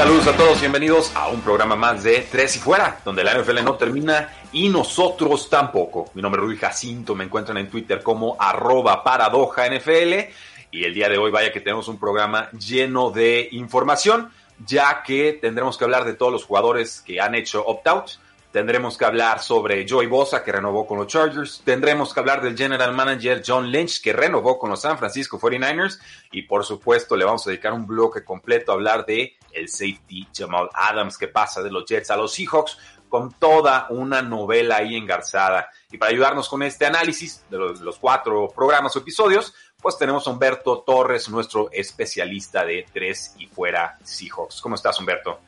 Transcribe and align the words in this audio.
Saludos 0.00 0.28
a 0.28 0.36
todos, 0.38 0.60
bienvenidos 0.60 1.12
a 1.14 1.28
un 1.28 1.42
programa 1.42 1.76
más 1.76 2.02
de 2.02 2.26
Tres 2.32 2.56
y 2.56 2.58
Fuera, 2.58 3.00
donde 3.04 3.22
la 3.22 3.34
NFL 3.34 3.62
no 3.62 3.74
termina 3.74 4.32
y 4.50 4.70
nosotros 4.70 5.50
tampoco. 5.50 6.10
Mi 6.14 6.22
nombre 6.22 6.40
es 6.40 6.46
Rudy 6.46 6.56
Jacinto, 6.56 7.14
me 7.14 7.24
encuentran 7.24 7.58
en 7.58 7.68
Twitter 7.68 8.02
como 8.02 8.34
arroba 8.40 9.04
paradoja 9.04 9.66
y 9.66 10.84
el 10.84 10.94
día 10.94 11.06
de 11.06 11.18
hoy 11.18 11.30
vaya 11.30 11.52
que 11.52 11.60
tenemos 11.60 11.86
un 11.88 12.00
programa 12.00 12.48
lleno 12.52 13.10
de 13.10 13.50
información, 13.52 14.30
ya 14.64 15.02
que 15.02 15.34
tendremos 15.34 15.76
que 15.76 15.84
hablar 15.84 16.06
de 16.06 16.14
todos 16.14 16.32
los 16.32 16.46
jugadores 16.46 17.02
que 17.02 17.20
han 17.20 17.34
hecho 17.34 17.62
opt-out, 17.66 18.12
tendremos 18.52 18.96
que 18.96 19.04
hablar 19.04 19.40
sobre 19.40 19.86
Joey 19.86 20.06
Bosa 20.06 20.42
que 20.42 20.50
renovó 20.50 20.86
con 20.86 20.96
los 20.96 21.08
Chargers, 21.08 21.60
tendremos 21.62 22.14
que 22.14 22.20
hablar 22.20 22.40
del 22.40 22.56
general 22.56 22.94
manager 22.94 23.42
John 23.46 23.70
Lynch 23.70 24.00
que 24.00 24.14
renovó 24.14 24.58
con 24.58 24.70
los 24.70 24.80
San 24.80 24.96
Francisco 24.96 25.38
49ers 25.38 25.98
y 26.32 26.40
por 26.40 26.64
supuesto 26.64 27.18
le 27.18 27.26
vamos 27.26 27.46
a 27.46 27.50
dedicar 27.50 27.74
un 27.74 27.86
bloque 27.86 28.24
completo 28.24 28.72
a 28.72 28.76
hablar 28.76 29.04
de 29.04 29.36
el 29.52 29.68
safety 29.68 30.28
Jamal 30.34 30.68
Adams 30.72 31.18
que 31.18 31.28
pasa 31.28 31.62
de 31.62 31.70
los 31.70 31.84
Jets 31.84 32.10
a 32.10 32.16
los 32.16 32.32
Seahawks 32.32 32.78
con 33.10 33.32
toda 33.32 33.88
una 33.90 34.22
novela 34.22 34.76
ahí 34.76 34.96
engarzada. 34.96 35.68
Y 35.90 35.98
para 35.98 36.12
ayudarnos 36.12 36.48
con 36.48 36.62
este 36.62 36.86
análisis 36.86 37.44
de 37.50 37.58
los, 37.58 37.98
cuatro 37.98 38.48
programas 38.54 38.94
o 38.96 39.00
episodios, 39.00 39.52
pues 39.82 39.98
tenemos 39.98 40.26
a 40.26 40.30
Humberto 40.30 40.82
Torres, 40.86 41.28
nuestro 41.28 41.68
especialista 41.72 42.64
de 42.64 42.86
tres 42.90 43.34
y 43.38 43.46
fuera 43.46 43.98
Seahawks. 44.02 44.60
¿Cómo 44.62 44.76
estás, 44.76 44.98
Humberto? 45.00 45.40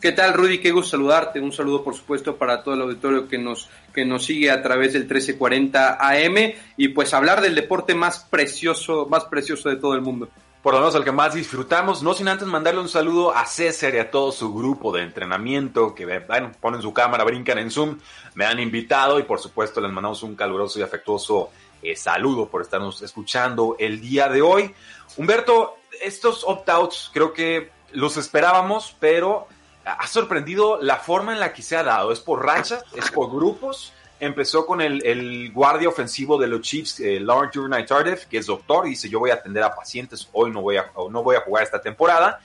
¿Qué 0.00 0.12
tal, 0.12 0.34
Rudy? 0.34 0.58
Qué 0.58 0.72
gusto 0.72 0.90
saludarte. 0.90 1.40
Un 1.40 1.52
saludo, 1.52 1.82
por 1.82 1.94
supuesto, 1.94 2.36
para 2.36 2.62
todo 2.62 2.74
el 2.74 2.82
auditorio 2.82 3.28
que 3.28 3.38
nos, 3.38 3.70
que 3.94 4.04
nos 4.04 4.24
sigue 4.24 4.50
a 4.50 4.60
través 4.60 4.92
del 4.92 5.02
1340 5.02 5.96
AM 6.00 6.52
y 6.76 6.88
pues 6.88 7.14
hablar 7.14 7.40
del 7.40 7.54
deporte 7.54 7.94
más 7.94 8.26
precioso, 8.28 9.06
más 9.06 9.24
precioso 9.26 9.70
de 9.70 9.76
todo 9.76 9.94
el 9.94 10.02
mundo 10.02 10.28
por 10.64 10.72
lo 10.72 10.80
menos 10.80 10.94
el 10.94 11.04
que 11.04 11.12
más 11.12 11.34
disfrutamos, 11.34 12.02
no 12.02 12.14
sin 12.14 12.26
antes 12.26 12.48
mandarle 12.48 12.80
un 12.80 12.88
saludo 12.88 13.36
a 13.36 13.44
César 13.44 13.94
y 13.94 13.98
a 13.98 14.10
todo 14.10 14.32
su 14.32 14.54
grupo 14.54 14.92
de 14.92 15.02
entrenamiento 15.02 15.94
que 15.94 16.06
bueno, 16.06 16.52
ponen 16.58 16.80
su 16.80 16.90
cámara, 16.94 17.22
brincan 17.22 17.58
en 17.58 17.70
Zoom, 17.70 17.98
me 18.34 18.46
han 18.46 18.58
invitado 18.58 19.18
y 19.18 19.24
por 19.24 19.38
supuesto 19.38 19.82
les 19.82 19.92
mandamos 19.92 20.22
un 20.22 20.34
caluroso 20.34 20.78
y 20.78 20.82
afectuoso 20.82 21.50
eh, 21.82 21.94
saludo 21.94 22.48
por 22.48 22.62
estarnos 22.62 23.02
escuchando 23.02 23.76
el 23.78 24.00
día 24.00 24.30
de 24.30 24.40
hoy. 24.40 24.74
Humberto, 25.18 25.76
estos 26.00 26.42
opt-outs 26.44 27.10
creo 27.12 27.34
que 27.34 27.70
los 27.92 28.16
esperábamos, 28.16 28.96
pero 28.98 29.46
ha 29.84 30.06
sorprendido 30.06 30.80
la 30.80 30.96
forma 30.96 31.34
en 31.34 31.40
la 31.40 31.52
que 31.52 31.60
se 31.60 31.76
ha 31.76 31.82
dado. 31.82 32.10
Es 32.10 32.20
por 32.20 32.42
rachas, 32.42 32.82
es 32.94 33.10
por 33.10 33.30
grupos 33.30 33.92
empezó 34.24 34.66
con 34.66 34.80
el, 34.80 35.52
guardia 35.52 35.88
ofensivo 35.88 36.38
de 36.38 36.46
los 36.46 36.60
Chiefs, 36.60 37.00
eh, 37.00 37.20
Lawrence 37.20 37.58
Journey 37.58 37.86
Tardif, 37.86 38.26
que 38.26 38.38
es 38.38 38.46
doctor, 38.46 38.86
dice, 38.86 39.08
yo 39.08 39.18
voy 39.18 39.30
a 39.30 39.34
atender 39.34 39.62
a 39.62 39.74
pacientes, 39.74 40.28
hoy 40.32 40.50
no 40.50 40.62
voy 40.62 40.76
a, 40.76 40.90
no 41.10 41.22
voy 41.22 41.36
a 41.36 41.40
jugar 41.40 41.64
esta 41.64 41.80
temporada, 41.80 42.40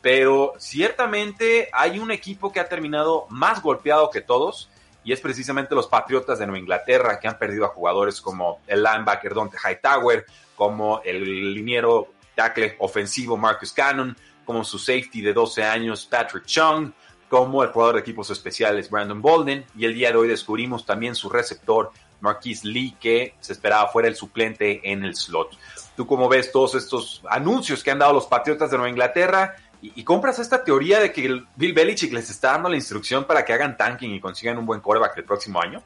pero 0.00 0.54
ciertamente 0.58 1.68
hay 1.72 1.98
un 1.98 2.10
equipo 2.10 2.52
que 2.52 2.60
ha 2.60 2.68
terminado 2.68 3.26
más 3.30 3.62
golpeado 3.62 4.10
que 4.10 4.20
todos, 4.20 4.68
y 5.04 5.12
es 5.12 5.20
precisamente 5.20 5.74
los 5.74 5.86
Patriotas 5.86 6.38
de 6.38 6.46
Nueva 6.46 6.58
Inglaterra, 6.58 7.20
que 7.20 7.28
han 7.28 7.38
perdido 7.38 7.64
a 7.66 7.68
jugadores 7.68 8.20
como 8.20 8.60
el 8.66 8.82
linebacker 8.82 9.34
Dante 9.34 9.58
Hightower, 9.62 10.24
como 10.56 11.02
el 11.04 11.54
liniero 11.54 12.14
tackle 12.34 12.76
ofensivo 12.78 13.36
Marcus 13.36 13.72
Cannon, 13.72 14.16
como 14.44 14.64
su 14.64 14.78
safety 14.78 15.20
de 15.20 15.32
12 15.32 15.62
años 15.62 16.06
Patrick 16.06 16.44
Chung, 16.46 16.92
como 17.28 17.62
el 17.62 17.70
jugador 17.70 17.96
de 17.96 18.00
equipos 18.00 18.30
especiales 18.30 18.90
Brandon 18.90 19.20
Bolden, 19.20 19.64
y 19.76 19.84
el 19.84 19.94
día 19.94 20.10
de 20.10 20.16
hoy 20.16 20.28
descubrimos 20.28 20.84
también 20.84 21.14
su 21.14 21.28
receptor 21.28 21.90
Marquise 22.20 22.66
Lee, 22.66 22.96
que 23.00 23.34
se 23.40 23.52
esperaba 23.52 23.88
fuera 23.88 24.08
el 24.08 24.16
suplente 24.16 24.80
en 24.90 25.04
el 25.04 25.14
slot. 25.14 25.56
¿Tú 25.96 26.06
cómo 26.06 26.28
ves 26.28 26.50
todos 26.50 26.74
estos 26.74 27.22
anuncios 27.28 27.82
que 27.82 27.90
han 27.90 27.98
dado 27.98 28.12
los 28.12 28.26
Patriotas 28.26 28.70
de 28.70 28.76
Nueva 28.76 28.90
Inglaterra? 28.90 29.56
Y, 29.82 29.92
y 29.96 30.04
compras 30.04 30.38
esta 30.38 30.64
teoría 30.64 31.00
de 31.00 31.12
que 31.12 31.42
Bill 31.56 31.72
Belichick 31.72 32.12
les 32.12 32.30
está 32.30 32.52
dando 32.52 32.68
la 32.68 32.76
instrucción 32.76 33.24
para 33.24 33.44
que 33.44 33.52
hagan 33.52 33.76
tanking 33.76 34.14
y 34.14 34.20
consigan 34.20 34.58
un 34.58 34.66
buen 34.66 34.80
quarterback 34.80 35.18
el 35.18 35.24
próximo 35.24 35.60
año? 35.60 35.82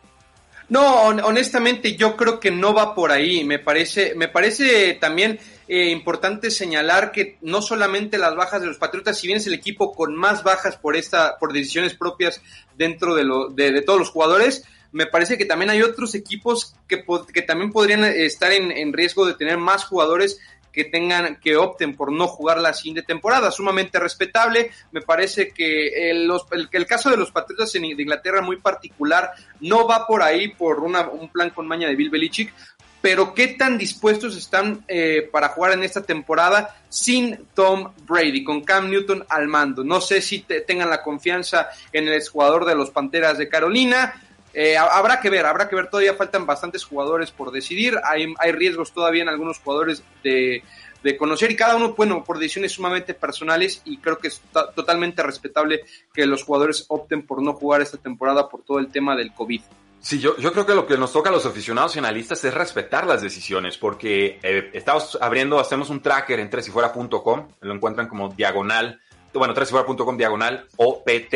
No, 0.68 1.06
honestamente 1.06 1.96
yo 1.96 2.16
creo 2.16 2.38
que 2.40 2.50
no 2.50 2.74
va 2.74 2.94
por 2.94 3.10
ahí. 3.10 3.44
Me 3.44 3.58
parece, 3.58 4.14
me 4.14 4.28
parece 4.28 4.94
también 4.94 5.38
eh, 5.66 5.90
importante 5.90 6.50
señalar 6.50 7.10
que 7.10 7.38
no 7.40 7.62
solamente 7.62 8.18
las 8.18 8.36
bajas 8.36 8.60
de 8.60 8.66
los 8.66 8.78
Patriotas, 8.78 9.18
si 9.18 9.26
bien 9.26 9.38
es 9.38 9.46
el 9.46 9.54
equipo 9.54 9.92
con 9.92 10.14
más 10.14 10.42
bajas 10.42 10.76
por 10.76 10.96
esta, 10.96 11.38
por 11.38 11.52
decisiones 11.52 11.94
propias 11.94 12.42
dentro 12.76 13.14
de, 13.14 13.24
de, 13.70 13.82
todos 13.82 13.98
los 13.98 14.10
jugadores, 14.10 14.64
me 14.92 15.06
parece 15.06 15.38
que 15.38 15.46
también 15.46 15.70
hay 15.70 15.82
otros 15.82 16.14
equipos 16.14 16.74
que, 16.86 17.04
que 17.32 17.42
también 17.42 17.72
podrían 17.72 18.04
estar 18.04 18.52
en, 18.52 18.70
en, 18.70 18.92
riesgo 18.92 19.26
de 19.26 19.34
tener 19.34 19.58
más 19.58 19.84
jugadores 19.84 20.38
que 20.72 20.84
tengan, 20.84 21.36
que 21.40 21.56
opten 21.56 21.96
por 21.96 22.12
no 22.12 22.28
jugar 22.28 22.58
la 22.58 22.74
siguiente 22.74 23.02
temporada, 23.02 23.50
sumamente 23.50 23.98
respetable. 23.98 24.70
Me 24.92 25.00
parece 25.00 25.50
que 25.50 26.10
el, 26.10 26.30
el, 26.72 26.86
caso 26.86 27.10
de 27.10 27.16
los 27.16 27.30
Patriotas 27.30 27.74
en 27.74 27.82
de 27.82 28.02
Inglaterra 28.02 28.40
muy 28.40 28.56
particular 28.56 29.32
no 29.60 29.86
va 29.86 30.06
por 30.06 30.22
ahí 30.22 30.48
por 30.48 30.80
una, 30.80 31.08
un 31.08 31.28
plan 31.28 31.50
con 31.50 31.66
maña 31.66 31.88
de 31.88 31.96
Bill 31.96 32.10
Belichick, 32.10 32.52
pero 33.00 33.32
qué 33.32 33.48
tan 33.48 33.78
dispuestos 33.78 34.36
están 34.36 34.84
eh, 34.88 35.28
para 35.30 35.50
jugar 35.50 35.72
en 35.72 35.84
esta 35.84 36.02
temporada 36.02 36.76
sin 36.88 37.46
Tom 37.54 37.92
Brady, 38.06 38.42
con 38.42 38.62
Cam 38.62 38.90
Newton 38.90 39.24
al 39.28 39.46
mando. 39.46 39.84
No 39.84 40.00
sé 40.00 40.20
si 40.20 40.40
te, 40.40 40.62
tengan 40.62 40.90
la 40.90 41.02
confianza 41.02 41.68
en 41.92 42.08
el 42.08 42.14
exjugador 42.14 42.64
de 42.64 42.74
los 42.74 42.90
Panteras 42.90 43.38
de 43.38 43.48
Carolina. 43.48 44.20
Eh, 44.60 44.76
habrá 44.76 45.20
que 45.20 45.30
ver, 45.30 45.46
habrá 45.46 45.68
que 45.68 45.76
ver, 45.76 45.88
todavía 45.88 46.14
faltan 46.14 46.44
bastantes 46.44 46.82
jugadores 46.84 47.30
por 47.30 47.52
decidir, 47.52 47.96
hay, 48.02 48.26
riesgos 48.50 48.92
todavía 48.92 49.22
en 49.22 49.28
algunos 49.28 49.60
jugadores 49.60 50.02
de, 50.24 50.64
de, 51.04 51.16
conocer 51.16 51.52
y 51.52 51.54
cada 51.54 51.76
uno, 51.76 51.94
bueno, 51.94 52.24
por 52.24 52.40
decisiones 52.40 52.72
sumamente 52.72 53.14
personales 53.14 53.80
y 53.84 53.98
creo 53.98 54.18
que 54.18 54.26
es 54.26 54.42
totalmente 54.74 55.22
respetable 55.22 55.82
que 56.12 56.26
los 56.26 56.42
jugadores 56.42 56.86
opten 56.88 57.24
por 57.24 57.40
no 57.40 57.52
jugar 57.52 57.82
esta 57.82 57.98
temporada 57.98 58.48
por 58.48 58.64
todo 58.64 58.80
el 58.80 58.88
tema 58.88 59.14
del 59.14 59.32
COVID. 59.32 59.60
Sí, 60.00 60.18
yo, 60.18 60.36
yo 60.38 60.52
creo 60.52 60.66
que 60.66 60.74
lo 60.74 60.88
que 60.88 60.98
nos 60.98 61.12
toca 61.12 61.30
a 61.30 61.32
los 61.32 61.46
aficionados 61.46 61.94
y 61.94 62.00
analistas 62.00 62.44
es 62.44 62.52
respetar 62.52 63.06
las 63.06 63.22
decisiones, 63.22 63.78
porque 63.78 64.40
eh, 64.42 64.70
estamos 64.72 65.16
abriendo, 65.20 65.60
hacemos 65.60 65.88
un 65.88 66.02
tracker 66.02 66.40
en 66.40 66.50
tresifuera.com, 66.50 67.48
lo 67.60 67.74
encuentran 67.74 68.08
como 68.08 68.30
diagonal 68.30 69.00
bueno, 69.34 69.54
tresifuera.com 69.54 70.16
diagonal 70.16 70.66
OPT, 70.76 71.34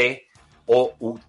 OUT 0.66 1.20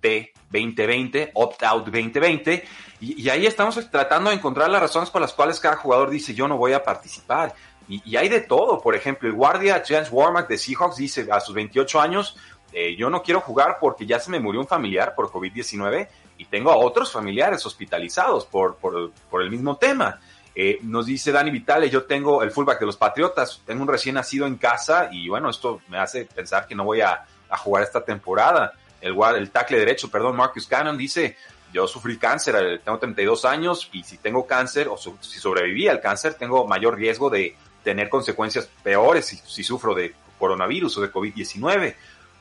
2020, 0.54 1.32
Opt-out 1.34 1.86
2020. 1.86 2.64
Y, 3.02 3.30
ahí 3.30 3.46
estamos 3.46 3.90
tratando 3.90 4.30
de 4.30 4.38
encontrar 4.38 4.70
las 4.70 4.82
razones 4.82 5.10
por 5.10 5.20
las 5.20 5.34
cuales 5.34 5.60
cada 5.60 5.76
jugador 5.76 6.10
dice 6.10 6.34
yo 6.34 6.48
no 6.48 6.58
voy 6.58 6.74
a 6.74 6.84
participar. 6.84 7.54
Y, 7.90 8.16
hay 8.16 8.30
de 8.30 8.40
todo. 8.40 8.80
Por 8.80 8.96
ejemplo, 8.96 9.28
el 9.28 9.36
guardia 9.36 9.84
James 9.86 10.10
Warmack 10.12 10.48
de 10.48 10.58
Seahawks 10.58 10.96
dice 10.96 11.28
a 11.30 11.40
sus 11.40 11.54
28 11.54 12.00
años, 12.00 12.38
eh, 12.72 12.96
yo 12.96 13.10
no 13.10 13.22
quiero 13.22 13.42
jugar 13.42 13.78
porque 13.80 14.06
ya 14.06 14.20
se 14.20 14.32
me 14.32 14.40
murió 14.40 14.62
un 14.62 14.68
familiar 14.68 15.14
por 15.16 15.30
COVID-19 15.30 16.08
y 16.38 16.46
tengo 16.46 16.72
a 16.72 16.78
otros 16.78 17.12
familiares 17.12 17.66
hospitalizados 17.66 18.46
por, 18.46 18.76
por, 18.78 19.12
por 19.30 19.42
el 19.42 19.52
mismo 19.52 19.76
tema. 19.76 20.20
Eh, 20.56 20.80
nos 20.84 21.08
dice 21.08 21.32
Dani 21.32 21.52
Vitale, 21.52 21.90
yo 21.90 22.04
tengo 22.04 22.42
el 22.42 22.52
fullback 22.52 22.80
de 22.80 22.86
los 22.86 22.98
Patriotas, 22.98 23.62
tengo 23.66 23.82
un 23.82 23.88
recién 23.88 24.16
nacido 24.16 24.46
en 24.46 24.56
casa 24.56 25.10
y 25.12 25.28
bueno, 25.28 25.50
esto 25.50 25.82
me 25.90 25.98
hace 25.98 26.26
pensar 26.26 26.68
que 26.68 26.76
no 26.76 26.84
voy 26.84 27.02
a 27.02 27.26
jugar 27.58 27.84
esta 27.84 28.04
temporada. 28.04 28.74
El, 29.04 29.16
el 29.36 29.52
tackle 29.52 29.78
derecho, 29.78 30.10
perdón, 30.10 30.36
Marcus 30.36 30.66
Cannon 30.66 30.98
dice, 30.98 31.38
yo 31.74 31.88
sufrí 31.88 32.18
cáncer, 32.18 32.56
eh, 32.56 32.80
tengo 32.80 32.98
32 32.98 33.46
años 33.46 33.90
y 33.92 34.04
si 34.04 34.18
tengo 34.18 34.48
cáncer 34.48 34.88
o 34.88 34.98
si 34.98 35.40
sobreviví 35.40 35.88
al 35.88 36.02
cáncer, 36.02 36.36
tengo 36.36 36.66
mayor 36.66 36.96
riesgo 36.96 37.30
de 37.30 37.56
tener 37.84 38.10
consecuencias 38.10 38.70
peores 38.82 39.26
si, 39.26 39.38
si 39.38 39.64
sufro 39.64 39.94
de 39.94 40.14
coronavirus 40.40 40.98
o 40.98 41.02
de 41.02 41.12
COVID-19. 41.12 41.96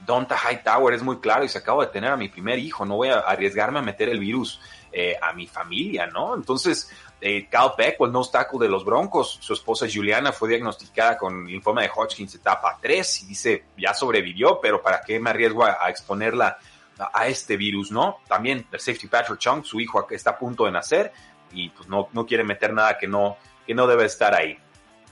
Donta 0.07 0.37
Hightower 0.37 0.95
es 0.95 1.03
muy 1.03 1.19
claro 1.19 1.45
y 1.45 1.49
se 1.49 1.59
acabo 1.59 1.81
de 1.81 1.89
tener 1.89 2.11
a 2.11 2.17
mi 2.17 2.29
primer 2.29 2.59
hijo, 2.59 2.85
no 2.85 2.97
voy 2.97 3.09
a 3.09 3.19
arriesgarme 3.19 3.79
a 3.79 3.83
meter 3.83 4.09
el 4.09 4.19
virus 4.19 4.61
eh, 4.93 5.17
a 5.21 5.33
mi 5.33 5.47
familia, 5.47 6.07
¿no? 6.07 6.35
Entonces, 6.35 6.91
eh, 7.23 7.49
Cal 7.49 7.73
Peck, 7.77 7.97
el 8.01 8.13
no 8.13 8.25
tackle 8.25 8.59
de 8.59 8.69
los 8.69 8.85
Broncos, 8.85 9.39
su 9.41 9.53
esposa 9.53 9.87
Juliana 9.93 10.33
fue 10.33 10.49
diagnosticada 10.49 11.17
con 11.17 11.47
linfoma 11.47 11.83
de 11.83 11.91
Hodgkins 11.95 12.35
etapa 12.35 12.79
3 12.83 13.23
y 13.23 13.27
dice, 13.27 13.65
ya 13.79 13.95
sobrevivió, 13.95 14.61
pero 14.61 14.83
¿para 14.83 15.01
qué 15.01 15.21
me 15.21 15.31
arriesgo 15.31 15.65
a, 15.65 15.79
a 15.81 15.89
exponerla 15.89 16.59
a, 16.99 17.21
a, 17.21 17.29
este 17.29 17.57
virus, 17.57 17.93
no? 17.93 18.19
También 18.27 18.67
el 18.73 18.81
safety 18.81 19.07
Patrick 19.07 19.39
Chung, 19.39 19.65
su 19.65 19.81
hijo 19.81 20.07
está 20.11 20.31
a 20.31 20.39
punto 20.39 20.65
de 20.65 20.73
nacer 20.73 21.13
y 21.53 21.69
pues 21.71 21.89
no, 21.89 22.09
no 22.13 22.27
quiere 22.27 22.45
meter 22.45 22.73
nada 22.73 22.99
que 22.99 23.07
no, 23.07 23.37
que 23.67 23.75
no 23.75 23.87
debe 23.87 24.05
estar 24.07 24.35
ahí. 24.35 24.59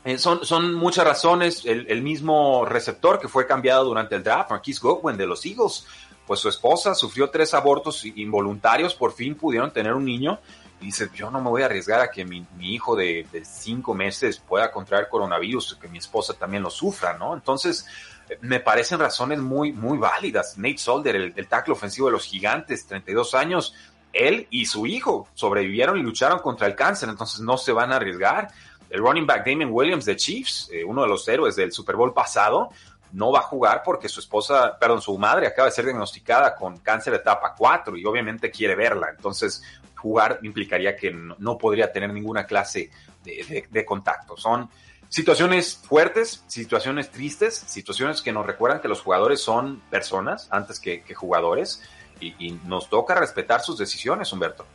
Eh, 0.05 0.19
son, 0.19 0.45
son 0.45 0.75
muchas 0.75 1.05
razones. 1.05 1.65
El, 1.65 1.87
el, 1.89 2.03
mismo 2.03 2.65
receptor 2.65 3.21
que 3.21 3.29
fue 3.29 3.47
cambiado 3.47 3.85
durante 3.85 4.17
el 4.17 4.23
draft, 4.23 4.51
Marquise 4.51 4.81
Goodwin 4.81 5.17
de 5.17 5.27
los 5.27 5.45
Eagles, 5.45 5.87
pues 6.27 6.41
su 6.41 6.49
esposa 6.49 6.95
sufrió 6.95 7.29
tres 7.29 7.55
abortos 7.55 8.05
involuntarios, 8.05 8.95
por 8.95 9.13
fin 9.13 9.35
pudieron 9.35 9.73
tener 9.73 9.95
un 9.95 10.05
niño. 10.05 10.41
Dice, 10.81 11.11
yo 11.15 11.31
no 11.31 11.41
me 11.41 11.51
voy 11.51 11.63
a 11.63 11.67
arriesgar 11.67 12.01
a 12.01 12.11
que 12.11 12.25
mi, 12.25 12.47
mi 12.57 12.75
hijo 12.75 12.97
de, 12.97 13.27
de, 13.31 13.45
cinco 13.45 13.95
meses 13.95 14.39
pueda 14.39 14.71
contraer 14.71 15.09
coronavirus, 15.09 15.77
que 15.81 15.89
mi 15.89 15.99
esposa 15.99 16.35
también 16.35 16.63
lo 16.63 16.71
sufra, 16.71 17.19
¿no? 17.19 17.35
Entonces, 17.35 17.87
me 18.41 18.61
parecen 18.61 18.99
razones 18.99 19.41
muy, 19.41 19.73
muy 19.73 19.99
válidas. 19.99 20.57
Nate 20.57 20.79
Solder, 20.79 21.17
el, 21.17 21.33
el 21.37 21.47
tackle 21.47 21.73
ofensivo 21.73 22.07
de 22.07 22.13
los 22.13 22.25
gigantes, 22.25 22.87
32 22.87 23.35
años, 23.35 23.75
él 24.13 24.47
y 24.51 24.67
su 24.67 24.87
hijo 24.87 25.29
sobrevivieron 25.35 25.99
y 25.99 26.03
lucharon 26.03 26.39
contra 26.41 26.67
el 26.67 26.75
cáncer, 26.75 27.09
entonces 27.09 27.41
no 27.41 27.59
se 27.59 27.73
van 27.73 27.93
a 27.93 27.97
arriesgar 27.97 28.49
el 28.91 29.01
running 29.01 29.27
back 29.27 29.47
Damon 29.47 29.71
Williams 29.71 30.05
de 30.05 30.17
Chiefs, 30.17 30.69
eh, 30.73 30.85
uno 30.85 31.03
de 31.03 31.09
los 31.09 31.27
héroes 31.29 31.57
del 31.57 31.73
Super 31.73 31.97
Bowl 31.97 32.13
pasado, 32.13 32.71
no 33.13 33.33
va 33.33 33.41
a 33.41 33.43
jugar 33.43 33.83
porque 33.85 34.09
su 34.09 34.21
esposa, 34.21 34.77
perdón, 34.79 35.01
su 35.01 35.17
madre 35.17 35.47
acaba 35.47 35.67
de 35.67 35.73
ser 35.73 35.85
diagnosticada 35.85 36.55
con 36.55 36.79
cáncer 36.79 37.13
de 37.13 37.19
etapa 37.19 37.55
4 37.57 37.97
y 37.97 38.05
obviamente 38.05 38.51
quiere 38.51 38.75
verla. 38.75 39.11
Entonces, 39.11 39.63
jugar 40.01 40.41
implicaría 40.43 40.97
que 40.97 41.11
no, 41.11 41.59
podría 41.59 41.93
tener 41.93 42.13
ninguna 42.13 42.47
clase 42.47 42.91
de, 43.23 43.85
contacto. 43.85 44.37
Son 44.37 44.69
situaciones 45.09 45.77
fuertes, 45.77 46.43
situaciones 46.47 47.11
tristes, 47.11 47.55
situaciones 47.55 48.23
que 48.23 48.33
nos 48.33 48.47
recuerdan 48.47 48.81
que 48.81 48.89
los 48.89 49.01
jugadores 49.01 49.41
son 49.41 49.81
personas 49.91 50.49
antes 50.51 50.81
que, 50.81 51.03
que 51.03 51.15
jugadores 51.15 51.83
y, 52.21 52.35
y 52.39 52.59
nos 52.65 52.89
toca 52.89 53.15
respetar 53.15 53.61
sus 53.61 53.79
decisiones, 53.79 54.33
Humberto. 54.33 54.67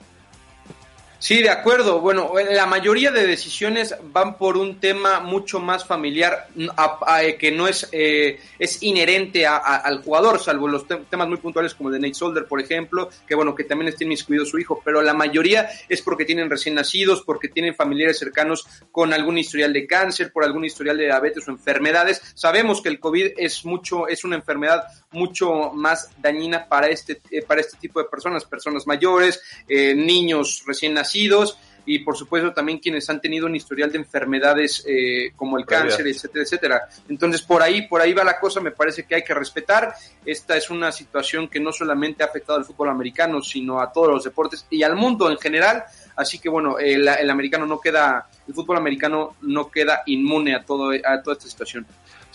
Sí, 1.25 1.42
de 1.42 1.50
acuerdo. 1.50 2.01
Bueno, 2.01 2.33
la 2.51 2.68
mayoría 2.68 3.10
de 3.10 3.25
decisiones 3.25 3.95
van 4.13 4.38
por 4.38 4.57
un 4.57 4.80
tema 4.80 5.22
mucho 5.22 5.60
más 5.60 5.83
familiar 5.83 6.50
a, 6.77 7.22
que 7.39 7.51
no 7.51 7.68
es, 7.68 7.89
eh, 7.94 8.39
es 8.60 8.83
inherente 8.83 9.48
a, 9.48 9.57
al 9.57 10.04
jugador, 10.04 10.39
salvo 10.39 10.68
los 10.68 10.88
te 10.88 10.98
temas 10.98 11.27
muy 11.27 11.38
puntuales 11.38 11.74
como 11.74 11.89
el 11.89 11.95
de 11.95 12.01
Nate 12.01 12.13
Solder, 12.13 12.45
por 12.45 12.62
ejemplo, 12.62 13.10
que 13.27 13.33
bueno, 13.33 13.56
que 13.56 13.63
también 13.63 13.89
está 13.89 14.04
inmiscuido 14.04 14.45
su 14.45 14.60
hijo, 14.60 14.80
pero 14.86 15.01
la 15.01 15.16
mayoría 15.16 15.68
es 15.89 16.04
porque 16.04 16.25
tienen 16.25 16.48
recién 16.48 16.75
nacidos, 16.75 17.24
porque 17.24 17.50
tienen 17.50 17.74
familiares 17.74 18.19
cercanos 18.19 18.68
con 18.92 19.12
algún 19.12 19.39
historial 19.39 19.74
de 19.74 19.88
cáncer, 19.88 20.31
por 20.31 20.44
algún 20.44 20.63
historial 20.63 20.95
de 20.95 21.06
diabetes 21.06 21.48
o 21.48 21.51
enfermedades. 21.51 22.22
Sabemos 22.36 22.83
que 22.83 22.89
el 22.89 23.00
COVID 23.00 23.31
es 23.36 23.66
mucho, 23.66 24.07
es 24.07 24.24
una 24.25 24.36
enfermedad 24.36 24.83
mucho 25.15 25.71
más 25.73 26.09
dañina 26.17 26.67
para 26.67 26.88
este, 26.88 27.21
eh, 27.31 27.41
para 27.41 27.62
este 27.62 27.77
tipo 27.77 28.00
de 28.00 28.06
personas, 28.06 28.45
personas 28.45 28.85
mayores, 28.85 29.41
eh, 29.67 29.95
niños 29.95 30.63
recién 30.67 30.94
nacidos 30.94 31.57
y 31.85 32.00
por 32.00 32.17
supuesto 32.17 32.51
también 32.51 32.79
quienes 32.79 33.09
han 33.09 33.21
tenido 33.21 33.45
un 33.45 33.56
historial 33.56 33.91
de 33.91 34.00
enfermedades 34.00 34.83
eh, 34.88 35.31
como 35.35 35.57
el 35.57 35.65
cáncer, 35.65 36.07
etcétera, 36.07 36.44
etcétera. 36.44 36.81
Entonces 37.07 37.41
por 37.41 37.62
ahí, 37.62 37.88
por 37.88 38.01
ahí 38.01 38.13
va 38.13 38.23
la 38.23 38.39
cosa, 38.39 38.59
me 38.59 38.71
parece 38.71 39.03
que 39.03 39.15
hay 39.15 39.23
que 39.23 39.33
respetar. 39.33 39.94
Esta 40.25 40.57
es 40.57 40.69
una 40.69 40.91
situación 40.91 41.47
que 41.47 41.59
no 41.59 41.71
solamente 41.71 42.23
ha 42.23 42.27
afectado 42.27 42.59
al 42.59 42.65
fútbol 42.65 42.89
americano, 42.89 43.41
sino 43.41 43.79
a 43.79 43.91
todos 43.91 44.09
los 44.09 44.23
deportes 44.23 44.65
y 44.69 44.83
al 44.83 44.95
mundo 44.95 45.29
en 45.29 45.38
general. 45.38 45.83
Así 46.15 46.39
que 46.39 46.50
bueno, 46.50 46.79
el, 46.79 47.07
el 47.07 47.29
americano 47.29 47.65
no 47.65 47.79
queda, 47.79 48.27
el 48.47 48.53
fútbol 48.53 48.77
americano 48.77 49.35
no 49.41 49.69
queda 49.69 50.01
inmune 50.07 50.56
a 50.56 50.63
todo, 50.63 50.91
a 50.91 51.21
toda 51.21 51.38
esta 51.38 51.50
situación. 51.50 51.85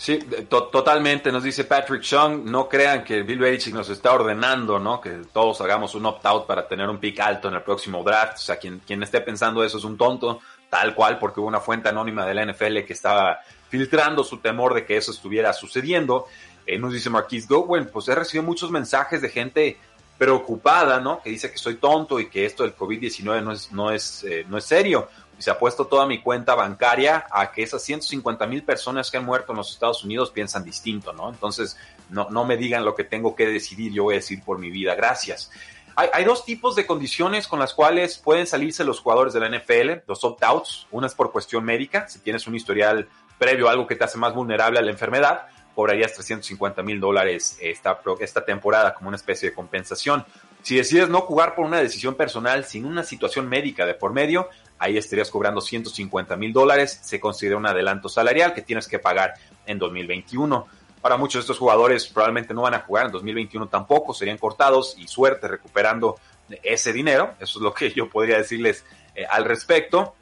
Sí, 0.01 0.17
to 0.49 0.63
totalmente, 0.63 1.31
nos 1.31 1.43
dice 1.43 1.65
Patrick 1.65 2.01
Chung, 2.01 2.43
no 2.45 2.67
crean 2.67 3.03
que 3.03 3.21
Bill 3.21 3.37
Belichick 3.37 3.75
nos 3.75 3.87
está 3.87 4.11
ordenando, 4.13 4.79
¿no? 4.79 4.99
Que 4.99 5.21
todos 5.31 5.61
hagamos 5.61 5.93
un 5.93 6.07
opt-out 6.07 6.47
para 6.47 6.67
tener 6.67 6.89
un 6.89 6.97
pick 6.97 7.19
alto 7.19 7.49
en 7.49 7.53
el 7.53 7.61
próximo 7.61 8.03
draft. 8.03 8.37
O 8.37 8.39
sea, 8.39 8.57
quien, 8.57 8.79
quien 8.79 9.03
esté 9.03 9.21
pensando 9.21 9.63
eso 9.63 9.77
es 9.77 9.83
un 9.83 9.99
tonto, 9.99 10.39
tal 10.71 10.95
cual, 10.95 11.19
porque 11.19 11.39
hubo 11.39 11.47
una 11.47 11.59
fuente 11.59 11.89
anónima 11.89 12.25
de 12.25 12.33
la 12.33 12.47
NFL 12.47 12.79
que 12.79 12.93
estaba 12.93 13.41
filtrando 13.69 14.23
su 14.23 14.39
temor 14.39 14.73
de 14.73 14.87
que 14.87 14.97
eso 14.97 15.11
estuviera 15.11 15.53
sucediendo. 15.53 16.25
Eh, 16.65 16.79
nos 16.79 16.93
dice 16.93 17.11
Marquise 17.11 17.45
Goodwin, 17.47 17.85
pues 17.85 18.07
he 18.07 18.15
recibido 18.15 18.41
muchos 18.41 18.71
mensajes 18.71 19.21
de 19.21 19.29
gente 19.29 19.77
preocupada, 20.21 20.99
¿no? 20.99 21.19
Que 21.19 21.31
dice 21.31 21.49
que 21.49 21.57
soy 21.57 21.77
tonto 21.77 22.19
y 22.19 22.29
que 22.29 22.45
esto 22.45 22.61
del 22.61 22.75
COVID-19 22.75 23.41
no 23.41 23.51
es, 23.51 23.71
no, 23.71 23.89
es, 23.89 24.23
eh, 24.23 24.45
no 24.47 24.59
es 24.59 24.65
serio 24.65 25.09
y 25.35 25.41
se 25.41 25.49
ha 25.49 25.57
puesto 25.57 25.87
toda 25.87 26.05
mi 26.05 26.21
cuenta 26.21 26.53
bancaria 26.53 27.25
a 27.31 27.51
que 27.51 27.63
esas 27.63 27.81
150 27.81 28.45
mil 28.45 28.61
personas 28.61 29.09
que 29.09 29.17
han 29.17 29.25
muerto 29.25 29.51
en 29.51 29.57
los 29.57 29.73
Estados 29.73 30.03
Unidos 30.03 30.29
piensan 30.29 30.63
distinto, 30.63 31.11
¿no? 31.11 31.27
Entonces, 31.27 31.75
no, 32.11 32.29
no 32.29 32.45
me 32.45 32.55
digan 32.55 32.85
lo 32.85 32.93
que 32.93 33.03
tengo 33.03 33.35
que 33.35 33.47
decidir, 33.47 33.93
yo 33.93 34.03
voy 34.03 34.13
a 34.13 34.17
decir 34.17 34.43
por 34.43 34.59
mi 34.59 34.69
vida, 34.69 34.93
gracias. 34.93 35.49
Hay, 35.95 36.23
dos 36.23 36.45
tipos 36.45 36.75
de 36.75 36.85
condiciones 36.85 37.47
con 37.47 37.57
las 37.57 37.73
cuales 37.73 38.19
pueden 38.19 38.45
salirse 38.45 38.83
los 38.83 38.99
jugadores 38.99 39.33
de 39.33 39.39
la 39.39 39.49
NFL, 39.49 40.03
los 40.07 40.23
opt-outs. 40.23 40.85
Una 40.91 41.07
es 41.07 41.15
por 41.15 41.31
cuestión 41.31 41.65
médica, 41.65 42.07
si 42.07 42.19
tienes 42.19 42.45
un 42.45 42.53
historial 42.53 43.09
previo, 43.39 43.69
algo 43.69 43.87
que 43.87 43.95
te 43.95 44.03
hace 44.03 44.19
más 44.19 44.35
vulnerable 44.35 44.77
a 44.77 44.83
la 44.83 44.91
enfermedad, 44.91 45.47
cobrarías 45.75 46.13
350 46.13 46.83
mil 46.83 46.99
dólares 46.99 47.57
esta, 47.61 47.99
esta 48.19 48.45
temporada 48.45 48.93
como 48.93 49.07
una 49.07 49.17
especie 49.17 49.49
de 49.49 49.55
compensación. 49.55 50.25
Si 50.61 50.75
decides 50.75 51.09
no 51.09 51.21
jugar 51.21 51.55
por 51.55 51.65
una 51.65 51.79
decisión 51.79 52.15
personal 52.15 52.65
sin 52.65 52.85
una 52.85 53.03
situación 53.03 53.49
médica 53.49 53.85
de 53.85 53.95
por 53.95 54.13
medio, 54.13 54.49
ahí 54.77 54.97
estarías 54.97 55.31
cobrando 55.31 55.61
150 55.61 56.35
mil 56.35 56.53
dólares, 56.53 56.99
se 57.01 57.19
considera 57.19 57.57
un 57.57 57.65
adelanto 57.65 58.09
salarial 58.09 58.53
que 58.53 58.61
tienes 58.61 58.87
que 58.87 58.99
pagar 58.99 59.33
en 59.65 59.79
2021. 59.79 60.67
Para 61.01 61.17
muchos 61.17 61.35
de 61.35 61.39
estos 61.41 61.57
jugadores 61.57 62.07
probablemente 62.07 62.53
no 62.53 62.61
van 62.61 62.75
a 62.75 62.79
jugar 62.81 63.07
en 63.07 63.11
2021 63.11 63.69
tampoco, 63.69 64.13
serían 64.13 64.37
cortados 64.37 64.95
y 64.99 65.07
suerte 65.07 65.47
recuperando 65.47 66.17
ese 66.63 66.93
dinero, 66.93 67.33
eso 67.39 67.59
es 67.59 67.63
lo 67.63 67.73
que 67.73 67.91
yo 67.95 68.09
podría 68.09 68.37
decirles 68.37 68.85
eh, 69.15 69.25
al 69.29 69.45
respecto. 69.45 70.15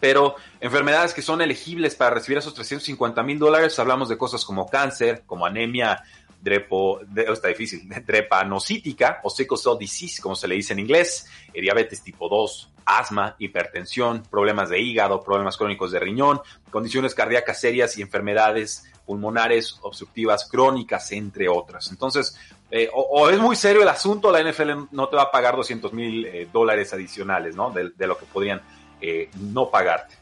Pero 0.00 0.36
enfermedades 0.60 1.14
que 1.14 1.22
son 1.22 1.40
elegibles 1.40 1.94
para 1.94 2.14
recibir 2.14 2.38
esos 2.38 2.54
350 2.54 3.22
mil 3.22 3.38
dólares, 3.38 3.78
hablamos 3.78 4.08
de 4.08 4.16
cosas 4.18 4.44
como 4.44 4.68
cáncer, 4.68 5.22
como 5.26 5.46
anemia, 5.46 6.02
drepo, 6.40 7.00
de, 7.06 7.24
está 7.24 7.48
difícil, 7.48 7.88
drepanocítica 8.06 9.20
o 9.22 9.30
sickle 9.30 9.56
cell 9.56 9.78
disease, 9.78 10.22
como 10.22 10.36
se 10.36 10.48
le 10.48 10.54
dice 10.54 10.72
en 10.72 10.80
inglés, 10.80 11.26
diabetes 11.52 12.02
tipo 12.02 12.28
2, 12.28 12.70
asma, 12.84 13.36
hipertensión, 13.38 14.22
problemas 14.30 14.70
de 14.70 14.80
hígado, 14.80 15.22
problemas 15.22 15.56
crónicos 15.56 15.92
de 15.92 15.98
riñón, 15.98 16.40
condiciones 16.70 17.14
cardíacas 17.14 17.60
serias 17.60 17.98
y 17.98 18.02
enfermedades 18.02 18.84
pulmonares 19.04 19.78
obstructivas 19.82 20.48
crónicas, 20.48 21.10
entre 21.12 21.48
otras. 21.48 21.90
Entonces, 21.90 22.38
eh, 22.70 22.90
o, 22.92 23.00
o, 23.00 23.30
es 23.30 23.38
muy 23.38 23.56
serio 23.56 23.82
el 23.82 23.88
asunto, 23.88 24.30
la 24.30 24.42
NFL 24.42 24.88
no 24.90 25.08
te 25.08 25.16
va 25.16 25.22
a 25.22 25.30
pagar 25.30 25.56
200 25.56 25.92
mil 25.94 26.26
eh, 26.26 26.48
dólares 26.52 26.92
adicionales, 26.92 27.56
¿no? 27.56 27.70
De, 27.70 27.90
de, 27.96 28.06
lo 28.06 28.18
que 28.18 28.26
podrían 28.26 28.60
eh, 29.00 29.30
no 29.36 29.70
pagarte. 29.70 30.16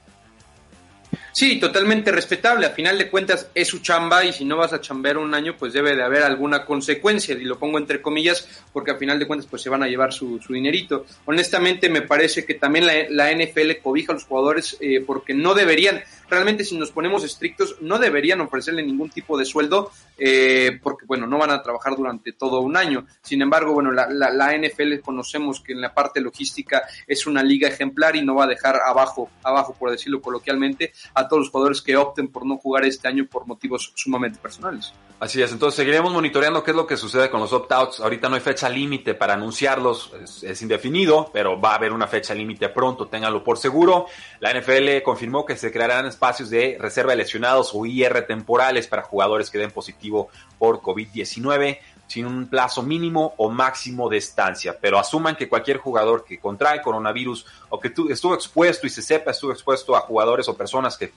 Sí, 1.37 1.61
totalmente 1.61 2.11
respetable. 2.13 2.65
A 2.65 2.71
final 2.71 2.97
de 2.97 3.11
cuentas 3.11 3.51
es 3.55 3.69
su 3.69 3.81
chamba 3.81 4.25
y 4.25 4.33
si 4.33 4.47
no 4.47 4.57
vas 4.57 4.73
a 4.73 4.81
chambear 4.81 5.19
un 5.19 5.35
año, 5.35 5.55
pues 5.55 5.75
debe 5.75 5.95
de 5.95 6.03
haber 6.03 6.23
alguna 6.23 6.65
consecuencia. 6.65 7.35
Y 7.35 7.45
lo 7.45 7.59
pongo 7.59 7.77
entre 7.77 8.01
comillas 8.01 8.49
porque 8.73 8.93
a 8.93 8.97
final 8.97 9.19
de 9.19 9.27
cuentas 9.27 9.47
pues 9.47 9.61
se 9.61 9.69
van 9.69 9.83
a 9.83 9.87
llevar 9.87 10.15
su, 10.15 10.41
su 10.41 10.55
dinerito. 10.55 11.05
Honestamente 11.27 11.91
me 11.91 12.01
parece 12.01 12.47
que 12.47 12.55
también 12.55 12.87
la, 12.87 13.31
NFL 13.35 13.83
cobija 13.83 14.13
a 14.13 14.15
los 14.15 14.25
jugadores 14.25 14.79
eh, 14.81 15.05
porque 15.07 15.35
no 15.35 15.53
deberían, 15.53 16.01
realmente 16.31 16.65
si 16.65 16.79
nos 16.79 16.91
ponemos 16.91 17.23
estrictos, 17.23 17.77
no 17.83 17.99
deberían 17.99 18.41
ofrecerle 18.41 18.83
ningún 18.83 19.11
tipo 19.11 19.37
de 19.37 19.45
sueldo 19.45 19.91
eh, 20.17 20.81
porque 20.83 21.05
bueno, 21.05 21.27
no 21.27 21.37
van 21.37 21.51
a 21.51 21.63
trabajar 21.63 21.97
durante 21.97 22.33
todo 22.33 22.61
un 22.61 22.79
año. 22.79 23.05
Sin 23.21 23.43
embargo, 23.43 23.75
bueno, 23.75 23.93
la, 23.93 24.09
la, 24.09 24.31
la 24.31 24.57
NFL 24.57 25.01
conocemos 25.05 25.61
que 25.61 25.75
en 25.75 25.83
la 25.83 25.93
parte 25.93 26.23
logística 26.23 26.85
es 27.07 27.27
una 27.27 27.43
liga 27.43 27.69
ejemplar 27.69 28.17
y 28.17 28.23
no 28.23 28.37
va 28.37 28.45
a 28.45 28.49
dejar 28.49 28.77
abajo, 28.77 29.29
abajo 29.43 29.77
por 29.79 29.91
decirlo 29.91 30.23
coloquialmente, 30.23 30.95
a 31.13 31.26
todos 31.29 31.41
los 31.41 31.51
jugadores 31.51 31.83
que 31.83 31.97
opten 31.97 32.29
por 32.29 32.47
no 32.47 32.57
jugar 32.57 32.85
este 32.85 33.09
año 33.09 33.27
por 33.31 33.47
motivos 33.47 33.93
sumamente 33.95 34.39
personales. 34.39 34.93
Así 35.19 35.41
es, 35.41 35.51
entonces 35.51 35.77
seguiremos 35.77 36.13
monitoreando 36.13 36.63
qué 36.63 36.73
es 36.73 36.77
lo 36.77 36.87
que 36.87 36.99
sucede 36.99 37.31
con 37.31 37.41
los 37.41 37.51
opt-outs. 37.51 38.01
Ahorita 38.01 38.29
no 38.29 38.35
hay 38.35 38.43
fecha 38.43 38.69
límite 38.69 39.15
para 39.15 39.33
anunciarlos, 39.33 40.13
es, 40.23 40.43
es, 40.43 40.61
indefinido, 40.61 41.31
pero 41.33 41.59
va 41.59 41.73
a 41.73 41.77
haber 41.77 41.93
una 41.93 42.07
fecha 42.07 42.35
límite 42.35 42.69
pronto, 42.69 43.09
ténganlo 43.09 43.43
por 43.43 43.57
seguro. 43.57 44.07
La 44.41 44.53
NFL 44.53 45.03
confirmó 45.03 45.47
que 45.47 45.57
se 45.57 45.73
crearán 45.73 46.05
espacios 46.05 46.51
de 46.51 46.77
reserva 46.79 47.13
de 47.13 47.17
lesionados 47.17 47.71
o 47.73 47.87
IR 47.87 48.27
temporales 48.27 48.89
para 48.89 49.03
jugadores 49.03 49.49
que 49.49 49.57
den 49.57 49.71
positivo 49.71 50.29
por 50.59 50.81
COVID-19 50.83 51.79
sin 52.07 52.27
un 52.27 52.47
plazo 52.47 52.83
mínimo 52.83 53.35
o 53.37 53.51
máximo 53.51 54.09
de 54.09 54.19
estancia, 54.19 54.77
pero 54.81 54.99
asuman 54.99 55.37
que 55.37 55.49
cualquier 55.49 55.79
jugador 55.79 56.25
que 56.25 56.39
contrae 56.39 56.81
coronavirus 56.81 57.47
o 57.69 57.81
que 57.81 57.93
estuvo 58.11 58.35
expuesto 58.35 58.87
y 58.87 58.91
se 58.91 59.03
sepa 59.03 59.33
estuvo 59.33 59.53
expuesto 59.53 59.97
a 59.97 60.01
jugadores 60.01 60.49
o 60.49 60.57
personas 60.57 60.97
que, 60.97 61.13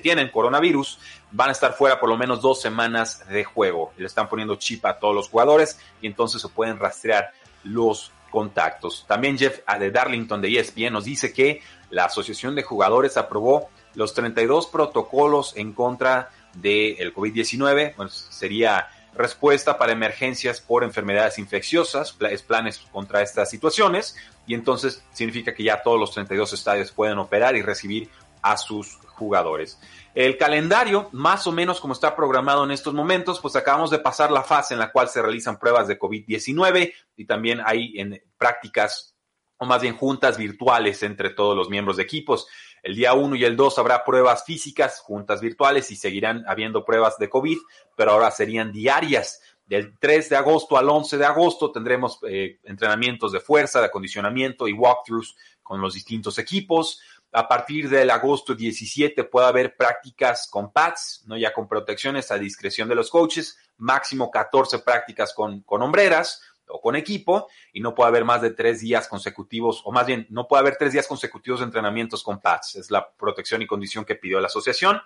tienen 0.00 0.30
coronavirus 0.30 0.98
van 1.32 1.48
a 1.48 1.52
estar 1.52 1.72
fuera 1.72 1.98
por 1.98 2.08
lo 2.08 2.16
menos 2.16 2.40
dos 2.42 2.60
semanas 2.60 3.26
de 3.28 3.44
juego. 3.44 3.92
Le 3.96 4.06
están 4.06 4.28
poniendo 4.28 4.56
chip 4.56 4.84
a 4.84 4.98
todos 4.98 5.14
los 5.14 5.28
jugadores 5.28 5.78
y 6.00 6.06
entonces 6.06 6.40
se 6.42 6.48
pueden 6.48 6.78
rastrear 6.78 7.32
los 7.64 8.12
contactos. 8.30 9.04
También 9.08 9.38
Jeff 9.38 9.60
de 9.78 9.90
Darlington 9.90 10.40
de 10.42 10.58
ESPN 10.58 10.92
nos 10.92 11.04
dice 11.04 11.32
que 11.32 11.62
la 11.90 12.04
Asociación 12.04 12.54
de 12.54 12.62
Jugadores 12.62 13.16
aprobó 13.16 13.70
los 13.94 14.12
32 14.12 14.66
protocolos 14.66 15.56
en 15.56 15.72
contra 15.72 16.30
del 16.54 17.14
COVID-19, 17.14 17.94
pues 17.96 18.12
sería 18.30 18.88
respuesta 19.16 19.78
para 19.78 19.92
emergencias 19.92 20.60
por 20.60 20.84
enfermedades 20.84 21.38
infecciosas, 21.38 22.16
planes 22.46 22.78
contra 22.92 23.22
estas 23.22 23.50
situaciones, 23.50 24.16
y 24.46 24.54
entonces 24.54 25.02
significa 25.12 25.54
que 25.54 25.64
ya 25.64 25.82
todos 25.82 25.98
los 25.98 26.12
32 26.12 26.52
estadios 26.52 26.92
pueden 26.92 27.18
operar 27.18 27.56
y 27.56 27.62
recibir 27.62 28.10
a 28.42 28.56
sus 28.56 28.98
jugadores. 29.06 29.78
El 30.14 30.38
calendario, 30.38 31.08
más 31.12 31.46
o 31.46 31.52
menos 31.52 31.80
como 31.80 31.92
está 31.92 32.14
programado 32.14 32.64
en 32.64 32.70
estos 32.70 32.94
momentos, 32.94 33.40
pues 33.40 33.56
acabamos 33.56 33.90
de 33.90 33.98
pasar 33.98 34.30
la 34.30 34.42
fase 34.42 34.74
en 34.74 34.80
la 34.80 34.92
cual 34.92 35.08
se 35.08 35.20
realizan 35.20 35.58
pruebas 35.58 35.88
de 35.88 35.98
COVID-19 35.98 36.92
y 37.16 37.24
también 37.26 37.60
hay 37.64 37.98
en 37.98 38.22
prácticas 38.38 39.14
o 39.58 39.66
más 39.66 39.80
bien 39.80 39.96
juntas 39.96 40.36
virtuales 40.36 41.02
entre 41.02 41.30
todos 41.30 41.56
los 41.56 41.70
miembros 41.70 41.96
de 41.96 42.02
equipos. 42.02 42.46
El 42.86 42.94
día 42.94 43.14
1 43.14 43.34
y 43.34 43.44
el 43.44 43.56
2 43.56 43.80
habrá 43.80 44.04
pruebas 44.04 44.44
físicas, 44.44 45.00
juntas 45.00 45.40
virtuales 45.40 45.90
y 45.90 45.96
seguirán 45.96 46.44
habiendo 46.46 46.84
pruebas 46.84 47.18
de 47.18 47.28
COVID, 47.28 47.58
pero 47.96 48.12
ahora 48.12 48.30
serían 48.30 48.70
diarias. 48.70 49.40
Del 49.66 49.98
3 49.98 50.28
de 50.28 50.36
agosto 50.36 50.78
al 50.78 50.88
11 50.88 51.18
de 51.18 51.24
agosto 51.24 51.72
tendremos 51.72 52.20
eh, 52.28 52.60
entrenamientos 52.62 53.32
de 53.32 53.40
fuerza, 53.40 53.80
de 53.80 53.86
acondicionamiento 53.86 54.68
y 54.68 54.72
walkthroughs 54.72 55.34
con 55.64 55.80
los 55.80 55.94
distintos 55.94 56.38
equipos. 56.38 57.00
A 57.32 57.48
partir 57.48 57.88
del 57.88 58.08
agosto 58.08 58.54
17 58.54 59.24
puede 59.24 59.48
haber 59.48 59.74
prácticas 59.76 60.46
con 60.48 60.72
pads, 60.72 61.24
¿no? 61.26 61.36
ya 61.36 61.52
con 61.52 61.66
protecciones 61.66 62.30
a 62.30 62.38
discreción 62.38 62.88
de 62.88 62.94
los 62.94 63.10
coaches, 63.10 63.58
máximo 63.78 64.30
14 64.30 64.78
prácticas 64.78 65.34
con, 65.34 65.62
con 65.62 65.82
hombreras 65.82 66.40
o 66.68 66.80
con 66.80 66.96
equipo 66.96 67.48
y 67.72 67.80
no 67.80 67.94
puede 67.94 68.08
haber 68.08 68.24
más 68.24 68.42
de 68.42 68.50
tres 68.50 68.80
días 68.80 69.08
consecutivos, 69.08 69.82
o 69.84 69.92
más 69.92 70.06
bien, 70.06 70.26
no 70.30 70.46
puede 70.46 70.60
haber 70.60 70.76
tres 70.76 70.92
días 70.92 71.06
consecutivos 71.06 71.60
de 71.60 71.66
entrenamientos 71.66 72.22
con 72.22 72.40
pads. 72.40 72.76
Es 72.76 72.90
la 72.90 73.08
protección 73.10 73.62
y 73.62 73.66
condición 73.66 74.04
que 74.04 74.16
pidió 74.16 74.40
la 74.40 74.46
asociación. 74.46 75.00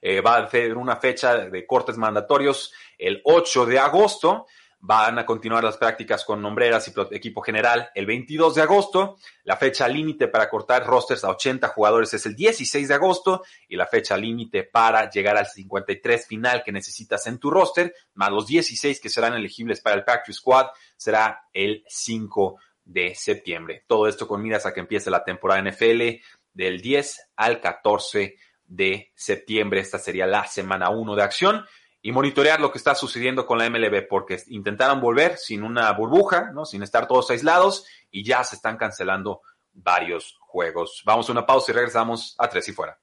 Eh, 0.00 0.20
va 0.20 0.36
a 0.36 0.44
hacer 0.44 0.76
una 0.76 0.96
fecha 0.96 1.36
de 1.36 1.66
cortes 1.66 1.96
mandatorios 1.96 2.72
el 2.98 3.20
8 3.24 3.66
de 3.66 3.78
agosto. 3.78 4.46
Van 4.80 5.18
a 5.18 5.26
continuar 5.26 5.64
las 5.64 5.76
prácticas 5.76 6.24
con 6.24 6.40
nombreras 6.40 6.86
y 6.88 6.92
equipo 7.14 7.42
general 7.42 7.90
el 7.94 8.06
22 8.06 8.54
de 8.54 8.62
agosto. 8.62 9.16
La 9.42 9.56
fecha 9.56 9.88
límite 9.88 10.28
para 10.28 10.48
cortar 10.48 10.86
rosters 10.86 11.24
a 11.24 11.30
80 11.30 11.68
jugadores 11.68 12.14
es 12.14 12.24
el 12.26 12.36
16 12.36 12.86
de 12.86 12.94
agosto 12.94 13.42
y 13.66 13.74
la 13.74 13.86
fecha 13.86 14.16
límite 14.16 14.62
para 14.62 15.10
llegar 15.10 15.36
al 15.36 15.46
53 15.46 16.26
final 16.26 16.62
que 16.64 16.70
necesitas 16.70 17.26
en 17.26 17.38
tu 17.38 17.50
roster, 17.50 17.92
más 18.14 18.30
los 18.30 18.46
16 18.46 19.00
que 19.00 19.08
serán 19.08 19.34
elegibles 19.34 19.80
para 19.80 19.96
el 19.96 20.04
Factory 20.04 20.32
Squad, 20.32 20.66
será 20.96 21.48
el 21.52 21.84
5 21.88 22.56
de 22.84 23.14
septiembre. 23.14 23.84
Todo 23.86 24.06
esto 24.06 24.28
con 24.28 24.42
miras 24.42 24.64
a 24.64 24.72
que 24.72 24.80
empiece 24.80 25.10
la 25.10 25.24
temporada 25.24 25.62
NFL 25.62 26.20
del 26.52 26.80
10 26.80 27.30
al 27.36 27.60
14 27.60 28.36
de 28.64 29.12
septiembre. 29.14 29.80
Esta 29.80 29.98
sería 29.98 30.26
la 30.26 30.46
semana 30.46 30.90
1 30.90 31.16
de 31.16 31.22
acción 31.22 31.64
y 32.00 32.12
monitorear 32.12 32.60
lo 32.60 32.70
que 32.70 32.78
está 32.78 32.94
sucediendo 32.94 33.46
con 33.46 33.58
la 33.58 33.68
MLB, 33.68 34.06
porque 34.08 34.42
intentaron 34.48 35.00
volver 35.00 35.36
sin 35.36 35.62
una 35.62 35.90
burbuja, 35.92 36.50
¿no? 36.52 36.64
sin 36.64 36.82
estar 36.82 37.08
todos 37.08 37.30
aislados, 37.30 37.84
y 38.10 38.24
ya 38.24 38.44
se 38.44 38.56
están 38.56 38.76
cancelando 38.76 39.42
varios 39.72 40.36
juegos. 40.40 41.02
Vamos 41.04 41.28
a 41.28 41.32
una 41.32 41.46
pausa 41.46 41.72
y 41.72 41.74
regresamos 41.74 42.34
a 42.38 42.48
Tres 42.48 42.68
y 42.68 42.72
Fuera. 42.72 42.98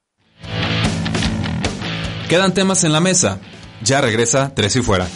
Quedan 2.29 2.53
temas 2.53 2.83
en 2.83 2.91
la 2.91 2.99
mesa. 2.99 3.39
Ya 3.81 4.01
regresa 4.01 4.53
Tres 4.55 4.75
y 4.75 4.81
Fuera. 4.81 5.07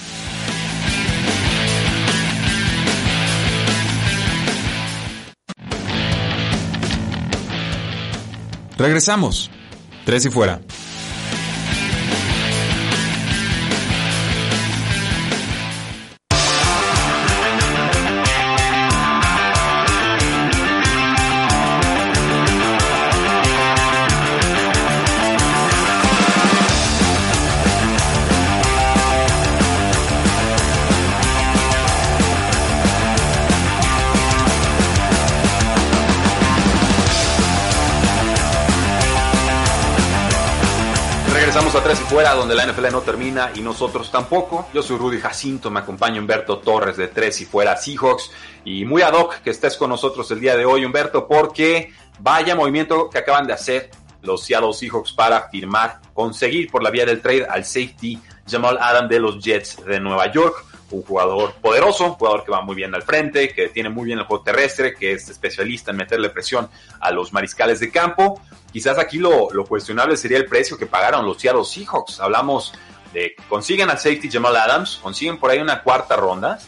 Regresamos. 8.77 9.49
Tres 10.05 10.25
y 10.25 10.29
Fuera. 10.29 10.61
A 41.49 41.83
Tres 41.83 41.99
y 41.99 42.03
Fuera, 42.03 42.35
donde 42.35 42.53
la 42.53 42.63
NFL 42.67 42.91
no 42.91 43.01
termina 43.01 43.49
y 43.55 43.61
nosotros 43.61 44.11
tampoco. 44.11 44.67
Yo 44.71 44.83
soy 44.83 44.97
Rudy 44.97 45.19
Jacinto, 45.19 45.71
me 45.71 45.79
acompaña 45.79 46.19
Humberto 46.19 46.59
Torres 46.59 46.95
de 46.95 47.07
Tres 47.07 47.41
y 47.41 47.45
Fuera 47.45 47.75
Seahawks. 47.75 48.29
Y 48.65 48.85
muy 48.85 49.01
ad 49.01 49.13
hoc 49.13 49.37
que 49.37 49.49
estés 49.49 49.75
con 49.75 49.89
nosotros 49.89 50.29
el 50.29 50.41
día 50.41 50.55
de 50.55 50.65
hoy, 50.65 50.85
Humberto, 50.85 51.27
porque 51.27 51.91
vaya 52.19 52.55
movimiento 52.55 53.09
que 53.09 53.17
acaban 53.17 53.47
de 53.47 53.53
hacer 53.53 53.89
los 54.21 54.43
Seattle 54.45 54.73
Seahawks 54.73 55.11
para 55.13 55.49
firmar, 55.49 55.99
conseguir 56.13 56.69
por 56.69 56.83
la 56.83 56.91
vía 56.91 57.07
del 57.07 57.19
trade 57.19 57.47
al 57.49 57.65
safety 57.65 58.19
Jamal 58.47 58.77
Adam 58.79 59.07
de 59.07 59.19
los 59.19 59.43
Jets 59.43 59.83
de 59.83 59.99
Nueva 59.99 60.31
York. 60.31 60.63
Un 60.91 61.03
jugador 61.03 61.53
poderoso, 61.61 62.05
un 62.05 62.13
jugador 62.13 62.43
que 62.43 62.51
va 62.51 62.61
muy 62.61 62.75
bien 62.75 62.93
al 62.95 63.03
frente, 63.03 63.49
que 63.49 63.69
tiene 63.69 63.89
muy 63.89 64.05
bien 64.05 64.19
el 64.19 64.25
juego 64.25 64.43
terrestre, 64.43 64.95
que 64.95 65.13
es 65.13 65.29
especialista 65.29 65.91
en 65.91 65.97
meterle 65.97 66.29
presión 66.29 66.69
a 66.99 67.11
los 67.11 67.31
mariscales 67.31 67.79
de 67.79 67.91
campo. 67.91 68.41
Quizás 68.71 68.97
aquí 68.97 69.17
lo, 69.17 69.49
lo 69.51 69.65
cuestionable 69.65 70.17
sería 70.17 70.37
el 70.37 70.45
precio 70.45 70.77
que 70.77 70.85
pagaron 70.85 71.25
los 71.25 71.37
Seattle 71.39 71.63
Seahawks. 71.63 72.19
Hablamos 72.19 72.73
de 73.13 73.35
consiguen 73.47 73.89
al 73.89 73.97
safety 73.97 74.29
Jamal 74.31 74.55
Adams, 74.55 74.99
consiguen 75.01 75.37
por 75.37 75.51
ahí 75.51 75.59
una 75.59 75.81
cuarta 75.81 76.15
ronda, 76.15 76.59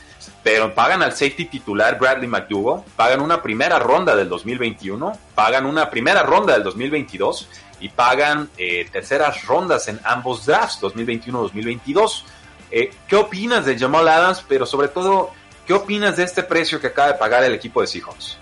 pero 0.44 0.74
pagan 0.74 1.04
al 1.04 1.12
safety 1.12 1.46
titular 1.46 2.00
Bradley 2.00 2.28
McDougall, 2.28 2.84
pagan 2.96 3.22
una 3.22 3.42
primera 3.42 3.80
ronda 3.80 4.16
del 4.16 4.30
2021, 4.30 5.12
pagan 5.36 5.66
una 5.66 5.90
primera 5.90 6.24
ronda 6.24 6.54
del 6.54 6.64
2022 6.64 7.48
y 7.80 7.90
pagan 7.90 8.50
eh, 8.58 8.88
terceras 8.92 9.46
rondas 9.46 9.88
en 9.88 10.00
ambos 10.04 10.46
drafts, 10.46 10.82
2021-2022. 10.82 12.24
Eh, 12.72 12.92
¿Qué 13.08 13.16
opinas 13.16 13.66
de 13.66 13.78
Jamal 13.78 14.08
Adams? 14.08 14.44
Pero 14.48 14.66
sobre 14.66 14.88
todo, 14.88 15.32
¿qué 15.68 15.74
opinas 15.74 16.18
de 16.18 16.24
este 16.24 16.44
precio 16.44 16.80
que 16.80 16.88
acaba 16.88 17.10
de 17.10 17.14
pagar 17.16 17.44
el 17.44 17.54
equipo 17.54 17.82
de 17.82 17.88
Seahawks? 17.88 18.38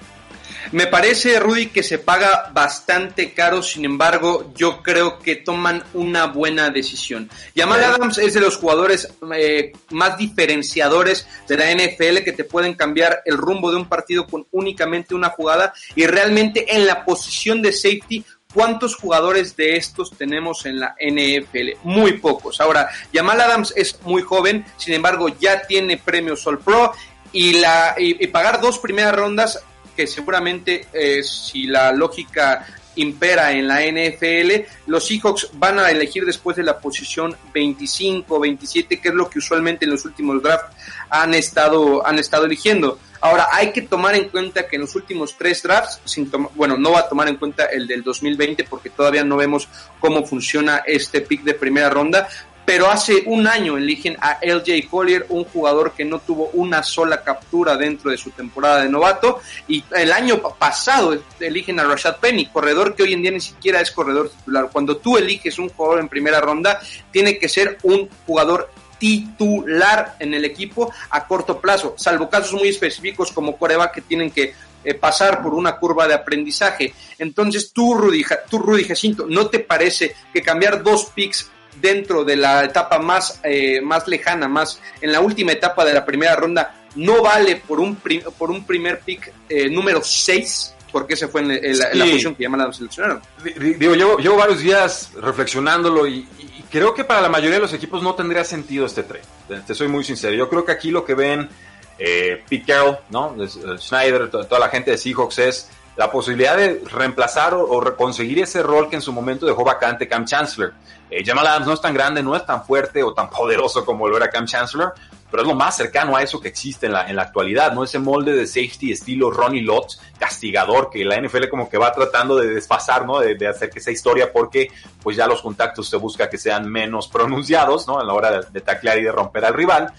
Me 0.71 0.85
parece, 0.85 1.39
Rudy, 1.39 1.67
que 1.67 1.81
se 1.81 1.97
paga 1.97 2.51
bastante 2.53 3.33
caro, 3.33 3.63
sin 3.63 3.85
embargo, 3.85 4.53
yo 4.55 4.83
creo 4.83 5.17
que 5.17 5.37
toman 5.37 5.83
una 5.95 6.27
buena 6.27 6.69
decisión. 6.69 7.27
Jamal 7.55 7.83
Adams 7.83 8.19
es 8.19 8.35
de 8.35 8.41
los 8.41 8.57
jugadores 8.57 9.11
eh, 9.35 9.71
más 9.89 10.17
diferenciadores 10.17 11.27
de 11.47 11.57
la 11.57 11.71
NFL 11.73 12.23
que 12.23 12.33
te 12.33 12.43
pueden 12.43 12.75
cambiar 12.75 13.23
el 13.25 13.37
rumbo 13.37 13.71
de 13.71 13.77
un 13.77 13.89
partido 13.89 14.27
con 14.27 14.45
únicamente 14.51 15.15
una 15.15 15.29
jugada 15.29 15.73
y 15.95 16.05
realmente 16.05 16.75
en 16.75 16.85
la 16.85 17.03
posición 17.03 17.63
de 17.63 17.71
safety 17.71 18.23
¿Cuántos 18.51 18.95
jugadores 18.95 19.55
de 19.55 19.75
estos 19.75 20.17
tenemos 20.17 20.65
en 20.65 20.79
la 20.79 20.95
NFL? 20.99 21.77
Muy 21.83 22.13
pocos. 22.13 22.59
Ahora, 22.59 22.89
Jamal 23.13 23.39
Adams 23.39 23.71
es 23.75 24.01
muy 24.01 24.23
joven, 24.23 24.65
sin 24.75 24.95
embargo, 24.95 25.27
ya 25.39 25.67
tiene 25.67 25.97
premio 25.97 26.35
Sol 26.35 26.57
Pro 26.57 26.91
y, 27.31 27.59
la, 27.59 27.93
y, 27.95 28.25
pagar 28.25 28.59
dos 28.59 28.79
primeras 28.79 29.15
rondas 29.15 29.59
que 29.95 30.07
seguramente 30.07 30.87
eh, 30.91 31.21
si 31.21 31.67
la 31.67 31.91
lógica 31.91 32.65
impera 32.95 33.51
en 33.51 33.67
la 33.67 33.81
NFL, 33.81 34.65
los 34.87 35.05
Seahawks 35.05 35.51
van 35.53 35.77
a 35.77 35.91
elegir 35.91 36.25
después 36.25 36.57
de 36.57 36.63
la 36.63 36.79
posición 36.79 37.37
25, 37.53 38.39
27, 38.39 38.99
que 38.99 39.09
es 39.09 39.13
lo 39.13 39.29
que 39.29 39.37
usualmente 39.37 39.85
en 39.85 39.91
los 39.91 40.05
últimos 40.05 40.41
drafts 40.41 40.75
han 41.11 41.35
estado, 41.35 42.03
han 42.05 42.17
estado 42.17 42.45
eligiendo. 42.45 42.97
Ahora, 43.21 43.47
hay 43.51 43.71
que 43.71 43.81
tomar 43.81 44.15
en 44.15 44.29
cuenta 44.29 44.67
que 44.67 44.77
en 44.77 44.83
los 44.83 44.95
últimos 44.95 45.35
tres 45.37 45.61
drafts, 45.63 46.01
sin 46.05 46.31
bueno, 46.55 46.77
no 46.77 46.91
va 46.91 46.99
a 46.99 47.09
tomar 47.09 47.27
en 47.27 47.35
cuenta 47.35 47.65
el 47.65 47.85
del 47.87 48.03
2020 48.03 48.63
porque 48.63 48.89
todavía 48.89 49.23
no 49.23 49.35
vemos 49.35 49.67
cómo 49.99 50.25
funciona 50.25 50.83
este 50.85 51.21
pick 51.21 51.43
de 51.43 51.53
primera 51.53 51.89
ronda, 51.89 52.27
pero 52.69 52.87
hace 52.87 53.23
un 53.25 53.47
año 53.47 53.77
eligen 53.77 54.15
a 54.21 54.37
LJ 54.43 54.87
Collier, 54.91 55.25
un 55.29 55.43
jugador 55.43 55.93
que 55.93 56.05
no 56.05 56.19
tuvo 56.19 56.51
una 56.53 56.83
sola 56.83 57.23
captura 57.23 57.75
dentro 57.75 58.11
de 58.11 58.17
su 58.17 58.29
temporada 58.29 58.83
de 58.83 58.89
novato, 58.89 59.39
y 59.67 59.83
el 59.95 60.11
año 60.11 60.39
pasado 60.39 61.19
eligen 61.39 61.79
a 61.79 61.83
Rashad 61.85 62.17
Penny, 62.17 62.45
corredor 62.45 62.95
que 62.95 63.01
hoy 63.01 63.13
en 63.13 63.23
día 63.23 63.31
ni 63.31 63.41
siquiera 63.41 63.81
es 63.81 63.89
corredor 63.89 64.29
titular. 64.29 64.69
Cuando 64.71 64.97
tú 64.97 65.17
eliges 65.17 65.57
un 65.57 65.69
jugador 65.69 65.99
en 65.99 66.09
primera 66.09 66.39
ronda, 66.41 66.79
tiene 67.11 67.39
que 67.39 67.49
ser 67.49 67.79
un 67.81 68.07
jugador 68.27 68.69
titular 68.99 70.15
en 70.19 70.33
el 70.33 70.45
equipo 70.45 70.91
a 71.09 71.25
corto 71.25 71.59
plazo, 71.59 71.95
salvo 71.97 72.29
casos 72.29 72.53
muy 72.53 72.69
específicos 72.69 73.31
como 73.31 73.57
Coreba 73.57 73.91
que 73.91 74.01
tienen 74.01 74.29
que 74.29 74.53
eh, 74.83 74.93
pasar 74.93 75.41
por 75.41 75.53
una 75.53 75.77
curva 75.77 76.07
de 76.07 76.13
aprendizaje. 76.13 76.93
Entonces, 77.17 77.71
tú, 77.73 77.95
Rudy, 77.95 78.23
tú, 78.49 78.59
Rudy 78.59 78.83
Jacinto, 78.83 79.25
¿no 79.27 79.47
te 79.47 79.59
parece 79.59 80.15
que 80.31 80.41
cambiar 80.41 80.83
dos 80.83 81.05
picks 81.13 81.49
dentro 81.81 82.23
de 82.23 82.35
la 82.35 82.65
etapa 82.65 82.99
más, 82.99 83.39
eh, 83.43 83.81
más 83.81 84.07
lejana, 84.07 84.47
más 84.47 84.81
en 85.01 85.11
la 85.11 85.21
última 85.21 85.51
etapa 85.51 85.85
de 85.85 85.93
la 85.93 86.05
primera 86.05 86.35
ronda, 86.35 86.75
no 86.95 87.21
vale 87.21 87.57
por 87.57 87.79
un, 87.79 87.97
por 88.37 88.51
un 88.51 88.65
primer 88.65 88.99
pick 88.99 89.31
eh, 89.47 89.69
número 89.69 90.03
6, 90.03 90.75
porque 90.91 91.13
ese 91.13 91.27
fue 91.27 91.41
en, 91.41 91.77
la, 91.77 91.89
posición 92.05 92.35
que 92.35 92.43
llamaron 92.43 92.73
seleccionaron. 92.73 93.21
Digo, 93.43 93.95
llevo, 93.95 94.17
llevo, 94.17 94.37
varios 94.37 94.59
días 94.59 95.11
reflexionándolo 95.21 96.07
y, 96.07 96.27
creo 96.69 96.93
que 96.93 97.03
para 97.03 97.21
la 97.21 97.29
mayoría 97.29 97.55
de 97.55 97.61
los 97.61 97.73
equipos 97.73 98.01
no 98.01 98.15
tendría 98.15 98.43
sentido 98.43 98.85
este 98.85 99.03
trade. 99.03 99.23
Te 99.65 99.75
soy 99.75 99.87
muy 99.87 100.03
sincero. 100.03 100.35
Yo 100.35 100.49
creo 100.49 100.65
que 100.65 100.71
aquí 100.71 100.91
lo 100.91 101.03
que 101.03 101.15
ven 101.15 101.49
eh, 101.97 102.43
Pete 102.47 102.65
Carroll, 102.65 102.97
¿no? 103.09 103.35
Schneider, 103.77 104.29
toda 104.29 104.59
la 104.59 104.69
gente 104.69 104.91
de 104.91 104.97
Seahawks 104.97 105.39
es 105.39 105.69
la 105.97 106.09
posibilidad 106.09 106.55
de 106.55 106.81
reemplazar 106.85 107.53
o, 107.53 107.95
conseguir 107.97 108.39
ese 108.39 108.63
rol 108.63 108.89
que 108.89 108.95
en 108.95 109.01
su 109.01 109.11
momento 109.11 109.45
dejó 109.45 109.65
vacante 109.65 110.07
Cam 110.07 110.23
Chancellor. 110.23 110.73
Eh, 111.09 111.23
Jamal 111.25 111.45
Adams 111.45 111.67
no 111.67 111.73
es 111.73 111.81
tan 111.81 111.93
grande, 111.93 112.23
no 112.23 112.35
es 112.37 112.45
tan 112.45 112.63
fuerte 112.63 113.03
o 113.03 113.13
tan 113.13 113.29
poderoso 113.29 113.83
como 113.83 113.99
volver 113.99 114.23
a 114.23 114.29
Cam 114.29 114.45
Chancellor, 114.45 114.93
pero 115.29 115.43
es 115.43 115.47
lo 115.47 115.55
más 115.55 115.77
cercano 115.77 116.15
a 116.15 116.23
eso 116.23 116.39
que 116.39 116.47
existe 116.47 116.87
en 116.87 116.93
la, 116.93 117.07
en 117.07 117.15
la 117.15 117.23
actualidad, 117.23 117.73
¿no? 117.73 117.83
Ese 117.83 117.99
molde 117.99 118.33
de 118.33 118.47
safety 118.47 118.91
estilo 118.91 119.29
Ronnie 119.31 119.61
Lott, 119.61 119.99
castigador, 120.17 120.89
que 120.89 121.05
la 121.05 121.19
NFL 121.19 121.49
como 121.49 121.69
que 121.69 121.77
va 121.77 121.91
tratando 121.91 122.35
de 122.35 122.47
desfasar, 122.49 123.05
¿no? 123.05 123.19
De, 123.19 123.47
hacer 123.47 123.69
que 123.69 123.79
esa 123.79 123.91
historia, 123.91 124.31
porque 124.31 124.69
pues 125.01 125.15
ya 125.15 125.27
los 125.27 125.41
contactos 125.41 125.89
se 125.89 125.97
busca 125.97 126.29
que 126.29 126.37
sean 126.37 126.69
menos 126.69 127.07
pronunciados, 127.07 127.87
¿no? 127.87 127.99
A 127.99 128.03
la 128.03 128.13
hora 128.13 128.41
de, 128.41 128.61
taclear 128.61 128.99
y 128.99 129.03
de 129.03 129.11
romper 129.11 129.45
al 129.45 129.53
rival. 129.53 129.93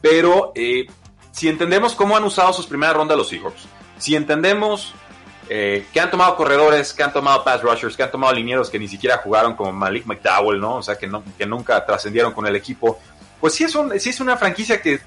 Pero 0.00 0.52
eh, 0.54 0.86
si 1.32 1.48
entendemos 1.48 1.94
cómo 1.94 2.16
han 2.16 2.24
usado 2.24 2.52
sus 2.52 2.66
primeras 2.66 2.96
rondas 2.96 3.16
los 3.16 3.28
Seahawks, 3.28 3.66
si 3.98 4.14
entendemos 4.16 4.94
eh, 5.48 5.86
que 5.92 6.00
han 6.00 6.10
tomado 6.10 6.36
corredores, 6.36 6.94
que 6.94 7.02
han 7.02 7.12
tomado 7.12 7.44
pass 7.44 7.62
rushers, 7.62 7.96
que 7.96 8.02
han 8.02 8.10
tomado 8.10 8.32
linieros 8.32 8.70
que 8.70 8.78
ni 8.78 8.88
siquiera 8.88 9.18
jugaron 9.18 9.54
como 9.54 9.72
Malik 9.72 10.06
McDowell, 10.06 10.58
¿no? 10.58 10.76
O 10.76 10.82
sea, 10.82 10.96
que, 10.96 11.06
no, 11.06 11.22
que 11.36 11.44
nunca 11.44 11.84
trascendieron 11.84 12.32
con 12.32 12.46
el 12.46 12.56
equipo. 12.56 12.98
Pues 13.44 13.56
sí 13.56 13.64
es, 13.64 13.74
un, 13.74 13.92
una 14.20 14.38
franquicia 14.38 14.80
que 14.80 15.00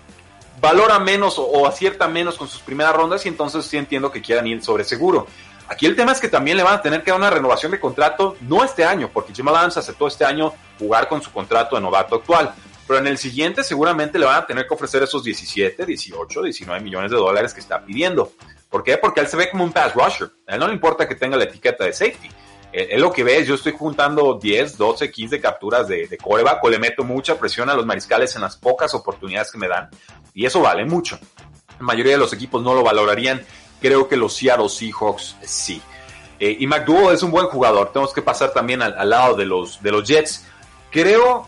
valora 0.62 1.00
menos 1.00 1.40
o, 1.40 1.66
acierta 1.66 2.08
menos 2.08 2.38
con 2.38 2.48
sus 2.48 2.62
primeras 2.62 2.96
rondas 2.96 3.26
y 3.26 3.30
entonces 3.30 3.66
sí 3.66 3.78
entiendo 3.78 4.12
que 4.12 4.22
quieran 4.22 4.46
ir 4.46 4.64
sobre 4.64 4.84
seguro. 4.84 5.26
Aquí 5.68 5.88
el 5.88 5.96
tema 5.96 6.12
es 6.12 6.22
que 6.22 6.28
también 6.28 6.56
le 6.56 6.62
van 6.62 6.76
a 6.76 6.82
tener 6.84 7.02
que 7.02 7.10
dar 7.10 7.20
una 7.20 7.32
renovación 7.32 7.72
de 7.72 7.80
contrato, 7.80 8.38
no 8.42 8.64
este 8.64 8.86
año, 8.86 9.10
porque 9.12 9.34
Jamal 9.36 9.56
Adams 9.56 9.78
aceptó 9.78 10.06
este 10.06 10.24
año 10.24 10.54
jugar 10.78 11.10
con 11.10 11.20
su 11.20 11.32
contrato 11.32 11.78
de 11.78 11.82
novato 11.82 12.14
actual, 12.14 12.54
pero 12.86 13.00
en 13.00 13.08
el 13.08 13.18
siguiente 13.18 13.64
seguramente 13.64 14.20
le 14.20 14.28
van 14.28 14.44
a 14.44 14.46
tener 14.46 14.68
que 14.68 14.74
ofrecer 14.76 15.02
esos 15.02 15.24
17, 15.24 15.84
18, 15.84 16.44
19 16.44 16.80
millones 16.80 17.10
de 17.10 17.18
dólares 17.18 17.56
que 17.56 17.60
está 17.60 17.84
pidiendo. 17.84 18.34
¿Por 18.70 18.84
qué? 18.84 19.00
Porque 19.00 19.20
él 19.20 19.28
se 19.28 19.36
ve 19.36 19.50
como 19.50 19.64
un 19.64 19.74
pass 19.74 19.96
rusher. 19.96 20.30
A 20.46 20.54
él 20.54 20.60
no 20.60 20.68
le 20.68 20.76
importa 20.76 21.08
que 21.08 21.16
tenga 21.16 21.38
la 21.38 21.46
etiqueta 21.46 21.86
de 21.86 21.92
safety. 21.92 22.30
Él, 22.78 23.02
lo 23.02 23.12
que 23.12 23.24
ve 23.24 23.38
es, 23.40 23.48
yo 23.48 23.56
estoy 23.56 23.74
juntando 23.74 24.38
10, 24.42 24.78
12, 24.78 25.10
15 25.10 25.42
capturas 25.42 25.88
de, 25.88 26.08
de 26.08 26.18
le 26.70 26.80
meto 26.80 27.04
mucha 27.04 27.40
presión 27.40 27.70
a 27.70 27.74
los 27.74 27.86
mariscales 27.86 28.36
en 28.36 28.42
las 28.42 28.56
pocas 28.56 28.94
oportunidades 28.94 29.52
que 29.52 29.58
me 29.58 29.68
dan. 29.68 29.90
Y 30.34 30.46
eso 30.46 30.62
vale 30.62 30.86
mucho. 30.86 31.18
La 31.80 31.86
mayoría 31.86 32.14
de 32.14 32.20
los 32.20 32.34
equipos 32.34 32.62
no 32.62 32.74
lo 32.74 32.84
valorarían. 32.84 33.44
Creo 33.82 34.08
que 34.08 34.16
los 34.16 34.36
Seattle 34.36 34.70
Seahawks 34.70 35.38
sí. 35.42 35.82
Eh, 36.40 36.58
y 36.60 36.68
McDowell 36.68 37.16
es 37.16 37.24
un 37.24 37.32
buen 37.32 37.48
jugador. 37.48 37.92
Tenemos 37.92 38.14
que 38.14 38.22
pasar 38.22 38.52
también 38.54 38.82
al, 38.82 38.98
al 38.98 39.10
lado 39.10 39.36
de 39.36 39.46
los, 39.46 39.82
de 39.82 39.92
los 39.92 40.08
Jets. 40.08 40.46
Creo 40.92 41.48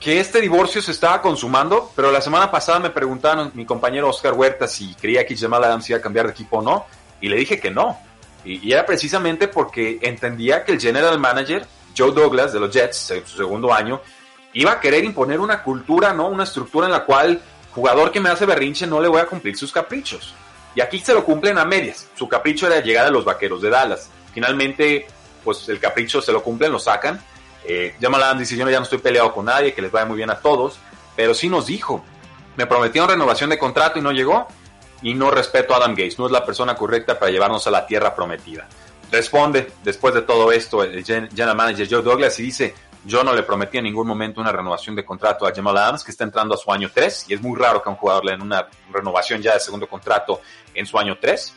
que 0.00 0.20
este 0.20 0.40
divorcio 0.40 0.82
se 0.82 0.92
estaba 0.92 1.22
consumando, 1.22 1.90
pero 1.96 2.12
la 2.12 2.20
semana 2.20 2.50
pasada 2.50 2.78
me 2.78 2.90
preguntaron 2.90 3.50
mi 3.54 3.64
compañero 3.64 4.08
Oscar 4.10 4.34
Huerta 4.34 4.68
si 4.68 4.94
creía 4.94 5.24
que 5.26 5.34
Jamal 5.34 5.64
Adams 5.64 5.88
iba 5.88 5.98
a 5.98 6.02
cambiar 6.02 6.26
de 6.26 6.32
equipo 6.32 6.58
o 6.58 6.62
no, 6.62 6.84
y 7.22 7.28
le 7.30 7.36
dije 7.36 7.58
que 7.58 7.70
no. 7.70 7.98
Y, 8.44 8.72
era 8.72 8.84
precisamente 8.84 9.48
porque 9.48 9.98
entendía 10.02 10.64
que 10.64 10.72
el 10.72 10.80
general 10.80 11.18
manager, 11.18 11.66
Joe 11.96 12.12
Douglas, 12.12 12.52
de 12.52 12.60
los 12.60 12.70
Jets, 12.70 13.12
su 13.24 13.36
segundo 13.36 13.72
año, 13.72 14.00
iba 14.52 14.72
a 14.72 14.80
querer 14.80 15.04
imponer 15.04 15.40
una 15.40 15.62
cultura, 15.62 16.12
¿no? 16.12 16.28
Una 16.28 16.44
estructura 16.44 16.86
en 16.86 16.92
la 16.92 17.04
cual 17.04 17.40
jugador 17.72 18.12
que 18.12 18.20
me 18.20 18.28
hace 18.28 18.46
berrinche 18.46 18.86
no 18.86 19.00
le 19.00 19.08
voy 19.08 19.20
a 19.20 19.26
cumplir 19.26 19.56
sus 19.56 19.72
caprichos. 19.72 20.34
Y 20.74 20.80
aquí 20.80 20.98
se 20.98 21.14
lo 21.14 21.24
cumplen 21.24 21.58
a 21.58 21.64
medias. 21.64 22.08
Su 22.16 22.28
capricho 22.28 22.66
era 22.66 22.80
llegar 22.80 23.06
a 23.06 23.10
los 23.10 23.24
vaqueros 23.24 23.62
de 23.62 23.70
Dallas. 23.70 24.10
Finalmente, 24.32 25.06
pues 25.44 25.68
el 25.68 25.78
capricho 25.78 26.20
se 26.20 26.32
lo 26.32 26.42
cumplen, 26.42 26.72
lo 26.72 26.78
sacan 26.78 27.20
eh, 27.64 27.94
Adams 28.02 28.40
dice, 28.40 28.56
yo 28.56 28.68
ya 28.68 28.78
no 28.78 28.84
estoy 28.84 28.98
peleado 28.98 29.32
con 29.32 29.46
nadie, 29.46 29.72
que 29.72 29.82
les 29.82 29.90
vaya 29.90 30.06
muy 30.06 30.16
bien 30.16 30.30
a 30.30 30.38
todos, 30.38 30.78
pero 31.16 31.34
sí 31.34 31.48
nos 31.48 31.66
dijo, 31.66 32.04
me 32.56 32.66
prometieron 32.66 33.08
renovación 33.08 33.50
de 33.50 33.58
contrato 33.58 33.98
y 33.98 34.02
no 34.02 34.12
llegó, 34.12 34.48
y 35.02 35.14
no 35.14 35.30
respeto 35.30 35.74
a 35.74 35.78
Adam 35.78 35.92
Gates, 35.92 36.18
no 36.18 36.26
es 36.26 36.32
la 36.32 36.44
persona 36.44 36.74
correcta 36.74 37.18
para 37.18 37.30
llevarnos 37.30 37.66
a 37.66 37.70
la 37.70 37.86
tierra 37.86 38.14
prometida. 38.14 38.68
Responde, 39.10 39.72
después 39.82 40.14
de 40.14 40.22
todo 40.22 40.50
esto, 40.50 40.82
el 40.82 41.04
general 41.04 41.56
manager 41.56 41.86
Joe 41.90 42.02
Douglas 42.02 42.38
y 42.40 42.44
dice, 42.44 42.74
yo 43.04 43.22
no 43.22 43.34
le 43.34 43.42
prometí 43.42 43.78
en 43.78 43.84
ningún 43.84 44.06
momento 44.06 44.40
una 44.40 44.50
renovación 44.50 44.96
de 44.96 45.04
contrato 45.04 45.46
a 45.46 45.52
Jamal 45.54 45.76
Adams, 45.76 46.02
que 46.02 46.10
está 46.10 46.24
entrando 46.24 46.54
a 46.54 46.56
su 46.56 46.72
año 46.72 46.90
3, 46.92 47.26
y 47.28 47.34
es 47.34 47.42
muy 47.42 47.58
raro 47.58 47.82
que 47.82 47.88
un 47.90 47.96
jugador 47.96 48.24
le 48.24 48.32
den 48.32 48.42
una 48.42 48.66
renovación 48.90 49.42
ya 49.42 49.54
de 49.54 49.60
segundo 49.60 49.86
contrato 49.86 50.40
en 50.74 50.86
su 50.86 50.98
año 50.98 51.18
3 51.20 51.54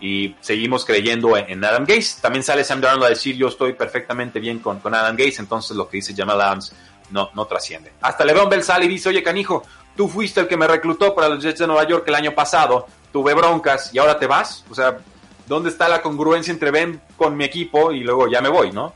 y 0.00 0.36
seguimos 0.40 0.84
creyendo 0.84 1.36
en, 1.36 1.64
Adam 1.64 1.84
Gaze. 1.84 2.20
También 2.20 2.42
sale 2.42 2.64
Sam 2.64 2.80
Darnold 2.80 3.04
a 3.04 3.08
decir 3.08 3.36
yo 3.36 3.48
estoy 3.48 3.72
perfectamente 3.72 4.38
bien 4.40 4.58
con, 4.60 4.80
con 4.80 4.94
Adam 4.94 5.16
Gaze, 5.16 5.40
entonces 5.40 5.76
lo 5.76 5.88
que 5.88 5.98
dice 5.98 6.14
Jamal 6.16 6.40
Adams 6.40 6.72
no, 7.10 7.30
no 7.34 7.46
trasciende. 7.46 7.92
Hasta 8.00 8.24
LeBron 8.24 8.48
Bell 8.48 8.62
y 8.82 8.88
dice, 8.88 9.08
oye 9.08 9.22
canijo, 9.22 9.64
tú 9.98 10.06
fuiste 10.06 10.40
el 10.40 10.46
que 10.46 10.56
me 10.56 10.68
reclutó 10.68 11.12
para 11.12 11.28
los 11.28 11.42
Jets 11.42 11.58
de 11.58 11.66
Nueva 11.66 11.84
York 11.84 12.04
el 12.06 12.14
año 12.14 12.32
pasado, 12.32 12.86
tuve 13.12 13.34
broncas 13.34 13.92
y 13.92 13.98
ahora 13.98 14.16
te 14.16 14.28
vas. 14.28 14.64
O 14.70 14.74
sea, 14.74 14.96
¿dónde 15.48 15.70
está 15.70 15.88
la 15.88 16.00
congruencia 16.00 16.52
entre 16.52 16.70
ven 16.70 17.00
con 17.16 17.36
mi 17.36 17.44
equipo 17.44 17.90
y 17.90 18.04
luego 18.04 18.28
ya 18.28 18.40
me 18.40 18.48
voy, 18.48 18.70
no? 18.70 18.94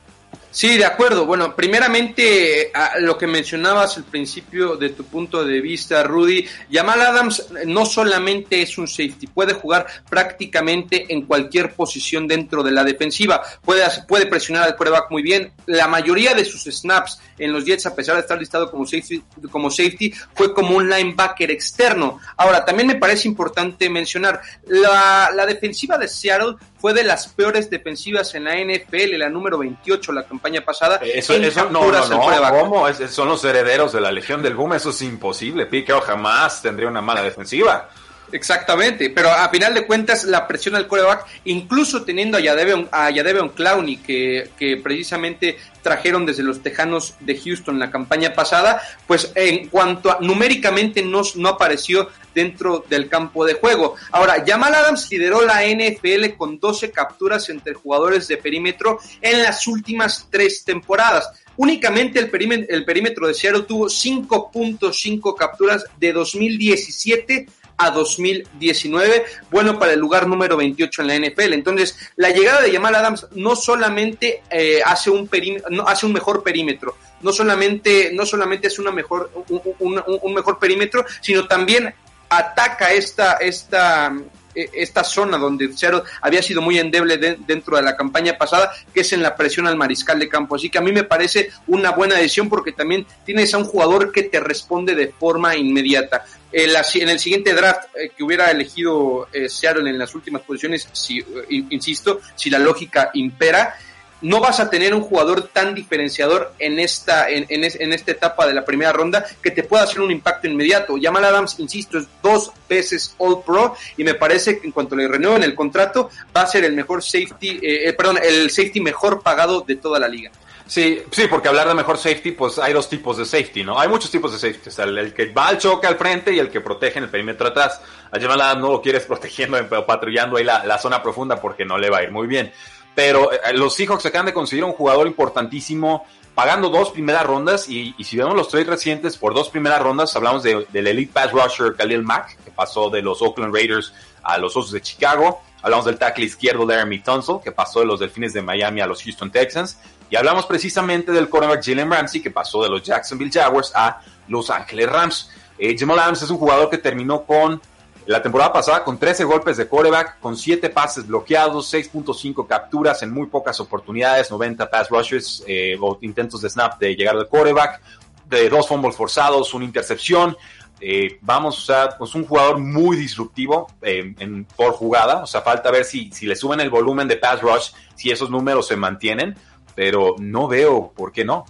Sí, 0.52 0.76
de 0.76 0.84
acuerdo. 0.84 1.24
Bueno, 1.24 1.56
primeramente 1.56 2.70
a 2.74 2.98
lo 3.00 3.16
que 3.16 3.26
mencionabas 3.26 3.96
al 3.96 4.04
principio 4.04 4.76
de 4.76 4.90
tu 4.90 5.02
punto 5.04 5.44
de 5.44 5.62
vista, 5.62 6.02
Rudy, 6.04 6.46
Jamal 6.70 7.00
Adams 7.00 7.46
no 7.64 7.86
solamente 7.86 8.60
es 8.60 8.76
un 8.76 8.86
safety, 8.86 9.28
puede 9.28 9.54
jugar 9.54 9.86
prácticamente 10.10 11.06
en 11.08 11.22
cualquier 11.22 11.74
posición 11.74 12.28
dentro 12.28 12.62
de 12.62 12.70
la 12.70 12.84
defensiva, 12.84 13.42
puede, 13.64 13.82
puede 14.06 14.26
presionar 14.26 14.64
al 14.64 14.76
quarterback 14.76 15.10
muy 15.10 15.22
bien. 15.22 15.52
La 15.66 15.88
mayoría 15.88 16.34
de 16.34 16.44
sus 16.44 16.64
snaps 16.64 17.18
en 17.44 17.52
los 17.52 17.64
Jets, 17.64 17.86
a 17.86 17.94
pesar 17.94 18.14
de 18.14 18.22
estar 18.22 18.38
listado 18.38 18.70
como 18.70 18.86
safety, 18.86 19.22
como 19.50 19.70
safety 19.70 20.12
fue 20.34 20.54
como 20.54 20.76
un 20.76 20.88
linebacker 20.88 21.50
externo. 21.50 22.20
Ahora, 22.36 22.64
también 22.64 22.86
me 22.86 22.94
parece 22.94 23.28
importante 23.28 23.90
mencionar, 23.90 24.40
la, 24.66 25.30
la 25.34 25.46
defensiva 25.46 25.98
de 25.98 26.08
Seattle 26.08 26.54
fue 26.78 26.94
de 26.94 27.04
las 27.04 27.28
peores 27.28 27.70
defensivas 27.70 28.34
en 28.34 28.44
la 28.44 28.56
NFL, 28.56 29.16
la 29.16 29.28
número 29.28 29.58
28 29.58 30.12
la 30.12 30.24
campaña 30.24 30.62
pasada. 30.62 30.96
Eso, 30.96 31.34
eso 31.34 31.70
no, 31.70 31.90
no, 31.90 32.08
no, 32.08 32.50
¿cómo? 32.50 32.92
son 32.92 33.28
los 33.28 33.44
herederos 33.44 33.92
de 33.92 34.00
la 34.00 34.12
Legión 34.12 34.42
del 34.42 34.54
Boom, 34.54 34.74
eso 34.74 34.90
es 34.90 35.02
imposible. 35.02 35.66
Piqueo 35.66 36.00
jamás 36.00 36.62
tendría 36.62 36.88
una 36.88 37.00
mala 37.00 37.22
defensiva. 37.22 37.88
Exactamente, 38.32 39.10
pero 39.10 39.30
a 39.30 39.48
final 39.50 39.74
de 39.74 39.86
cuentas 39.86 40.24
la 40.24 40.48
presión 40.48 40.74
al 40.74 40.88
coreback, 40.88 41.26
incluso 41.44 42.02
teniendo 42.02 42.38
a 42.38 42.40
Yadeveon, 42.40 42.88
a 42.90 43.10
Clowney, 43.54 43.98
que, 43.98 44.50
que 44.58 44.78
precisamente 44.78 45.58
trajeron 45.82 46.24
desde 46.24 46.42
los 46.42 46.62
Tejanos 46.62 47.14
de 47.20 47.38
Houston 47.38 47.78
la 47.78 47.90
campaña 47.90 48.32
pasada, 48.32 48.80
pues 49.06 49.32
en 49.34 49.68
cuanto 49.68 50.10
a 50.10 50.18
numéricamente 50.20 51.02
no, 51.02 51.20
no 51.34 51.48
apareció 51.50 52.08
dentro 52.34 52.84
del 52.88 53.10
campo 53.10 53.44
de 53.44 53.54
juego. 53.54 53.96
Ahora, 54.10 54.42
Jamal 54.46 54.74
Adams 54.74 55.08
lideró 55.10 55.44
la 55.44 55.66
NFL 55.66 56.36
con 56.38 56.58
12 56.58 56.90
capturas 56.90 57.50
entre 57.50 57.74
jugadores 57.74 58.28
de 58.28 58.38
perímetro 58.38 58.98
en 59.20 59.42
las 59.42 59.66
últimas 59.66 60.28
tres 60.30 60.64
temporadas. 60.64 61.30
Únicamente 61.56 62.18
el 62.18 62.30
perímetro, 62.30 62.74
el 62.74 62.84
perímetro 62.86 63.26
de 63.28 63.34
Seattle 63.34 63.64
tuvo 63.64 63.86
5.5 63.86 65.36
capturas 65.36 65.84
de 65.98 66.12
2017 66.14 67.46
a 67.84 67.90
2019, 67.90 69.24
bueno 69.50 69.78
para 69.78 69.92
el 69.92 70.00
lugar 70.00 70.26
número 70.26 70.56
28 70.56 71.02
en 71.02 71.08
la 71.08 71.16
NFL. 71.16 71.52
Entonces, 71.52 71.96
la 72.16 72.30
llegada 72.30 72.60
de 72.60 72.72
Jamal 72.72 72.94
Adams 72.94 73.26
no 73.32 73.56
solamente 73.56 74.42
eh, 74.50 74.80
hace, 74.84 75.10
un 75.10 75.28
no, 75.70 75.86
hace 75.86 76.06
un 76.06 76.12
mejor 76.12 76.42
perímetro, 76.42 76.96
no 77.22 77.32
solamente, 77.32 78.10
no 78.12 78.26
solamente 78.26 78.68
es 78.68 78.78
una 78.78 78.90
mejor, 78.90 79.30
un, 79.78 80.34
mejor 80.34 80.58
perímetro, 80.58 81.04
sino 81.20 81.46
también 81.46 81.94
ataca 82.28 82.92
esta, 82.92 83.34
esta, 83.34 84.12
e, 84.54 84.68
esta 84.74 85.04
zona 85.04 85.38
donde 85.38 85.72
Seattle 85.72 86.02
había 86.20 86.42
sido 86.42 86.60
muy 86.60 86.78
endeble 86.78 87.16
dentro 87.18 87.76
de 87.76 87.82
la 87.82 87.96
campaña 87.96 88.36
pasada, 88.36 88.72
que 88.92 89.00
es 89.00 89.12
en 89.12 89.22
la 89.22 89.36
presión 89.36 89.66
al 89.66 89.76
mariscal 89.76 90.18
de 90.18 90.28
campo. 90.28 90.56
Así 90.56 90.68
que 90.68 90.78
a 90.78 90.82
mí 90.82 90.92
me 90.92 91.04
parece 91.04 91.50
una 91.66 91.90
buena 91.90 92.16
decisión 92.16 92.48
porque 92.48 92.72
también 92.72 93.06
tienes 93.24 93.54
a 93.54 93.58
un 93.58 93.64
jugador 93.64 94.12
que 94.12 94.24
te 94.24 94.40
responde 94.40 94.94
de 94.94 95.08
forma 95.08 95.56
inmediata. 95.56 96.24
En 96.52 97.08
el 97.08 97.18
siguiente 97.18 97.54
draft 97.54 97.84
eh, 97.96 98.10
que 98.16 98.22
hubiera 98.22 98.50
elegido 98.50 99.28
eh, 99.32 99.48
Seattle 99.48 99.88
en 99.88 99.98
las 99.98 100.14
últimas 100.14 100.42
posiciones, 100.42 100.88
si, 100.92 101.18
eh, 101.18 101.24
insisto, 101.70 102.20
si 102.36 102.50
la 102.50 102.58
lógica 102.58 103.10
impera, 103.14 103.74
no 104.22 104.40
vas 104.40 104.60
a 104.60 104.70
tener 104.70 104.94
un 104.94 105.02
jugador 105.02 105.48
tan 105.48 105.74
diferenciador 105.74 106.54
en 106.58 106.78
esta, 106.78 107.28
en, 107.28 107.46
en, 107.48 107.92
esta 107.92 108.12
etapa 108.12 108.46
de 108.46 108.54
la 108.54 108.64
primera 108.64 108.92
ronda 108.92 109.26
que 109.42 109.50
te 109.50 109.64
pueda 109.64 109.82
hacer 109.82 110.00
un 110.00 110.10
impacto 110.10 110.46
inmediato. 110.46 110.94
Jamal 111.00 111.24
Adams, 111.24 111.58
insisto, 111.58 111.98
es 111.98 112.06
dos 112.22 112.52
veces 112.68 113.14
All 113.18 113.42
Pro 113.44 113.76
y 113.96 114.04
me 114.04 114.14
parece 114.14 114.58
que 114.58 114.66
en 114.66 114.72
cuanto 114.72 114.96
le 114.96 115.08
renueven 115.08 115.42
el 115.42 115.54
contrato 115.54 116.10
va 116.34 116.42
a 116.42 116.46
ser 116.46 116.64
el 116.64 116.72
mejor 116.72 117.02
safety, 117.02 117.58
eh, 117.62 117.88
eh, 117.88 117.92
perdón, 117.92 118.18
el 118.22 118.50
safety 118.50 118.80
mejor 118.80 119.22
pagado 119.22 119.62
de 119.62 119.76
toda 119.76 119.98
la 119.98 120.08
liga. 120.08 120.30
Sí, 120.72 121.02
sí, 121.10 121.26
porque 121.28 121.48
hablar 121.48 121.68
de 121.68 121.74
mejor 121.74 121.98
safety, 121.98 122.30
pues 122.30 122.58
hay 122.58 122.72
dos 122.72 122.88
tipos 122.88 123.18
de 123.18 123.26
safety, 123.26 123.62
¿no? 123.62 123.78
Hay 123.78 123.90
muchos 123.90 124.10
tipos 124.10 124.32
de 124.32 124.38
safety. 124.38 124.70
O 124.70 124.82
el, 124.84 125.12
que 125.12 125.26
va 125.30 125.48
al 125.48 125.58
choque 125.58 125.86
al 125.86 125.98
frente 125.98 126.32
y 126.32 126.38
el 126.38 126.48
que 126.48 126.62
protege 126.62 126.96
en 126.96 127.04
el 127.04 127.10
perímetro 127.10 127.48
atrás. 127.48 127.82
A 128.10 128.18
Jamal 128.18 128.58
no 128.58 128.72
lo 128.72 128.80
quieres 128.80 129.04
protegiendo, 129.06 129.58
patrullando 129.84 130.38
ahí 130.38 130.44
la, 130.44 130.78
zona 130.78 131.02
profunda 131.02 131.38
porque 131.38 131.66
no 131.66 131.76
le 131.76 131.90
va 131.90 131.98
a 131.98 132.04
ir 132.04 132.10
muy 132.10 132.26
bien. 132.26 132.54
Pero 132.94 133.30
eh, 133.30 133.52
los 133.52 133.74
Seahawks 133.74 134.06
acaban 134.06 134.24
de 134.24 134.32
conseguir 134.32 134.64
un 134.64 134.72
jugador 134.72 135.06
importantísimo 135.06 136.06
pagando 136.34 136.70
dos 136.70 136.90
primeras 136.90 137.26
rondas 137.26 137.68
y, 137.68 137.94
si 138.02 138.16
vemos 138.16 138.34
los 138.34 138.48
trades 138.48 138.68
recientes 138.68 139.18
por 139.18 139.34
dos 139.34 139.50
primeras 139.50 139.82
rondas, 139.82 140.16
hablamos 140.16 140.42
de, 140.42 140.66
del 140.72 140.86
Elite 140.86 141.12
Pass 141.12 141.32
Rusher 141.32 141.74
Khalil 141.76 142.02
Mack, 142.02 142.42
que 142.42 142.50
pasó 142.50 142.88
de 142.88 143.02
los 143.02 143.20
Oakland 143.20 143.54
Raiders 143.54 143.92
a 144.22 144.38
los 144.38 144.56
Osos 144.56 144.72
de 144.72 144.80
Chicago, 144.80 145.42
hablamos 145.60 145.84
del 145.84 145.98
tackle 145.98 146.24
izquierdo 146.24 146.64
Laramie 146.64 147.00
Tunsil, 147.00 147.40
que 147.44 147.52
pasó 147.52 147.80
de 147.80 147.86
los 147.86 148.00
Delfines 148.00 148.32
de 148.32 148.40
Miami 148.40 148.80
a 148.80 148.86
los 148.86 149.02
Houston 149.02 149.30
Texans, 149.30 149.76
y 150.12 150.16
hablamos 150.16 150.44
precisamente 150.44 151.10
del 151.10 151.30
cornerback 151.30 151.64
Jalen 151.64 151.90
Ramsey, 151.90 152.20
que 152.20 152.30
pasó 152.30 152.62
de 152.62 152.68
los 152.68 152.82
Jacksonville 152.82 153.30
Jaguars 153.32 153.72
a 153.74 154.02
Los 154.28 154.50
Angeles 154.50 154.86
Rams. 154.86 155.30
Eh, 155.58 155.74
Jamal 155.78 155.98
Adams 156.00 156.20
es 156.20 156.28
un 156.28 156.36
jugador 156.36 156.68
que 156.68 156.76
terminó 156.76 157.22
con 157.22 157.58
la 158.04 158.20
temporada 158.20 158.52
pasada 158.52 158.84
con 158.84 158.98
13 158.98 159.24
golpes 159.24 159.56
de 159.56 159.66
coreback, 159.66 160.20
con 160.20 160.36
7 160.36 160.68
pases 160.68 161.06
bloqueados, 161.06 161.72
6.5 161.72 162.46
capturas 162.46 163.02
en 163.02 163.10
muy 163.10 163.28
pocas 163.28 163.58
oportunidades, 163.60 164.30
90 164.30 164.68
pass 164.68 164.90
rushes 164.90 165.42
eh, 165.46 165.78
o 165.80 165.96
intentos 166.02 166.42
de 166.42 166.50
snap 166.50 166.78
de 166.78 166.94
llegar 166.94 167.16
al 167.16 167.26
coreback, 167.26 167.80
de 168.26 168.50
dos 168.50 168.68
fumbles 168.68 168.94
forzados, 168.94 169.54
una 169.54 169.64
intercepción. 169.64 170.36
Eh, 170.78 171.20
vamos, 171.22 171.70
a 171.70 171.96
pues 171.96 172.14
un 172.14 172.26
jugador 172.26 172.58
muy 172.58 172.98
disruptivo 172.98 173.68
eh, 173.80 174.14
en, 174.18 174.44
por 174.44 174.72
jugada. 174.72 175.22
O 175.22 175.26
sea, 175.26 175.40
falta 175.40 175.70
ver 175.70 175.86
si, 175.86 176.12
si 176.12 176.26
le 176.26 176.36
suben 176.36 176.60
el 176.60 176.68
volumen 176.68 177.08
de 177.08 177.16
pass 177.16 177.40
rush, 177.40 177.70
si 177.94 178.10
esos 178.10 178.28
números 178.28 178.66
se 178.66 178.76
mantienen, 178.76 179.36
pero 179.74 180.14
no 180.18 180.48
veo 180.48 180.92
por 180.94 181.12
qué 181.12 181.24
no. 181.24 181.44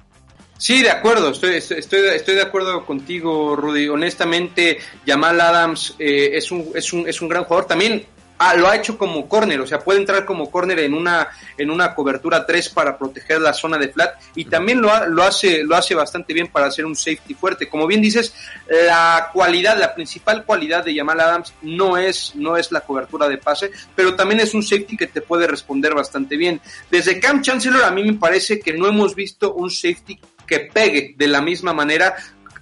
Sí, 0.58 0.80
de 0.80 0.90
acuerdo, 0.90 1.30
estoy, 1.30 1.56
estoy, 1.56 2.00
estoy 2.14 2.34
de 2.36 2.42
acuerdo 2.42 2.86
contigo, 2.86 3.56
Rudy. 3.56 3.88
Honestamente, 3.88 4.78
Jamal 5.04 5.40
Adams 5.40 5.96
eh, 5.98 6.30
es, 6.34 6.52
un, 6.52 6.70
es, 6.74 6.92
un, 6.92 7.08
es 7.08 7.20
un 7.20 7.28
gran 7.28 7.42
jugador. 7.44 7.66
También 7.66 8.06
ah, 8.42 8.54
lo 8.56 8.68
ha 8.68 8.76
hecho 8.76 8.98
como 8.98 9.28
corner, 9.28 9.60
o 9.60 9.66
sea, 9.66 9.78
puede 9.78 10.00
entrar 10.00 10.24
como 10.24 10.50
corner 10.50 10.80
en 10.80 10.94
una, 10.94 11.28
en 11.56 11.70
una 11.70 11.94
cobertura 11.94 12.44
3 12.44 12.68
para 12.70 12.98
proteger 12.98 13.40
la 13.40 13.52
zona 13.52 13.78
de 13.78 13.88
flat 13.88 14.20
y 14.34 14.44
también 14.46 14.80
lo, 14.80 15.06
lo, 15.08 15.22
hace, 15.22 15.62
lo 15.64 15.76
hace 15.76 15.94
bastante 15.94 16.32
bien 16.32 16.48
para 16.48 16.66
hacer 16.66 16.84
un 16.84 16.96
safety 16.96 17.34
fuerte. 17.34 17.68
Como 17.68 17.86
bien 17.86 18.02
dices, 18.02 18.34
la 18.68 19.30
cualidad, 19.32 19.78
la 19.78 19.94
principal 19.94 20.44
cualidad 20.44 20.84
de 20.84 20.96
Jamal 20.96 21.20
Adams 21.20 21.54
no 21.62 21.96
es, 21.96 22.34
no 22.34 22.56
es 22.56 22.72
la 22.72 22.80
cobertura 22.80 23.28
de 23.28 23.38
pase, 23.38 23.70
pero 23.94 24.14
también 24.14 24.40
es 24.40 24.54
un 24.54 24.62
safety 24.62 24.96
que 24.96 25.06
te 25.06 25.20
puede 25.20 25.46
responder 25.46 25.94
bastante 25.94 26.36
bien. 26.36 26.60
Desde 26.90 27.20
Cam 27.20 27.42
Chancellor 27.42 27.84
a 27.84 27.90
mí 27.90 28.04
me 28.04 28.14
parece 28.14 28.60
que 28.60 28.72
no 28.72 28.88
hemos 28.88 29.14
visto 29.14 29.54
un 29.54 29.70
safety 29.70 30.18
que 30.46 30.60
pegue 30.60 31.14
de 31.16 31.28
la 31.28 31.40
misma 31.40 31.72
manera 31.72 32.14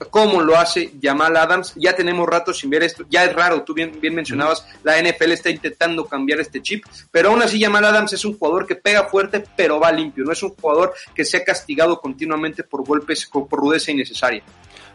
como 0.08 0.40
lo 0.40 0.56
hace 0.56 0.92
Jamal 1.00 1.36
Adams. 1.36 1.74
Ya 1.76 1.94
tenemos 1.94 2.28
rato 2.28 2.54
sin 2.54 2.70
ver 2.70 2.82
esto, 2.82 3.04
ya 3.10 3.24
es 3.24 3.34
raro, 3.34 3.62
tú 3.62 3.74
bien, 3.74 3.98
bien 4.00 4.14
mencionabas, 4.14 4.66
la 4.82 5.00
NFL 5.00 5.32
está 5.32 5.50
intentando 5.50 6.06
cambiar 6.06 6.40
este 6.40 6.62
chip, 6.62 6.84
pero 7.10 7.30
aún 7.30 7.42
así 7.42 7.60
Jamal 7.60 7.84
Adams 7.84 8.12
es 8.12 8.24
un 8.24 8.38
jugador 8.38 8.66
que 8.66 8.76
pega 8.76 9.04
fuerte, 9.04 9.44
pero 9.56 9.78
va 9.78 9.92
limpio, 9.92 10.24
no 10.24 10.32
es 10.32 10.42
un 10.42 10.50
jugador 10.50 10.94
que 11.14 11.24
sea 11.24 11.44
castigado 11.44 12.00
continuamente 12.00 12.64
por 12.64 12.84
golpes, 12.84 13.26
por 13.26 13.48
rudeza 13.50 13.90
innecesaria. 13.90 14.42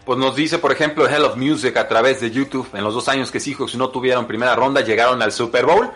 Pues 0.05 0.19
nos 0.19 0.35
dice, 0.35 0.59
por 0.59 0.71
ejemplo, 0.71 1.07
Hell 1.09 1.23
of 1.23 1.35
Music 1.35 1.75
a 1.77 1.87
través 1.87 2.21
de 2.21 2.29
YouTube, 2.29 2.69
en 2.73 2.83
los 2.83 2.93
dos 2.93 3.07
años 3.09 3.31
que 3.31 3.39
Seahawks 3.39 3.75
no 3.75 3.89
tuvieron 3.89 4.27
primera 4.27 4.55
ronda, 4.55 4.81
llegaron 4.81 5.21
al 5.21 5.31
Super 5.31 5.65
Bowl. 5.65 5.89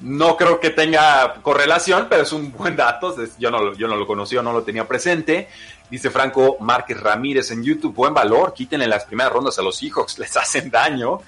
No 0.00 0.36
creo 0.36 0.60
que 0.60 0.68
tenga 0.68 1.36
correlación, 1.40 2.06
pero 2.10 2.22
es 2.22 2.32
un 2.32 2.52
buen 2.52 2.76
dato. 2.76 3.16
Yo 3.38 3.50
no, 3.50 3.72
yo 3.72 3.88
no 3.88 3.96
lo 3.96 4.06
conocía, 4.06 4.42
no 4.42 4.52
lo 4.52 4.62
tenía 4.62 4.86
presente. 4.86 5.48
Dice 5.90 6.10
Franco 6.10 6.56
Márquez 6.60 7.00
Ramírez 7.00 7.50
en 7.52 7.62
YouTube, 7.62 7.94
buen 7.94 8.12
valor, 8.12 8.52
quítenle 8.52 8.88
las 8.88 9.04
primeras 9.04 9.32
rondas 9.32 9.58
a 9.58 9.62
los 9.62 9.76
Seahawks, 9.76 10.18
les 10.18 10.36
hacen 10.36 10.70
daño. 10.70 11.20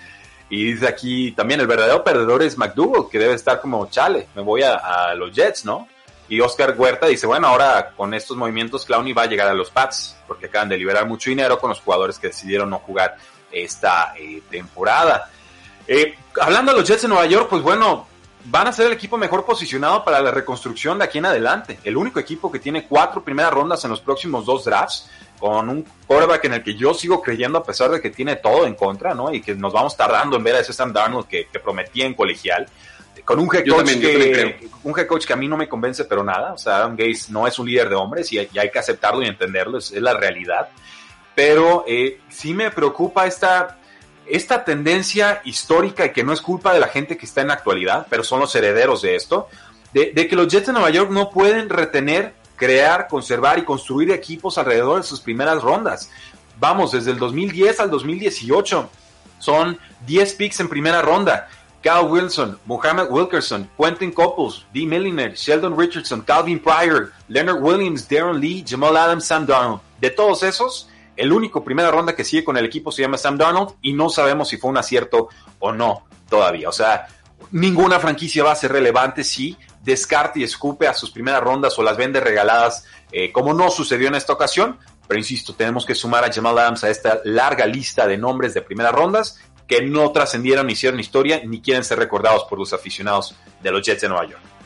Y 0.51 0.73
dice 0.73 0.89
aquí 0.89 1.33
también 1.33 1.61
el 1.61 1.67
verdadero 1.67 2.03
perdedor 2.03 2.43
es 2.43 2.57
McDougall, 2.57 3.09
que 3.11 3.19
debe 3.19 3.35
estar 3.35 3.61
como 3.61 3.87
chale, 3.91 4.29
me 4.35 4.43
voy 4.43 4.63
a, 4.63 5.15
los 5.15 5.33
Jets, 5.33 5.65
¿no? 5.65 5.87
Y 6.31 6.41
Oscar 6.41 6.75
Huerta 6.77 7.07
dice, 7.07 7.27
bueno, 7.27 7.49
ahora 7.49 7.93
con 7.97 8.13
estos 8.15 8.37
movimientos 8.37 8.85
Clowney 8.85 9.13
va 9.13 9.23
a 9.23 9.27
llegar 9.27 9.49
a 9.49 9.55
los 9.55 9.71
Pats, 9.71 10.17
porque 10.27 10.47
acaban 10.47 10.69
de 10.69 10.77
liberar 10.77 11.07
mucho 11.07 11.31
dinero 11.31 11.59
con 11.59 11.71
los 11.71 11.81
jugadores 11.81 12.19
que 12.19 12.29
decidieron 12.29 12.71
no 12.71 12.79
jugar 12.79 13.17
esta 13.51 14.15
eh, 14.19 14.43
temporada. 14.51 15.31
Eh, 15.87 16.17
hablando 16.41 16.73
de 16.73 16.79
los 16.79 16.89
Jets 16.89 17.03
de 17.03 17.09
Nueva 17.09 17.27
York, 17.27 17.49
pues 17.49 17.63
bueno, 17.63 18.08
van 18.51 18.67
a 18.67 18.73
ser 18.73 18.87
el 18.87 18.93
equipo 18.93 19.19
mejor 19.19 19.45
posicionado 19.45 20.05
para 20.05 20.21
la 20.21 20.31
reconstrucción 20.31 20.99
de 20.99 21.05
aquí 21.05 21.19
en 21.19 21.27
adelante. 21.27 21.79
El 21.85 21.97
único 21.97 22.19
equipo 22.19 22.51
que 22.51 22.59
tiene 22.59 22.87
cuatro 22.87 23.23
primeras 23.23 23.53
rondas 23.53 23.85
en 23.85 23.91
los 23.91 24.01
próximos 24.01 24.47
dos 24.47 24.65
drafts, 24.65 25.09
con 25.39 25.69
un 25.69 25.85
quarterback 26.07 26.45
en 26.47 26.55
el 26.55 26.63
que 26.63 26.75
yo 26.75 26.95
sigo 26.95 27.23
creyendo 27.23 27.59
a 27.59 27.65
pesar 27.65 27.91
de 27.91 28.01
que 28.01 28.11
tiene 28.11 28.37
todo 28.37 28.67
en 28.67 28.75
contra, 28.75 29.15
¿no? 29.15 29.33
Y 29.33 29.41
que 29.41 29.55
nos 29.55 29.73
vamos 29.73 29.97
tardando 29.97 30.37
en 30.37 30.45
ver 30.45 30.57
a 30.57 30.61
ese 30.61 30.73
Sam 30.73 30.93
Darnold 30.93 31.27
que, 31.27 31.47
prometía 31.63 32.07
en 32.07 32.15
colegial. 32.15 32.67
Con 33.25 33.39
un 33.39 33.55
head, 33.55 33.67
coach 33.69 33.87
que, 34.01 34.71
un 34.85 34.99
head 34.99 35.07
coach 35.07 35.27
que 35.27 35.33
a 35.35 35.37
mí 35.37 35.47
no 35.47 35.57
me 35.57 35.69
convence, 35.69 36.07
pero 36.07 36.25
nada. 36.25 36.55
O 36.55 36.59
sea, 36.59 36.77
Adam 36.77 36.93
Gates 36.93 37.29
no 37.29 37.47
es 37.47 37.59
un 37.59 37.67
líder 37.67 37.91
de 37.91 37.95
hombres 37.95 38.33
y, 38.33 38.39
hay 38.39 38.71
que 38.71 38.79
aceptarlo 38.79 39.23
y 39.23 39.27
entenderlo, 39.27 39.79
es, 39.79 39.93
la 39.93 40.15
realidad. 40.15 40.71
Pero 41.35 41.85
eh, 41.87 42.21
sí 42.31 42.55
me 42.55 42.71
preocupa 42.71 43.27
esta 43.27 43.79
esta 44.31 44.65
tendencia 44.65 45.41
histórica 45.45 46.07
y 46.07 46.13
que 46.13 46.25
no 46.25 46.33
es 46.33 46.41
culpa 46.41 46.73
de 46.73 46.81
la 46.81 46.89
gente 46.89 47.17
que 47.17 47.27
está 47.27 47.41
en 47.41 47.49
la 47.49 47.55
actualidad, 47.55 48.07
pero 48.09 48.25
son 48.25 48.41
los 48.41 48.55
herederos 48.55 49.03
de 49.03 49.17
esto, 49.17 49.49
de, 49.93 50.13
que 50.29 50.37
los 50.37 50.49
Jets 50.49 50.67
de 50.67 50.73
Nueva 50.73 50.91
York 50.91 51.11
no 51.11 51.31
pueden 51.31 51.69
retener, 51.69 52.35
crear, 52.57 53.09
conservar 53.09 53.59
y 53.59 53.65
construir 53.65 54.11
equipos 54.11 54.59
alrededor 54.59 54.99
de 54.99 55.03
sus 55.07 55.21
primeras 55.21 55.63
rondas. 55.63 56.11
Vamos, 56.61 56.93
desde 56.93 57.11
el 57.11 57.19
2010 57.19 57.81
al 57.81 57.91
2018 57.91 58.91
son 59.39 59.79
10 60.07 60.35
picks 60.35 60.61
en 60.61 60.69
primera 60.69 61.03
ronda. 61.03 61.49
Cal 61.83 62.07
Wilson, 62.11 62.59
Muhammad 62.67 63.09
Wilkerson, 63.09 63.71
Quentin 63.79 64.11
Couples, 64.11 64.67
Dee 64.73 64.85
Milliner, 64.85 65.35
Sheldon 65.35 65.79
Richardson, 65.79 66.23
Calvin 66.23 66.59
Pryor, 66.59 67.13
Leonard 67.29 67.63
Williams, 67.63 68.09
Darren 68.09 68.41
Lee, 68.41 68.65
Jamal 68.67 68.97
Adams, 68.97 69.25
Sam 69.25 69.47
Darnold. 69.47 69.81
De 70.01 70.11
todos 70.11 70.43
esos, 70.43 70.89
el 71.19 71.33
único 71.33 71.65
primera 71.65 71.91
ronda 71.91 72.15
que 72.15 72.25
sigue 72.25 72.45
con 72.45 72.57
el 72.57 72.65
equipo 72.65 72.93
se 72.93 73.03
llama 73.03 73.19
Sam 73.19 73.37
Donald 73.37 73.71
y 73.83 73.93
no 73.93 74.09
sabemos 74.09 74.49
si 74.49 74.57
fue 74.57 74.71
un 74.71 74.79
acierto 74.79 75.29
o 75.59 75.73
no 75.73 76.05
todavía. 76.31 76.69
O 76.69 76.73
sea, 76.73 77.09
ninguna 77.51 77.99
franquicia 77.99 78.45
va 78.45 78.53
a 78.53 78.57
ser 78.57 78.71
relevante 78.71 79.25
si 79.25 79.57
descarte 79.83 80.39
y 80.41 80.45
escupe 80.45 80.87
a 80.87 80.95
sus 80.95 81.11
primeras 81.11 81.43
rondas 81.43 81.77
o 81.79 81.83
las 81.83 81.97
vende 81.97 82.21
regaladas, 82.21 82.85
eh, 83.11 83.33
como 83.33 83.53
no 83.53 83.69
sucedió 83.69 84.07
en 84.07 84.15
esta 84.15 84.33
ocasión. 84.33 84.79
Pero 85.09 85.19
insisto, 85.19 85.55
tenemos 85.55 85.85
que 85.85 85.97
sumar 85.97 86.25
a 86.25 86.33
Jamal 86.33 86.57
Adams 86.57 86.85
a 86.85 86.91
esta 86.91 87.21
larga 87.25 87.67
lista 87.67 88.07
de 88.07 88.17
nombres 88.17 88.55
de 88.55 88.63
primeras 88.63 88.93
rondas 88.93 89.41
que 89.67 89.83
no 89.83 90.13
trascendieron 90.13 90.67
ni 90.67 90.75
hicieron 90.75 91.01
historia 91.01 91.43
ni 91.45 91.61
quieren 91.61 91.83
ser 91.83 91.99
recordados 91.99 92.45
por 92.45 92.59
los 92.59 92.73
aficionados 92.73 93.35
de 93.61 93.71
los 93.73 93.85
Jets 93.85 94.03
de 94.03 94.09
Nueva 94.09 94.27
York. 94.27 94.58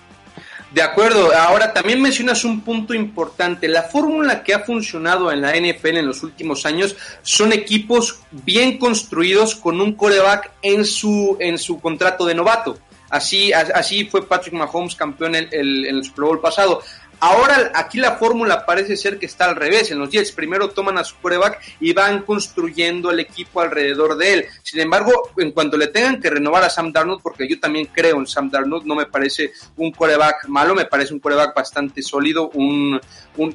De 0.74 0.80
acuerdo, 0.80 1.30
ahora 1.36 1.74
también 1.74 2.00
mencionas 2.00 2.44
un 2.44 2.62
punto 2.62 2.94
importante. 2.94 3.68
La 3.68 3.82
fórmula 3.82 4.42
que 4.42 4.54
ha 4.54 4.60
funcionado 4.60 5.30
en 5.30 5.42
la 5.42 5.52
NFL 5.52 5.98
en 5.98 6.06
los 6.06 6.22
últimos 6.22 6.64
años 6.64 6.96
son 7.20 7.52
equipos 7.52 8.20
bien 8.30 8.78
construidos 8.78 9.54
con 9.54 9.82
un 9.82 9.92
coreback 9.94 10.50
en 10.62 10.86
su, 10.86 11.36
en 11.40 11.58
su 11.58 11.78
contrato 11.78 12.24
de 12.24 12.34
novato. 12.34 12.78
Así, 13.10 13.52
así 13.52 14.06
fue 14.06 14.26
Patrick 14.26 14.54
Mahomes 14.54 14.94
campeón 14.94 15.34
en 15.34 15.46
el, 15.52 15.84
en 15.84 15.96
el 15.96 16.04
Super 16.04 16.24
Bowl 16.24 16.40
pasado. 16.40 16.82
Ahora 17.24 17.70
aquí 17.76 18.00
la 18.00 18.16
fórmula 18.16 18.66
parece 18.66 18.96
ser 18.96 19.16
que 19.16 19.26
está 19.26 19.44
al 19.44 19.54
revés. 19.54 19.92
En 19.92 20.00
los 20.00 20.10
Jets 20.10 20.32
primero 20.32 20.70
toman 20.70 20.98
a 20.98 21.04
su 21.04 21.14
coreback 21.18 21.60
y 21.78 21.92
van 21.92 22.22
construyendo 22.22 23.12
el 23.12 23.20
equipo 23.20 23.60
alrededor 23.60 24.16
de 24.16 24.32
él. 24.32 24.46
Sin 24.64 24.80
embargo, 24.80 25.30
en 25.36 25.52
cuanto 25.52 25.76
le 25.76 25.86
tengan 25.86 26.20
que 26.20 26.30
renovar 26.30 26.64
a 26.64 26.68
Sam 26.68 26.92
Darnold, 26.92 27.22
porque 27.22 27.46
yo 27.48 27.60
también 27.60 27.90
creo 27.92 28.18
en 28.18 28.26
Sam 28.26 28.50
Darnold, 28.50 28.84
no 28.86 28.96
me 28.96 29.06
parece 29.06 29.52
un 29.76 29.92
coreback 29.92 30.48
malo, 30.48 30.74
me 30.74 30.86
parece 30.86 31.14
un 31.14 31.20
coreback 31.20 31.54
bastante 31.54 32.02
sólido. 32.02 32.50
Un, 32.54 33.00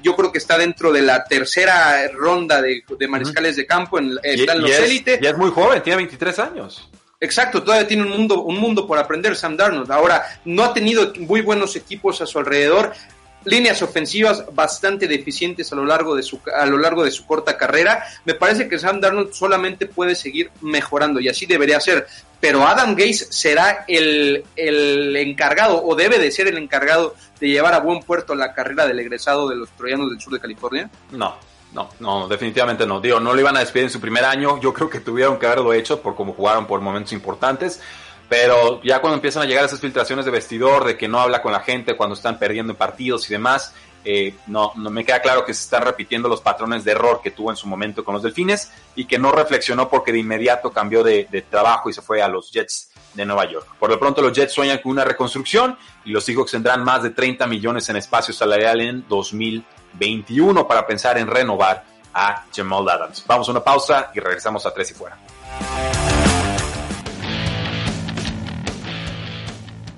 yo 0.02 0.16
creo 0.16 0.32
que 0.32 0.38
está 0.38 0.58
dentro 0.58 0.94
de 0.94 1.02
la 1.02 1.26
tercera 1.26 2.08
ronda 2.14 2.62
de, 2.62 2.86
mariscales 3.10 3.58
de 3.58 3.66
campo. 3.66 4.00
En, 4.00 4.18
está 4.24 4.54
en 4.54 4.62
los 4.62 4.72
élites. 4.72 5.20
Ya 5.20 5.32
es 5.32 5.38
muy 5.38 5.52
joven, 5.52 5.84
tiene 5.84 5.98
23 5.98 6.40
años. 6.40 6.90
Exacto, 7.20 7.64
todavía 7.64 7.88
tiene 7.88 8.04
un 8.04 8.10
mundo, 8.12 8.44
un 8.44 8.60
mundo 8.60 8.86
por 8.86 9.00
aprender 9.00 9.36
Sam 9.36 9.58
Darnold. 9.58 9.92
Ahora, 9.92 10.24
no 10.46 10.64
ha 10.64 10.74
tenido 10.74 11.12
muy 11.20 11.42
buenos 11.42 11.76
equipos 11.76 12.22
a 12.22 12.28
su 12.28 12.38
alrededor 12.38 12.94
líneas 13.48 13.82
ofensivas 13.82 14.44
bastante 14.54 15.08
deficientes 15.08 15.72
a 15.72 15.76
lo 15.76 15.86
largo 15.86 16.16
de 16.16 16.24
su 16.24 16.40
a 16.56 16.66
lo 16.66 16.78
largo 16.78 17.04
de 17.04 17.12
su 17.12 17.26
corta 17.26 17.58
carrera. 17.58 18.04
Me 18.26 18.34
parece 18.34 18.68
que 18.68 18.78
Sam 18.78 19.00
Darnold 19.00 19.34
solamente 19.34 19.86
puede 19.86 20.16
seguir 20.16 20.52
mejorando 20.62 21.20
y 21.20 21.30
así 21.30 21.46
debería 21.46 21.80
ser. 21.80 22.08
Pero 22.40 22.68
Adam 22.68 22.94
Gaze 22.96 23.28
será 23.32 23.86
el, 23.88 24.44
el 24.56 25.16
encargado 25.16 25.84
o 25.84 25.96
debe 25.96 26.20
de 26.20 26.32
ser 26.32 26.48
el 26.48 26.58
encargado 26.58 27.16
de 27.40 27.48
llevar 27.48 27.74
a 27.74 27.80
buen 27.80 28.02
puerto 28.02 28.36
la 28.36 28.54
carrera 28.54 28.86
del 28.86 29.00
egresado 29.00 29.50
de 29.50 29.56
los 29.56 29.70
troyanos 29.72 30.10
del 30.12 30.22
sur 30.22 30.34
de 30.34 30.40
California. 30.40 30.90
No, 31.12 31.36
no, 31.74 31.90
no, 32.00 32.28
definitivamente 32.28 32.86
no. 32.86 33.02
Digo, 33.02 33.20
no 33.20 33.34
lo 33.34 33.40
iban 33.40 33.58
a 33.58 33.62
despedir 33.62 33.86
en 33.86 33.90
su 33.90 34.00
primer 34.00 34.24
año. 34.24 34.60
Yo 34.62 34.74
creo 34.74 34.90
que 34.90 35.00
tuvieron 35.00 35.40
que 35.40 35.48
haberlo 35.48 35.74
hecho 35.74 36.02
por 36.02 36.16
cómo 36.16 36.34
jugaron 36.34 36.68
por 36.68 36.80
momentos 36.82 37.14
importantes. 37.14 37.82
Pero 38.30 38.82
ya 38.84 39.00
cuando 39.00 39.16
empiezan 39.16 39.44
a 39.44 39.46
llegar 39.46 39.66
esas 39.66 39.80
filtraciones 39.80 40.26
de 40.26 40.32
vestidor, 40.32 40.86
de 40.86 40.98
que 40.98 41.08
no 41.08 41.20
habla 41.20 41.42
con 41.42 41.54
la 41.54 41.62
gente 41.62 41.96
cuando 41.96 42.16
están 42.16 42.38
perdiendo 42.38 42.74
en 42.74 42.78
partidos 42.78 43.30
y 43.30 43.34
demás, 43.34 43.74
eh, 44.10 44.36
no, 44.48 44.72
no 44.76 44.90
me 44.90 45.04
queda 45.04 45.22
claro 45.22 45.44
que 45.44 45.54
se 45.54 45.64
están 45.64 45.84
repitiendo 45.84 46.30
los 46.30 46.40
patrones 46.40 46.86
de 46.86 46.92
error 46.92 47.20
que 47.22 47.32
tuvo 47.32 47.52
en 47.52 47.58
su 47.58 47.68
momento 47.68 48.06
con 48.06 48.14
los 48.14 48.24
Delfines 48.24 48.72
y 48.96 49.06
que 49.06 49.20
no 49.20 49.32
reflexionó 49.34 49.90
porque 49.90 50.14
de 50.14 50.20
inmediato 50.20 50.72
cambió 50.72 51.04
de, 51.04 51.26
trabajo 51.50 51.90
y 51.90 51.94
se 51.94 52.02
fue 52.02 52.22
a 52.22 52.30
los 52.30 52.52
Jets 52.52 52.92
de 53.14 53.26
Nueva 53.26 53.50
York. 53.52 53.68
Por 53.80 53.90
lo 53.90 54.00
pronto 54.00 54.22
los 54.22 54.32
Jets 54.32 54.54
sueñan 54.54 54.78
con 54.78 54.94
una 54.94 55.04
reconstrucción 55.04 55.78
y 56.06 56.12
los 56.12 56.24
Seahawks 56.24 56.52
tendrán 56.52 56.84
más 56.84 57.04
de 57.04 57.10
30 57.10 57.48
millones 57.48 57.90
en 57.90 57.98
espacio 57.98 58.34
salarial 58.34 58.80
en 58.80 59.06
2021 59.10 60.68
para 60.68 60.88
pensar 60.88 61.18
en 61.18 61.28
renovar 61.28 61.84
a 62.14 62.46
Jamal 62.56 62.88
Adams. 62.88 63.26
Vamos 63.28 63.48
a 63.50 63.52
una 63.52 63.64
pausa 63.64 64.12
y 64.14 64.20
regresamos 64.20 64.66
a 64.66 64.74
Tres 64.74 64.92
y 64.92 64.94
Fuera. 64.94 65.18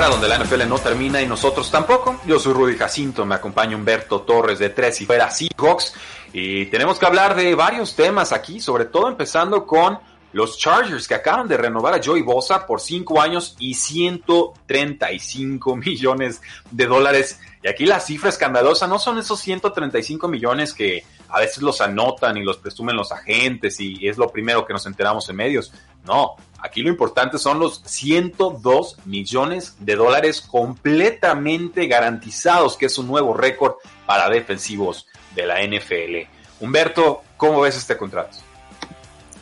Donde 0.00 0.26
la 0.26 0.38
NFL 0.38 0.66
no 0.68 0.78
termina 0.78 1.20
y 1.20 1.26
nosotros 1.26 1.70
tampoco. 1.70 2.18
Yo 2.26 2.38
soy 2.38 2.54
Rudy 2.54 2.78
Jacinto, 2.78 3.26
me 3.26 3.34
acompaña 3.34 3.76
Humberto 3.76 4.22
Torres 4.22 4.58
de 4.58 4.70
Tres 4.70 5.02
y 5.02 5.06
Fuera 5.06 5.30
Seahawks 5.30 5.92
y 6.32 6.64
tenemos 6.66 6.98
que 6.98 7.04
hablar 7.04 7.36
de 7.36 7.54
varios 7.54 7.94
temas 7.94 8.32
aquí, 8.32 8.58
sobre 8.58 8.86
todo 8.86 9.08
empezando 9.08 9.66
con 9.66 9.98
los 10.32 10.58
Chargers 10.58 11.06
que 11.06 11.14
acaban 11.14 11.46
de 11.46 11.58
renovar 11.58 11.92
a 11.92 12.00
Joey 12.02 12.22
Bosa 12.22 12.66
por 12.66 12.80
5 12.80 13.20
años 13.20 13.54
y 13.58 13.74
135 13.74 15.76
millones 15.76 16.40
de 16.70 16.86
dólares. 16.86 17.38
Y 17.62 17.68
aquí 17.68 17.84
la 17.84 18.00
cifra 18.00 18.30
escandalosa 18.30 18.86
no 18.86 18.98
son 18.98 19.18
esos 19.18 19.40
135 19.40 20.26
millones 20.26 20.72
que 20.72 21.04
a 21.28 21.38
veces 21.38 21.62
los 21.62 21.82
anotan 21.82 22.38
y 22.38 22.42
los 22.42 22.56
presumen 22.56 22.96
los 22.96 23.12
agentes 23.12 23.78
y 23.78 24.08
es 24.08 24.16
lo 24.16 24.28
primero 24.28 24.66
que 24.66 24.72
nos 24.72 24.86
enteramos 24.86 25.28
en 25.28 25.36
medios. 25.36 25.70
No, 26.04 26.36
Aquí 26.62 26.80
lo 26.80 26.90
importante 26.90 27.38
son 27.38 27.58
los 27.58 27.82
102 27.84 28.98
millones 29.04 29.74
de 29.80 29.96
dólares 29.96 30.40
completamente 30.40 31.88
garantizados, 31.88 32.76
que 32.76 32.86
es 32.86 32.96
un 32.98 33.08
nuevo 33.08 33.34
récord 33.34 33.74
para 34.06 34.28
defensivos 34.28 35.08
de 35.34 35.44
la 35.44 35.60
NFL. 35.60 36.28
Humberto, 36.60 37.24
¿cómo 37.36 37.62
ves 37.62 37.76
este 37.76 37.96
contrato? 37.96 38.38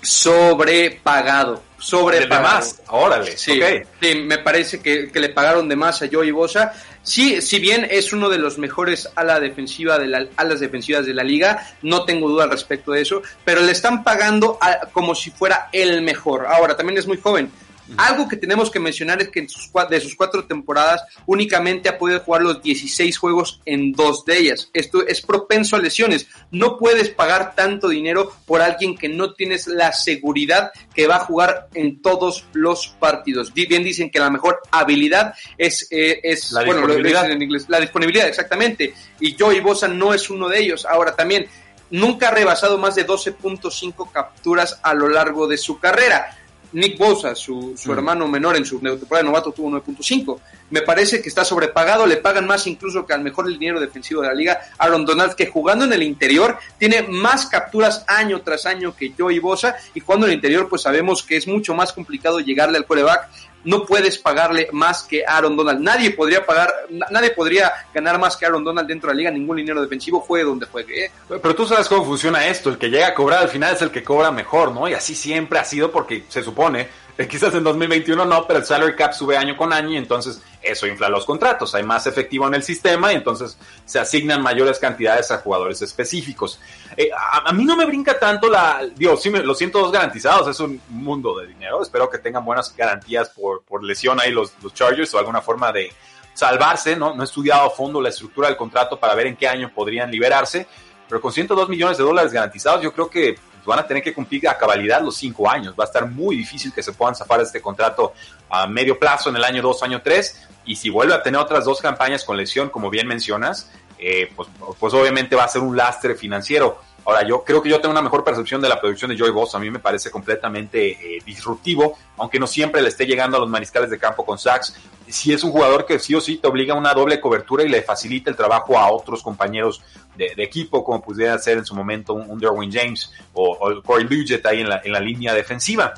Sobrepagado, 0.00 1.62
sobrepagado. 1.78 2.42
De 2.42 2.54
más, 2.54 2.82
órale. 2.88 3.36
Sí, 3.36 3.60
sí 4.00 4.14
me 4.14 4.38
parece 4.38 4.80
que, 4.80 5.10
le 5.12 5.28
pagaron 5.28 5.68
de 5.68 5.76
más 5.76 6.00
a 6.00 6.08
Joey 6.10 6.30
Bosa. 6.30 6.72
Sí, 7.02 7.40
si 7.40 7.58
bien 7.58 7.86
es 7.90 8.12
uno 8.12 8.28
de 8.28 8.38
los 8.38 8.58
mejores 8.58 9.08
ala 9.14 9.40
defensiva 9.40 9.98
de 9.98 10.06
la, 10.06 10.26
alas 10.36 10.60
defensivas 10.60 11.06
de 11.06 11.14
la 11.14 11.24
liga, 11.24 11.66
no 11.82 12.04
tengo 12.04 12.28
duda 12.28 12.44
al 12.44 12.50
respecto 12.50 12.92
de 12.92 13.00
eso, 13.00 13.22
pero 13.44 13.62
le 13.62 13.72
están 13.72 14.04
pagando 14.04 14.58
como 14.92 15.14
si 15.14 15.30
fuera 15.30 15.70
el 15.72 16.02
mejor. 16.02 16.46
Ahora, 16.46 16.76
también 16.76 16.98
es 16.98 17.06
muy 17.06 17.16
joven. 17.16 17.50
Algo 17.96 18.28
que 18.28 18.36
tenemos 18.36 18.70
que 18.70 18.80
mencionar 18.80 19.20
es 19.20 19.28
que 19.28 19.40
en 19.40 19.48
sus, 19.48 19.70
de 19.88 20.00
sus 20.00 20.14
cuatro 20.14 20.44
temporadas 20.44 21.02
únicamente 21.26 21.88
ha 21.88 21.98
podido 21.98 22.20
jugar 22.20 22.42
los 22.42 22.62
16 22.62 23.16
juegos 23.18 23.60
en 23.64 23.92
dos 23.92 24.24
de 24.24 24.38
ellas. 24.38 24.70
Esto 24.72 25.06
es 25.06 25.20
propenso 25.20 25.76
a 25.76 25.78
lesiones. 25.80 26.26
No 26.50 26.78
puedes 26.78 27.10
pagar 27.10 27.54
tanto 27.54 27.88
dinero 27.88 28.32
por 28.46 28.62
alguien 28.62 28.96
que 28.96 29.08
no 29.08 29.34
tienes 29.34 29.66
la 29.66 29.92
seguridad 29.92 30.72
que 30.94 31.06
va 31.06 31.16
a 31.16 31.24
jugar 31.24 31.68
en 31.74 32.00
todos 32.00 32.46
los 32.52 32.88
partidos. 32.88 33.52
Bien 33.52 33.82
dicen 33.82 34.10
que 34.10 34.18
la 34.18 34.30
mejor 34.30 34.60
habilidad 34.70 35.34
es, 35.58 35.86
eh, 35.90 36.20
es 36.22 36.52
la 36.52 36.62
disponibilidad. 36.62 37.30
en 37.30 37.42
inglés, 37.42 37.66
la 37.68 37.80
disponibilidad, 37.80 38.28
exactamente. 38.28 38.94
Y 39.20 39.36
Joey 39.38 39.60
Bosa 39.60 39.88
no 39.88 40.14
es 40.14 40.30
uno 40.30 40.48
de 40.48 40.60
ellos. 40.60 40.86
Ahora 40.86 41.14
también, 41.14 41.48
nunca 41.90 42.28
ha 42.28 42.30
rebasado 42.30 42.78
más 42.78 42.94
de 42.94 43.06
12.5 43.06 44.10
capturas 44.10 44.80
a 44.82 44.94
lo 44.94 45.08
largo 45.08 45.46
de 45.46 45.58
su 45.58 45.78
carrera. 45.78 46.36
Nick 46.72 46.98
Bosa, 46.98 47.34
su, 47.34 47.74
su 47.76 47.90
mm. 47.90 47.92
hermano 47.92 48.28
menor 48.28 48.56
en 48.56 48.64
su 48.64 48.78
temporada 48.78 49.18
de 49.18 49.24
novato, 49.24 49.52
tuvo 49.52 49.70
9.5. 49.70 50.38
Me 50.70 50.82
parece 50.82 51.20
que 51.20 51.28
está 51.28 51.44
sobrepagado, 51.44 52.06
le 52.06 52.16
pagan 52.16 52.46
más 52.46 52.66
incluso 52.66 53.04
que 53.04 53.12
al 53.12 53.22
mejor 53.22 53.48
liniero 53.48 53.80
defensivo 53.80 54.22
de 54.22 54.28
la 54.28 54.34
liga, 54.34 54.60
Aaron 54.78 55.04
Donald, 55.04 55.34
que 55.34 55.46
jugando 55.46 55.84
en 55.84 55.92
el 55.92 56.02
interior 56.02 56.58
tiene 56.78 57.02
más 57.02 57.46
capturas 57.46 58.04
año 58.06 58.40
tras 58.42 58.66
año 58.66 58.94
que 58.94 59.12
Joey 59.16 59.38
Bosa, 59.38 59.76
y 59.94 60.00
jugando 60.00 60.26
en 60.26 60.32
el 60.32 60.36
interior, 60.36 60.68
pues 60.68 60.82
sabemos 60.82 61.22
que 61.22 61.36
es 61.36 61.46
mucho 61.46 61.74
más 61.74 61.92
complicado 61.92 62.40
llegarle 62.40 62.78
al 62.78 62.86
coreback 62.86 63.28
no 63.64 63.84
puedes 63.84 64.18
pagarle 64.18 64.68
más 64.72 65.02
que 65.02 65.24
Aaron 65.26 65.56
Donald. 65.56 65.80
Nadie 65.80 66.10
podría 66.10 66.44
pagar, 66.44 66.72
nadie 67.10 67.30
podría 67.30 67.72
ganar 67.92 68.18
más 68.18 68.36
que 68.36 68.46
Aaron 68.46 68.64
Donald 68.64 68.88
dentro 68.88 69.08
de 69.08 69.14
la 69.14 69.18
liga, 69.18 69.30
ningún 69.30 69.56
dinero 69.56 69.82
defensivo, 69.82 70.20
juegue 70.20 70.44
donde 70.44 70.66
juegue. 70.66 71.06
¿eh? 71.06 71.10
Pero 71.28 71.54
tú 71.54 71.66
sabes 71.66 71.88
cómo 71.88 72.04
funciona 72.04 72.46
esto, 72.46 72.70
el 72.70 72.78
que 72.78 72.88
llega 72.88 73.08
a 73.08 73.14
cobrar 73.14 73.42
al 73.42 73.48
final 73.48 73.74
es 73.74 73.82
el 73.82 73.90
que 73.90 74.02
cobra 74.02 74.30
mejor, 74.30 74.72
¿no? 74.72 74.88
Y 74.88 74.94
así 74.94 75.14
siempre 75.14 75.58
ha 75.58 75.64
sido 75.64 75.90
porque 75.90 76.24
se 76.28 76.42
supone 76.42 76.88
quizás 77.28 77.54
en 77.54 77.64
2021 77.64 78.24
no, 78.24 78.46
pero 78.46 78.60
el 78.60 78.64
salary 78.64 78.94
cap 78.94 79.12
sube 79.12 79.36
año 79.36 79.56
con 79.56 79.72
año 79.72 79.90
y 79.90 79.96
entonces 79.96 80.42
eso 80.62 80.86
infla 80.86 81.08
los 81.08 81.24
contratos. 81.24 81.74
Hay 81.74 81.82
más 81.82 82.06
efectivo 82.06 82.46
en 82.46 82.54
el 82.54 82.62
sistema 82.62 83.12
y 83.12 83.16
entonces 83.16 83.58
se 83.84 83.98
asignan 83.98 84.42
mayores 84.42 84.78
cantidades 84.78 85.30
a 85.30 85.38
jugadores 85.38 85.82
específicos. 85.82 86.60
Eh, 86.96 87.10
a, 87.16 87.52
mí 87.52 87.64
no 87.64 87.76
me 87.76 87.86
brinca 87.86 88.18
tanto 88.18 88.48
la. 88.48 88.86
Digo, 88.94 89.16
sí, 89.16 89.30
los 89.30 89.58
102 89.58 89.92
garantizados 89.92 90.48
es 90.48 90.60
un 90.60 90.80
mundo 90.88 91.38
de 91.38 91.46
dinero. 91.46 91.82
Espero 91.82 92.08
que 92.08 92.18
tengan 92.18 92.44
buenas 92.44 92.74
garantías 92.76 93.30
por, 93.30 93.62
por 93.62 93.82
lesión 93.82 94.20
ahí 94.20 94.32
los, 94.32 94.52
los 94.62 94.74
Chargers 94.74 95.12
o 95.14 95.18
alguna 95.18 95.40
forma 95.40 95.72
de 95.72 95.92
salvarse. 96.34 96.96
¿no? 96.96 97.14
no 97.14 97.22
he 97.22 97.26
estudiado 97.26 97.66
a 97.66 97.70
fondo 97.70 98.00
la 98.00 98.08
estructura 98.08 98.48
del 98.48 98.56
contrato 98.56 98.98
para 98.98 99.14
ver 99.14 99.26
en 99.26 99.36
qué 99.36 99.48
año 99.48 99.70
podrían 99.74 100.10
liberarse 100.10 100.66
pero 101.10 101.20
con 101.20 101.32
102 101.32 101.68
millones 101.68 101.98
de 101.98 102.04
dólares 102.04 102.32
garantizados, 102.32 102.82
yo 102.82 102.92
creo 102.92 103.10
que 103.10 103.36
van 103.64 103.78
a 103.78 103.86
tener 103.86 104.02
que 104.02 104.14
cumplir 104.14 104.48
a 104.48 104.56
cabalidad 104.56 105.02
los 105.02 105.16
cinco 105.16 105.48
años. 105.48 105.74
Va 105.78 105.84
a 105.84 105.86
estar 105.86 106.06
muy 106.06 106.36
difícil 106.36 106.72
que 106.72 106.82
se 106.82 106.92
puedan 106.92 107.14
zafar 107.14 107.40
este 107.40 107.60
contrato 107.60 108.12
a 108.48 108.66
medio 108.66 108.98
plazo 108.98 109.30
en 109.30 109.36
el 109.36 109.44
año 109.44 109.62
2, 109.62 109.82
año 109.82 110.02
3. 110.02 110.48
Y 110.66 110.76
si 110.76 110.90
vuelve 110.90 111.14
a 111.14 111.22
tener 111.22 111.40
otras 111.40 111.64
dos 111.64 111.80
campañas 111.80 112.24
con 112.24 112.36
lesión, 112.36 112.70
como 112.70 112.90
bien 112.90 113.06
mencionas, 113.06 113.70
eh, 113.98 114.32
pues, 114.34 114.48
pues 114.78 114.94
obviamente 114.94 115.36
va 115.36 115.44
a 115.44 115.48
ser 115.48 115.62
un 115.62 115.76
lastre 115.76 116.14
financiero. 116.14 116.80
Ahora, 117.04 117.26
yo 117.26 117.42
creo 117.42 117.62
que 117.62 117.68
yo 117.68 117.80
tengo 117.80 117.92
una 117.92 118.02
mejor 118.02 118.22
percepción 118.22 118.60
de 118.60 118.68
la 118.68 118.80
producción 118.80 119.10
de 119.10 119.18
Joey 119.18 119.30
Bosa. 119.30 119.58
A 119.58 119.60
mí 119.60 119.70
me 119.70 119.78
parece 119.78 120.10
completamente 120.10 120.90
eh, 121.16 121.22
disruptivo, 121.24 121.96
aunque 122.18 122.38
no 122.38 122.46
siempre 122.46 122.82
le 122.82 122.88
esté 122.88 123.06
llegando 123.06 123.36
a 123.36 123.40
los 123.40 123.48
mariscales 123.48 123.90
de 123.90 123.98
campo 123.98 124.24
con 124.24 124.38
sacks. 124.38 124.74
Si 125.08 125.32
es 125.32 125.42
un 125.42 125.50
jugador 125.50 125.86
que 125.86 125.98
sí 125.98 126.14
o 126.14 126.20
sí 126.20 126.36
te 126.36 126.46
obliga 126.46 126.74
a 126.74 126.78
una 126.78 126.94
doble 126.94 127.20
cobertura 127.20 127.64
y 127.64 127.68
le 127.68 127.82
facilita 127.82 128.30
el 128.30 128.36
trabajo 128.36 128.78
a 128.78 128.90
otros 128.92 129.22
compañeros 129.22 129.82
de, 130.16 130.34
equipo, 130.36 130.84
como 130.84 131.00
pudiera 131.00 131.38
ser 131.38 131.58
en 131.58 131.64
su 131.64 131.74
momento 131.74 132.12
un, 132.12 132.38
Derwin 132.38 132.70
James 132.70 133.10
o, 133.32 133.52
o 133.52 133.82
Corey 133.82 134.06
Luget 134.06 134.44
ahí 134.44 134.60
en 134.60 134.68
la, 134.68 134.80
en 134.84 134.92
la 134.92 135.00
línea 135.00 135.32
defensiva. 135.32 135.94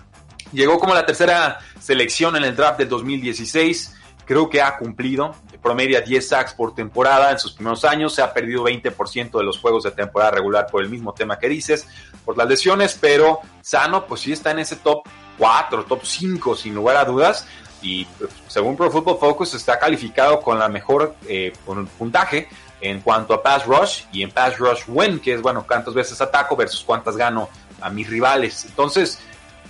Llegó 0.53 0.79
como 0.79 0.95
la 0.95 1.05
tercera 1.05 1.59
selección 1.81 2.37
en 2.37 2.45
el 2.45 2.55
draft 2.55 2.79
del 2.79 2.89
2016 2.89 3.97
creo 4.25 4.49
que 4.49 4.63
ha 4.63 4.77
cumplido, 4.77 5.35
promedia 5.63 6.01
10 6.01 6.29
sacks 6.29 6.55
por 6.55 6.75
temporada 6.75 7.31
en 7.31 7.39
sus 7.39 7.53
primeros 7.53 7.85
años, 7.85 8.15
se 8.15 8.23
ha 8.23 8.33
perdido 8.33 8.65
20% 8.65 9.39
de 9.39 9.45
los 9.45 9.59
juegos 9.59 9.85
de 9.85 9.93
temporada 9.93 10.33
regular 10.33 10.67
por 10.71 10.83
el 10.83 10.89
mismo 10.89 11.15
tema 11.15 11.39
que 11.39 11.49
dices, 11.49 11.87
por 12.25 12.37
las 12.37 12.49
lesiones, 12.49 12.99
pero 13.01 13.41
sano, 13.61 14.07
pues 14.07 14.23
sí 14.23 14.33
está 14.33 14.51
en 14.51 14.59
ese 14.59 14.77
top 14.77 15.03
4, 15.39 15.85
top 15.85 16.05
5 16.05 16.57
sin 16.57 16.75
lugar 16.75 16.97
a 16.97 17.05
dudas, 17.05 17.47
y 17.81 18.05
pues, 18.05 18.31
según 18.49 18.77
Pro 18.77 18.91
Football 18.91 19.19
Focus 19.19 19.55
está 19.55 19.79
calificado 19.79 20.41
con 20.41 20.59
la 20.59 20.69
mejor 20.69 21.17
eh, 21.29 21.53
con 21.65 21.87
puntaje 21.87 22.49
en 22.81 23.01
cuanto 23.01 23.35
a 23.35 23.43
pass 23.43 23.67
rush 23.67 24.03
y 24.13 24.23
en 24.23 24.31
pass 24.31 24.59
rush 24.59 24.83
win, 24.89 25.21
que 25.21 25.35
es 25.35 25.43
bueno, 25.43 25.65
cuántas 25.67 25.95
veces 25.95 26.21
ataco 26.21 26.57
versus 26.57 26.83
cuántas 26.85 27.17
gano 27.17 27.49
a 27.81 27.91
mis 27.91 28.09
rivales. 28.09 28.65
Entonces, 28.65 29.21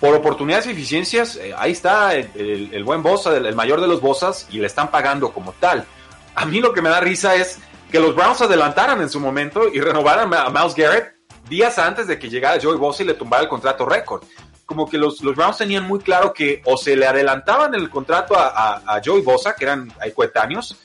por 0.02 0.16
oportunidades 0.16 0.66
y 0.66 0.70
eficiencias, 0.70 1.36
eh, 1.36 1.54
ahí 1.56 1.70
está 1.70 2.16
el, 2.16 2.82
buen 2.82 3.04
Bosa, 3.04 3.36
el, 3.36 3.54
mayor 3.54 3.80
de 3.80 3.86
los 3.86 4.00
Bosas, 4.00 4.48
y 4.50 4.58
le 4.58 4.66
están 4.66 4.90
pagando 4.90 5.32
como 5.32 5.52
tal. 5.52 5.86
A 6.34 6.44
mí 6.44 6.58
lo 6.58 6.72
que 6.72 6.82
me 6.82 6.88
da 6.88 6.98
risa 6.98 7.36
es 7.36 7.60
que 7.88 8.00
los 8.00 8.12
Browns 8.12 8.40
adelantaran 8.40 9.00
en 9.00 9.08
su 9.08 9.20
momento 9.20 9.68
y 9.72 9.78
renovaran 9.78 10.34
a 10.34 10.50
Miles 10.50 10.74
Garrett 10.74 11.14
días 11.48 11.78
antes 11.78 12.08
de 12.08 12.18
que 12.18 12.28
llegara 12.28 12.60
Joey 12.60 12.78
Bosa 12.78 13.04
y 13.04 13.06
le 13.06 13.14
tumbara 13.14 13.44
el 13.44 13.48
contrato 13.48 13.86
récord. 13.86 14.24
Como 14.66 14.90
que 14.90 14.98
los, 14.98 15.22
los, 15.22 15.36
Browns 15.36 15.58
tenían 15.58 15.84
muy 15.84 16.00
claro 16.00 16.32
que 16.32 16.62
o 16.64 16.76
se 16.76 16.96
le 16.96 17.06
adelantaban 17.06 17.72
el 17.76 17.88
contrato 17.88 18.36
a, 18.36 18.82
a, 18.84 19.00
Joey 19.04 19.22
Bosa, 19.22 19.54
que 19.54 19.66
eran 19.66 19.92
coetáneos, 20.16 20.78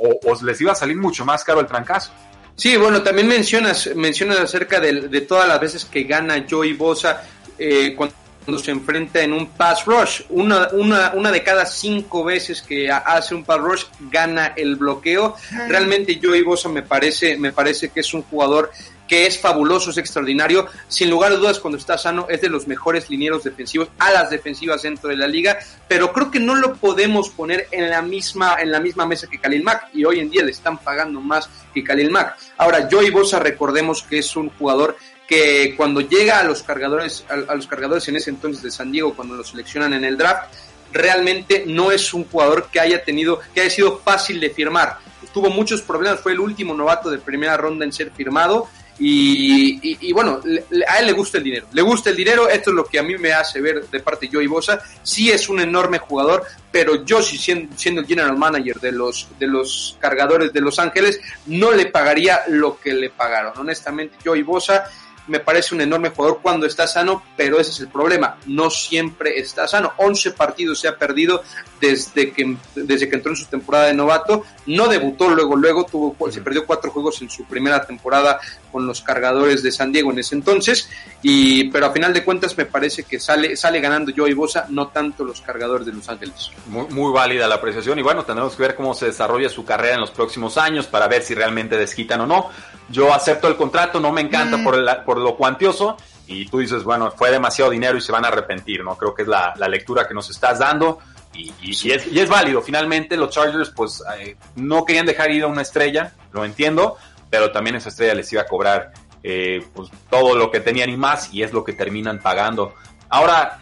o, 0.00 0.18
o, 0.30 0.42
les 0.42 0.58
iba 0.62 0.72
a 0.72 0.76
salir 0.76 0.96
mucho 0.96 1.26
más 1.26 1.44
caro 1.44 1.60
el 1.60 1.66
trancazo. 1.66 2.10
Sí, 2.54 2.78
bueno, 2.78 3.02
también 3.02 3.28
mencionas, 3.28 3.90
mencionas 3.94 4.38
acerca 4.38 4.80
de, 4.80 5.08
de 5.08 5.20
todas 5.20 5.46
las 5.46 5.60
veces 5.60 5.84
que 5.84 6.04
gana 6.04 6.46
Joey 6.48 6.72
Bosa 6.72 7.22
eh, 7.58 7.94
cuando 7.94 8.14
cuando 8.46 8.62
se 8.62 8.70
enfrenta 8.70 9.20
en 9.20 9.32
un 9.32 9.48
pass 9.48 9.84
rush. 9.84 10.22
Una, 10.30 10.68
una, 10.72 11.12
una 11.14 11.32
de 11.32 11.42
cada 11.42 11.66
cinco 11.66 12.22
veces 12.22 12.62
que 12.62 12.88
hace 12.90 13.34
un 13.34 13.44
pass 13.44 13.60
rush 13.60 13.84
gana 14.08 14.54
el 14.56 14.76
bloqueo. 14.76 15.34
Realmente 15.68 16.20
Joey 16.22 16.42
Bosa 16.42 16.68
me 16.68 16.82
parece, 16.82 17.36
me 17.36 17.52
parece 17.52 17.88
que 17.88 18.00
es 18.00 18.14
un 18.14 18.22
jugador 18.22 18.70
que 19.08 19.26
es 19.26 19.38
fabuloso, 19.38 19.90
es 19.90 19.98
extraordinario. 19.98 20.66
Sin 20.88 21.10
lugar 21.10 21.32
a 21.32 21.36
dudas, 21.36 21.58
cuando 21.58 21.78
está 21.78 21.98
sano, 21.98 22.26
es 22.28 22.40
de 22.40 22.48
los 22.48 22.66
mejores 22.68 23.10
linieros 23.10 23.44
defensivos, 23.44 23.88
a 23.98 24.12
las 24.12 24.30
defensivas 24.30 24.82
dentro 24.82 25.10
de 25.10 25.16
la 25.16 25.26
liga, 25.26 25.58
pero 25.88 26.12
creo 26.12 26.30
que 26.30 26.40
no 26.40 26.54
lo 26.54 26.74
podemos 26.74 27.30
poner 27.30 27.68
en 27.70 27.90
la 27.90 28.02
misma, 28.02 28.56
en 28.60 28.70
la 28.70 28.80
misma 28.80 29.06
mesa 29.06 29.28
que 29.28 29.38
Khalil 29.38 29.62
Mack, 29.62 29.90
y 29.92 30.04
hoy 30.04 30.20
en 30.20 30.30
día 30.30 30.44
le 30.44 30.50
están 30.50 30.78
pagando 30.78 31.20
más 31.20 31.48
que 31.74 31.84
Khalil 31.84 32.10
Mack. 32.10 32.36
Ahora, 32.58 32.88
Joey 32.90 33.10
Bosa, 33.10 33.38
recordemos 33.38 34.02
que 34.02 34.18
es 34.18 34.36
un 34.36 34.50
jugador 34.50 34.96
que 35.26 35.74
cuando 35.76 36.00
llega 36.00 36.40
a 36.40 36.44
los 36.44 36.62
cargadores, 36.62 37.24
a, 37.28 37.54
los 37.54 37.66
cargadores 37.66 38.06
en 38.08 38.16
ese 38.16 38.30
entonces 38.30 38.62
de 38.62 38.70
San 38.70 38.92
Diego, 38.92 39.14
cuando 39.14 39.34
lo 39.34 39.44
seleccionan 39.44 39.92
en 39.94 40.04
el 40.04 40.16
draft, 40.16 40.52
realmente 40.92 41.64
no 41.66 41.90
es 41.90 42.14
un 42.14 42.24
jugador 42.24 42.68
que 42.70 42.80
haya 42.80 43.02
tenido, 43.04 43.40
que 43.52 43.60
haya 43.60 43.70
sido 43.70 43.98
fácil 43.98 44.40
de 44.40 44.50
firmar. 44.50 44.98
Tuvo 45.32 45.50
muchos 45.50 45.82
problemas, 45.82 46.20
fue 46.20 46.32
el 46.32 46.40
último 46.40 46.74
novato 46.74 47.10
de 47.10 47.18
primera 47.18 47.56
ronda 47.56 47.84
en 47.84 47.92
ser 47.92 48.10
firmado. 48.12 48.68
Y, 48.98 50.10
bueno, 50.14 50.40
a 50.88 50.98
él 51.00 51.06
le 51.06 51.12
gusta 51.12 51.36
el 51.36 51.44
dinero, 51.44 51.66
le 51.70 51.82
gusta 51.82 52.08
el 52.08 52.16
dinero, 52.16 52.48
esto 52.48 52.70
es 52.70 52.76
lo 52.76 52.86
que 52.86 52.98
a 52.98 53.02
mí 53.02 53.18
me 53.18 53.30
hace 53.30 53.60
ver 53.60 53.86
de 53.86 54.00
parte 54.00 54.30
Joey 54.32 54.46
Bosa, 54.46 54.80
sí 55.02 55.30
es 55.30 55.50
un 55.50 55.60
enorme 55.60 55.98
jugador, 55.98 56.44
pero 56.72 57.04
yo 57.04 57.20
si 57.20 57.36
siendo, 57.36 57.76
siendo, 57.76 58.00
el 58.00 58.06
general 58.06 58.38
manager 58.38 58.80
de 58.80 58.92
los, 58.92 59.28
de 59.38 59.48
los 59.48 59.98
cargadores 60.00 60.50
de 60.50 60.62
Los 60.62 60.78
Ángeles, 60.78 61.20
no 61.44 61.72
le 61.72 61.86
pagaría 61.86 62.44
lo 62.48 62.80
que 62.80 62.94
le 62.94 63.10
pagaron, 63.10 63.52
honestamente 63.58 64.16
Joey 64.24 64.40
Bosa 64.40 64.90
me 65.26 65.40
parece 65.40 65.74
un 65.74 65.80
enorme 65.80 66.10
jugador 66.10 66.40
cuando 66.42 66.66
está 66.66 66.86
sano, 66.86 67.22
pero 67.36 67.58
ese 67.58 67.70
es 67.70 67.80
el 67.80 67.88
problema, 67.88 68.38
no 68.46 68.70
siempre 68.70 69.38
está 69.38 69.66
sano. 69.66 69.92
11 69.96 70.32
partidos 70.32 70.80
se 70.80 70.88
ha 70.88 70.96
perdido 70.96 71.42
desde 71.80 72.32
que, 72.32 72.56
desde 72.74 73.08
que 73.08 73.16
entró 73.16 73.32
en 73.32 73.36
su 73.36 73.46
temporada 73.46 73.86
de 73.86 73.94
novato, 73.94 74.44
no 74.66 74.88
debutó 74.88 75.28
luego, 75.28 75.56
luego 75.56 75.84
tuvo, 75.84 76.30
se 76.30 76.40
perdió 76.40 76.66
cuatro 76.66 76.90
juegos 76.90 77.20
en 77.22 77.30
su 77.30 77.44
primera 77.44 77.84
temporada 77.84 78.40
con 78.70 78.86
los 78.86 79.00
cargadores 79.00 79.62
de 79.62 79.72
San 79.72 79.92
Diego 79.92 80.10
en 80.10 80.18
ese 80.18 80.34
entonces, 80.34 80.88
y, 81.22 81.70
pero 81.70 81.86
a 81.86 81.90
final 81.90 82.12
de 82.12 82.24
cuentas 82.24 82.56
me 82.56 82.66
parece 82.66 83.04
que 83.04 83.18
sale, 83.18 83.56
sale 83.56 83.80
ganando 83.80 84.12
Joey 84.16 84.34
Bosa, 84.34 84.66
no 84.68 84.88
tanto 84.88 85.24
los 85.24 85.40
cargadores 85.40 85.86
de 85.86 85.92
Los 85.92 86.08
Ángeles. 86.08 86.50
Muy, 86.66 86.86
muy 86.88 87.12
válida 87.12 87.48
la 87.48 87.56
apreciación, 87.56 87.98
y 87.98 88.02
bueno, 88.02 88.24
tendremos 88.24 88.54
que 88.54 88.62
ver 88.62 88.74
cómo 88.74 88.94
se 88.94 89.06
desarrolla 89.06 89.48
su 89.48 89.64
carrera 89.64 89.94
en 89.94 90.00
los 90.00 90.10
próximos 90.10 90.58
años 90.58 90.86
para 90.86 91.08
ver 91.08 91.22
si 91.22 91.34
realmente 91.34 91.76
desquitan 91.76 92.20
o 92.20 92.26
no. 92.26 92.50
Yo 92.88 93.12
acepto 93.12 93.48
el 93.48 93.56
contrato, 93.56 94.00
no 94.00 94.12
me 94.12 94.20
encanta 94.20 94.56
mm. 94.56 94.64
por, 94.64 94.74
el, 94.74 94.88
por 95.04 95.18
lo 95.18 95.36
cuantioso, 95.36 95.96
y 96.26 96.46
tú 96.46 96.58
dices, 96.58 96.82
bueno, 96.82 97.12
fue 97.12 97.30
demasiado 97.30 97.70
dinero 97.70 97.96
y 97.96 98.00
se 98.00 98.12
van 98.12 98.24
a 98.24 98.28
arrepentir, 98.28 98.82
¿no? 98.82 98.96
Creo 98.96 99.14
que 99.14 99.22
es 99.22 99.28
la, 99.28 99.54
la 99.56 99.68
lectura 99.68 100.06
que 100.06 100.14
nos 100.14 100.28
estás 100.30 100.58
dando. 100.58 100.98
Y, 101.34 101.52
y, 101.60 101.90
es, 101.90 102.06
y, 102.06 102.18
es, 102.18 102.28
válido. 102.28 102.62
Finalmente 102.62 103.16
los 103.16 103.30
Chargers 103.30 103.70
pues 103.70 104.02
eh, 104.18 104.36
no 104.56 104.84
querían 104.84 105.04
dejar 105.04 105.30
ir 105.30 105.42
a 105.42 105.48
una 105.48 105.62
estrella, 105.62 106.14
lo 106.32 106.44
entiendo, 106.44 106.96
pero 107.36 107.52
también 107.52 107.76
esa 107.76 107.90
estrella 107.90 108.14
les 108.14 108.32
iba 108.32 108.40
a 108.40 108.46
cobrar 108.46 108.94
eh, 109.22 109.62
pues, 109.74 109.90
todo 110.08 110.34
lo 110.34 110.50
que 110.50 110.60
tenían 110.60 110.88
y 110.88 110.96
más 110.96 111.28
y 111.34 111.42
es 111.42 111.52
lo 111.52 111.62
que 111.62 111.74
terminan 111.74 112.18
pagando. 112.18 112.74
Ahora, 113.10 113.58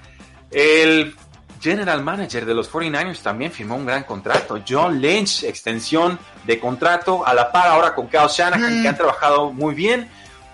el 0.53 1.17
general 1.61 2.05
manager 2.05 2.47
de 2.47 2.55
los 2.55 2.71
49ers 2.71 3.19
también 3.19 3.51
firmó 3.51 3.75
un 3.75 3.85
gran 3.85 4.05
contrato. 4.05 4.63
John 4.69 5.01
Lynch, 5.01 5.43
extensión 5.43 6.21
de 6.47 6.61
contrato 6.61 7.27
a 7.27 7.35
la 7.35 7.51
par 7.51 7.67
ahora 7.67 7.97
con 7.97 8.07
Kyle 8.07 8.29
Shanahan, 8.29 8.83
que 8.83 8.89
han 8.89 8.97
trabajado 8.97 9.53
muy 9.53 9.75
bien 9.75 10.09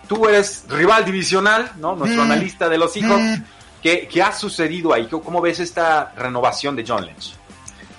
tú 0.09 0.26
eres 0.26 0.64
rival 0.68 1.04
divisional, 1.04 1.70
¿no? 1.76 1.94
Nuestro 1.94 2.22
analista 2.22 2.70
de 2.70 2.78
los 2.78 2.96
hijos. 2.96 3.20
¿Qué, 3.83 4.09
¿Qué, 4.09 4.22
ha 4.22 4.33
sucedido 4.33 4.94
ahí? 4.94 5.06
¿Cómo 5.06 5.42
ves 5.42 5.61
esta 5.61 6.12
renovación 6.16 6.74
de 6.74 6.85
John 6.87 7.04
Lynch? 7.04 7.37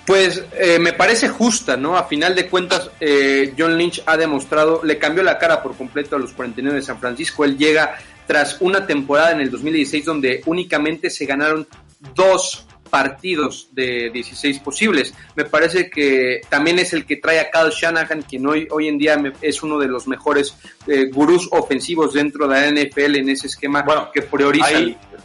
Pues 0.06 0.42
eh, 0.58 0.78
me 0.80 0.92
parece 0.92 1.28
justa, 1.28 1.76
¿no? 1.76 1.96
A 1.96 2.04
final 2.04 2.34
de 2.34 2.48
cuentas, 2.48 2.90
eh, 2.98 3.54
John 3.56 3.78
Lynch 3.78 4.02
ha 4.06 4.16
demostrado, 4.16 4.80
le 4.82 4.98
cambió 4.98 5.22
la 5.22 5.38
cara 5.38 5.62
por 5.62 5.76
completo 5.76 6.16
a 6.16 6.18
los 6.18 6.32
49 6.32 6.80
de 6.80 6.84
San 6.84 6.98
Francisco. 6.98 7.44
Él 7.44 7.56
llega 7.56 7.96
tras 8.26 8.56
una 8.60 8.86
temporada 8.86 9.32
en 9.32 9.40
el 9.40 9.50
2016 9.50 10.04
donde 10.04 10.42
únicamente 10.46 11.08
se 11.08 11.24
ganaron 11.24 11.68
dos 12.14 12.66
partidos 12.92 13.68
de 13.72 14.10
16 14.12 14.58
posibles. 14.58 15.14
Me 15.34 15.46
parece 15.46 15.88
que 15.88 16.42
también 16.50 16.78
es 16.78 16.92
el 16.92 17.06
que 17.06 17.16
trae 17.16 17.40
a 17.40 17.50
Kyle 17.50 17.70
Shanahan, 17.70 18.20
quien 18.20 18.46
hoy, 18.46 18.68
hoy 18.70 18.86
en 18.86 18.98
día 18.98 19.16
es 19.40 19.62
uno 19.62 19.78
de 19.78 19.88
los 19.88 20.06
mejores 20.06 20.54
eh, 20.86 21.06
gurús 21.10 21.48
ofensivos 21.52 22.12
dentro 22.12 22.46
de 22.46 22.54
la 22.54 22.70
NFL 22.70 23.16
en 23.16 23.30
ese 23.30 23.46
esquema 23.46 23.82
que 24.12 24.20
prioriza. 24.20 24.66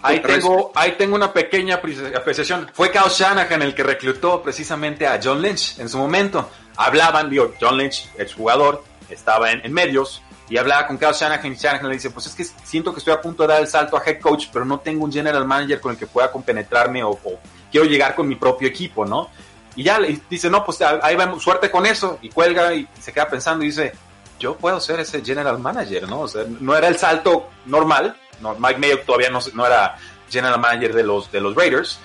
Ahí, 0.02 0.22
tengo, 0.22 0.72
ahí 0.76 0.94
tengo 0.98 1.18
una 1.18 1.34
pequeña 1.34 1.82
apreciación. 2.16 2.70
Fue 2.72 2.90
Kyle 2.90 3.12
Shanahan 3.14 3.62
el 3.62 3.76
que 3.76 3.84
reclutó 3.84 4.42
precisamente 4.42 5.06
a 5.06 5.20
John 5.22 5.42
Lynch 5.42 5.78
en 5.78 5.90
su 5.90 5.98
momento. 5.98 6.50
Hablaban, 6.78 7.30
digo, 7.30 7.54
John 7.60 7.78
Lynch, 7.78 8.08
jugador 8.34 8.82
estaba 9.10 9.52
en, 9.52 9.74
medios, 9.74 10.22
y 10.50 10.56
hablaba 10.56 10.88
con 10.88 10.98
Kyle 10.98 11.12
Shanahan 11.12 11.52
y 11.52 11.56
Shanahan 11.56 11.90
le 11.90 11.96
dice, 11.96 12.12
pues 12.12 12.28
es 12.28 12.34
que 12.34 12.46
siento 12.46 12.94
que 12.94 13.00
estoy 13.00 13.14
a 13.14 13.20
punto 13.20 13.44
de 13.44 13.50
dar 13.50 13.62
el 13.62 13.68
salto 13.68 13.98
a 13.98 14.04
head 14.06 14.22
coach, 14.22 14.46
pero 14.54 14.64
no 14.64 14.80
tengo 14.80 15.04
un 15.04 15.12
general 15.12 15.46
manager 15.46 15.82
con 15.82 15.92
el 15.92 15.98
que 15.98 16.08
pueda 16.08 16.32
compenetrarme 16.32 17.04
o, 17.04 17.10
o 17.10 17.40
quiero 17.72 17.86
llegar 17.86 18.16
con 18.16 18.28
mi 18.28 18.36
propio 18.36 18.68
equipo, 18.68 19.06
¿no? 19.06 19.30
Y 19.76 19.84
ya 19.84 20.00
le 20.00 20.20
dice, 20.30 20.50
no, 20.50 20.66
pues 20.66 20.82
ahí 20.82 21.16
va, 21.16 21.40
suerte 21.40 21.70
con 21.70 21.86
eso, 21.86 22.18
y 22.22 22.30
cuelga 22.30 22.74
y, 22.74 22.88
se 23.00 23.14
queda 23.14 23.30
pensando 23.30 23.64
y 23.64 23.68
dice, 23.68 23.94
yo 24.40 24.56
puedo 24.56 24.80
ser 24.80 25.00
ese 25.00 25.24
general 25.24 25.60
manager, 25.60 26.08
¿no? 26.10 26.22
O 26.22 26.28
sea, 26.28 26.44
no 26.60 26.76
era 26.76 26.88
el 26.88 26.98
salto 26.98 27.50
normal, 27.66 28.16
no, 28.42 28.56
Mike 28.56 28.80
Mayo 28.80 29.00
todavía 29.02 29.30
no, 29.30 29.40
no 29.54 29.66
era 29.66 29.98
general 30.30 30.60
manager 30.60 30.94
de 30.94 31.04
los, 31.04 31.32
de 31.32 31.42
los 31.42 31.56
Raiders, 31.56 32.00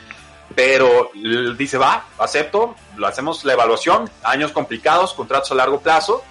pero 0.55 1.11
dice, 1.57 1.79
va, 1.79 2.05
acepto, 2.19 2.75
lo 2.97 3.07
hacemos 3.07 3.45
la 3.45 3.55
evaluación, 3.55 4.11
años 4.23 4.53
complicados, 4.53 5.15
contratos 5.15 5.51
a 5.53 5.55
largo 5.55 5.81
plazo, 5.81 6.23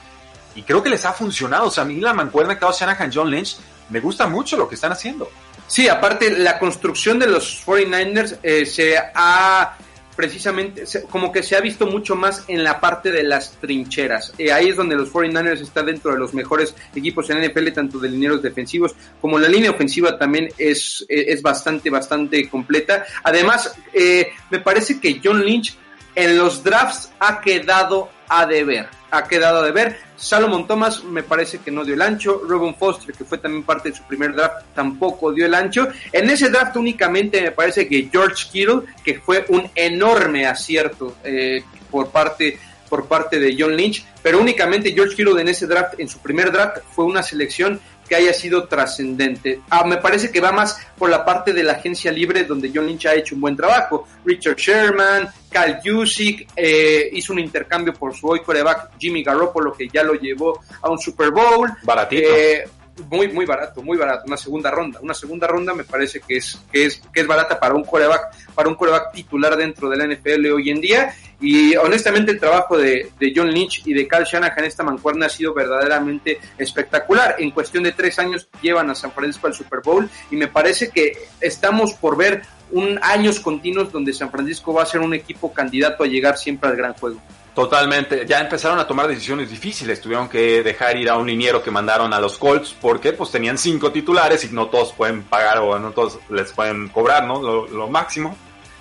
y 0.56 0.64
creo 0.64 0.84
que 0.84 0.90
les 0.90 1.06
ha 1.06 1.14
funcionado. 1.14 1.68
O 1.68 1.72
sea, 1.72 1.84
a 1.84 1.88
mí 1.88 2.00
la 2.00 2.14
mancuerna 2.14 2.60
que 2.60 2.66
Shanahan, 2.66 3.12
John 3.14 3.30
Lynch, 3.30 3.58
me 3.90 4.00
gusta 4.00 4.28
mucho 4.28 4.58
lo 4.58 4.68
que 4.68 4.76
están 4.76 4.92
haciendo. 4.92 5.30
Sí, 5.72 5.88
aparte 5.88 6.38
la 6.38 6.60
construcción 6.60 7.18
de 7.18 7.28
los 7.28 7.66
49ers 7.66 8.40
eh, 8.44 8.66
se 8.66 8.98
ha 8.98 9.78
precisamente 10.18 10.84
como 11.10 11.32
que 11.32 11.44
se 11.44 11.56
ha 11.56 11.62
visto 11.62 11.88
mucho 11.88 12.14
más 12.14 12.44
en 12.50 12.62
la 12.62 12.82
parte 12.82 13.10
de 13.10 13.24
las 13.24 13.54
trincheras. 13.54 14.34
Eh, 14.38 14.52
ahí 14.52 14.68
es 14.68 14.76
donde 14.76 14.98
los 14.98 15.14
49ers 15.14 15.62
están 15.62 15.86
dentro 15.86 16.12
de 16.12 16.20
los 16.20 16.34
mejores 16.34 16.76
equipos 16.94 17.30
en 17.30 17.42
NFL, 17.42 17.70
tanto 17.70 18.00
de 18.00 18.10
lineros 18.10 18.42
defensivos 18.42 18.94
como 19.22 19.40
la 19.40 19.48
línea 19.48 19.72
ofensiva 19.72 20.20
también 20.20 20.50
es, 20.58 21.06
es 21.08 21.42
bastante, 21.42 21.90
bastante 21.90 22.50
completa. 22.50 23.06
Además, 23.24 23.74
eh, 23.94 24.34
me 24.50 24.60
parece 24.60 25.00
que 25.00 25.22
John 25.24 25.42
Lynch 25.42 25.78
en 26.16 26.38
los 26.38 26.66
drafts 26.66 27.14
ha 27.18 27.40
quedado 27.40 28.10
a 28.28 28.46
deber. 28.46 28.90
Ha 29.12 29.28
quedado 29.28 29.60
a 29.60 29.66
deber. 29.66 29.98
Salomon 30.16 30.66
Thomas 30.68 31.04
me 31.04 31.24
parece 31.24 31.60
que 31.60 31.70
no 31.70 31.84
dio 31.84 31.94
el 31.94 32.02
ancho. 32.02 32.42
Robin 32.48 32.76
Foster, 32.76 33.14
que 33.14 33.26
fue 33.26 33.38
también 33.38 33.64
parte 33.64 33.90
de 33.90 33.96
su 33.96 34.04
primer 34.04 34.34
draft, 34.34 34.66
tampoco 34.74 35.32
dio 35.32 35.46
el 35.46 35.54
ancho. 35.54 35.88
En 36.12 36.30
ese 36.30 36.50
draft 36.50 36.76
únicamente 36.78 37.42
me 37.42 37.52
parece 37.52 37.88
que 37.88 38.10
George 38.12 38.48
Kittle, 38.52 38.82
que 39.04 39.20
fue 39.20 39.46
un 39.50 39.70
enorme 39.76 40.48
acierto 40.48 41.18
eh, 41.24 41.64
por 41.90 42.10
parte 42.10 42.58
por 42.92 43.08
parte 43.08 43.40
de 43.40 43.56
John 43.58 43.78
Lynch, 43.78 44.06
pero 44.22 44.42
únicamente 44.42 44.92
George 44.92 45.16
Kittle 45.16 45.40
en 45.40 45.48
ese 45.48 45.66
draft, 45.66 45.98
en 45.98 46.10
su 46.10 46.20
primer 46.20 46.52
draft, 46.52 46.80
fue 46.92 47.06
una 47.06 47.24
selección 47.24 47.80
que 48.12 48.18
haya 48.18 48.34
sido 48.34 48.68
trascendente. 48.68 49.62
Ah, 49.70 49.86
me 49.86 49.96
parece 49.96 50.30
que 50.30 50.42
va 50.42 50.52
más 50.52 50.78
por 50.98 51.10
la 51.10 51.24
parte 51.24 51.54
de 51.54 51.64
la 51.64 51.72
agencia 51.72 52.12
libre 52.12 52.44
donde 52.44 52.70
John 52.76 52.86
Lynch 52.86 53.06
ha 53.06 53.16
hecho 53.16 53.36
un 53.36 53.40
buen 53.40 53.56
trabajo. 53.56 54.06
Richard 54.26 54.58
Sherman, 54.58 55.30
Cal 55.50 55.80
Jusic 55.82 56.46
eh, 56.54 57.10
hizo 57.14 57.32
un 57.32 57.40
intercambio 57.40 57.94
por 57.94 58.14
su 58.14 58.28
hoy 58.28 58.42
coreback 58.42 59.00
Jimmy 59.00 59.24
Garoppolo 59.24 59.72
que 59.72 59.88
ya 59.88 60.04
lo 60.04 60.16
llevó 60.16 60.60
a 60.82 60.90
un 60.90 61.00
Super 61.00 61.32
Bowl. 61.32 61.72
Baratito. 61.84 62.36
Eh, 62.36 62.68
muy, 63.10 63.28
muy 63.28 63.46
barato, 63.46 63.82
muy 63.82 63.98
barato, 63.98 64.24
una 64.28 64.38
segunda 64.38 64.72
ronda. 64.72 65.00
Una 65.02 65.14
segunda 65.14 65.48
ronda 65.48 65.74
me 65.74 65.84
parece 65.84 66.22
que 66.22 66.38
es, 66.38 66.60
que 66.72 66.86
es, 66.86 67.02
que 67.14 67.22
es 67.22 67.28
barata 67.28 67.60
para 67.60 67.76
un 67.76 67.84
coreback, 67.84 68.54
para 68.54 68.70
un 68.70 68.76
coreback 68.76 69.12
titular 69.14 69.56
dentro 69.56 69.90
de 69.90 69.98
la 69.98 70.08
NFL 70.08 70.46
hoy 70.54 70.70
en 70.70 70.82
día. 70.82 71.16
Y 71.40 71.76
honestamente 71.76 72.32
el 72.32 72.40
trabajo 72.40 72.78
de, 72.78 73.12
John 73.36 73.52
Lynch 73.52 73.82
y 73.86 73.94
de 73.94 74.08
Cal 74.08 74.26
Shanahan 74.26 74.66
esta 74.66 74.84
mancuerna 74.84 75.26
ha 75.26 75.30
sido 75.30 75.54
verdaderamente 75.54 76.40
espectacular. 76.58 77.36
En 77.40 77.52
cuestión 77.52 77.84
de 77.84 77.92
tres 77.92 78.20
años 78.20 78.48
llevan 78.62 78.90
a 78.90 78.96
San 78.96 79.12
Francisco 79.12 79.48
al 79.48 79.54
Super 79.54 79.82
Bowl 79.84 80.10
y 80.30 80.36
me 80.36 80.48
parece 80.48 80.90
que 80.90 81.14
estamos 81.40 81.94
por 81.94 82.16
ver 82.16 82.44
un 82.72 83.00
años 83.02 83.40
continuos 83.40 83.92
donde 83.92 84.14
San 84.14 84.32
Francisco 84.32 84.74
va 84.74 84.84
a 84.84 84.86
ser 84.86 85.02
un 85.02 85.14
equipo 85.14 85.52
candidato 85.52 86.04
a 86.04 86.08
llegar 86.08 86.38
siempre 86.38 86.70
al 86.70 86.76
gran 86.76 86.94
juego. 86.94 87.20
Totalmente, 87.54 88.26
ya 88.26 88.40
empezaron 88.40 88.80
a 88.80 88.88
tomar 88.88 89.10
decisiones 89.10 89.50
difíciles, 89.50 90.00
tuvieron 90.00 90.30
que 90.30 90.64
dejar 90.64 90.96
ir 90.96 91.10
a 91.10 91.18
un 91.18 91.28
liniero 91.28 91.62
que 91.62 91.70
mandaron 91.70 92.14
a 92.14 92.20
los 92.22 92.38
Colts 92.38 92.74
porque 92.80 93.12
pues 93.12 93.30
tenían 93.30 93.58
cinco 93.58 93.92
titulares 93.92 94.46
y 94.46 94.54
no 94.54 94.68
todos 94.68 94.94
pueden 94.94 95.24
pagar 95.24 95.58
o 95.58 95.78
no 95.78 95.92
todos 95.92 96.18
les 96.30 96.54
pueden 96.54 96.88
cobrar, 96.88 97.26
¿no? 97.26 97.42
Lo, 97.42 97.90
máximo. 97.90 98.38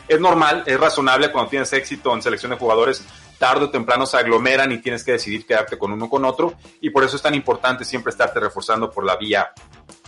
Es 0.07 0.21
normal, 0.21 0.63
es 0.67 0.79
razonable 0.79 1.33
cuando 1.33 1.51
tienes 1.51 1.73
éxito 1.73 2.15
en 2.15 2.23
selección 2.23 2.51
de 2.51 2.59
jugadores, 2.59 3.05
tarde 3.39 3.65
o 3.65 3.71
temprano 3.71 4.07
se 4.07 4.19
aglomeran 4.19 4.71
y 4.71 4.79
tienes 4.79 5.03
que 5.03 5.13
decidir 5.13 5.45
quedarte 5.45 5.77
con 5.77 5.91
uno 5.91 6.05
o 6.05 6.11
con 6.11 6.25
otro 6.25 6.55
y 6.81 6.91
por 6.91 7.03
eso 7.03 7.17
es 7.17 7.23
tan 7.23 7.35
importante 7.35 7.85
siempre 7.85 8.11
estarte 8.11 8.39
reforzando 8.39 8.89
por 8.89 9.05
la 9.05 9.17
vía 9.17 9.51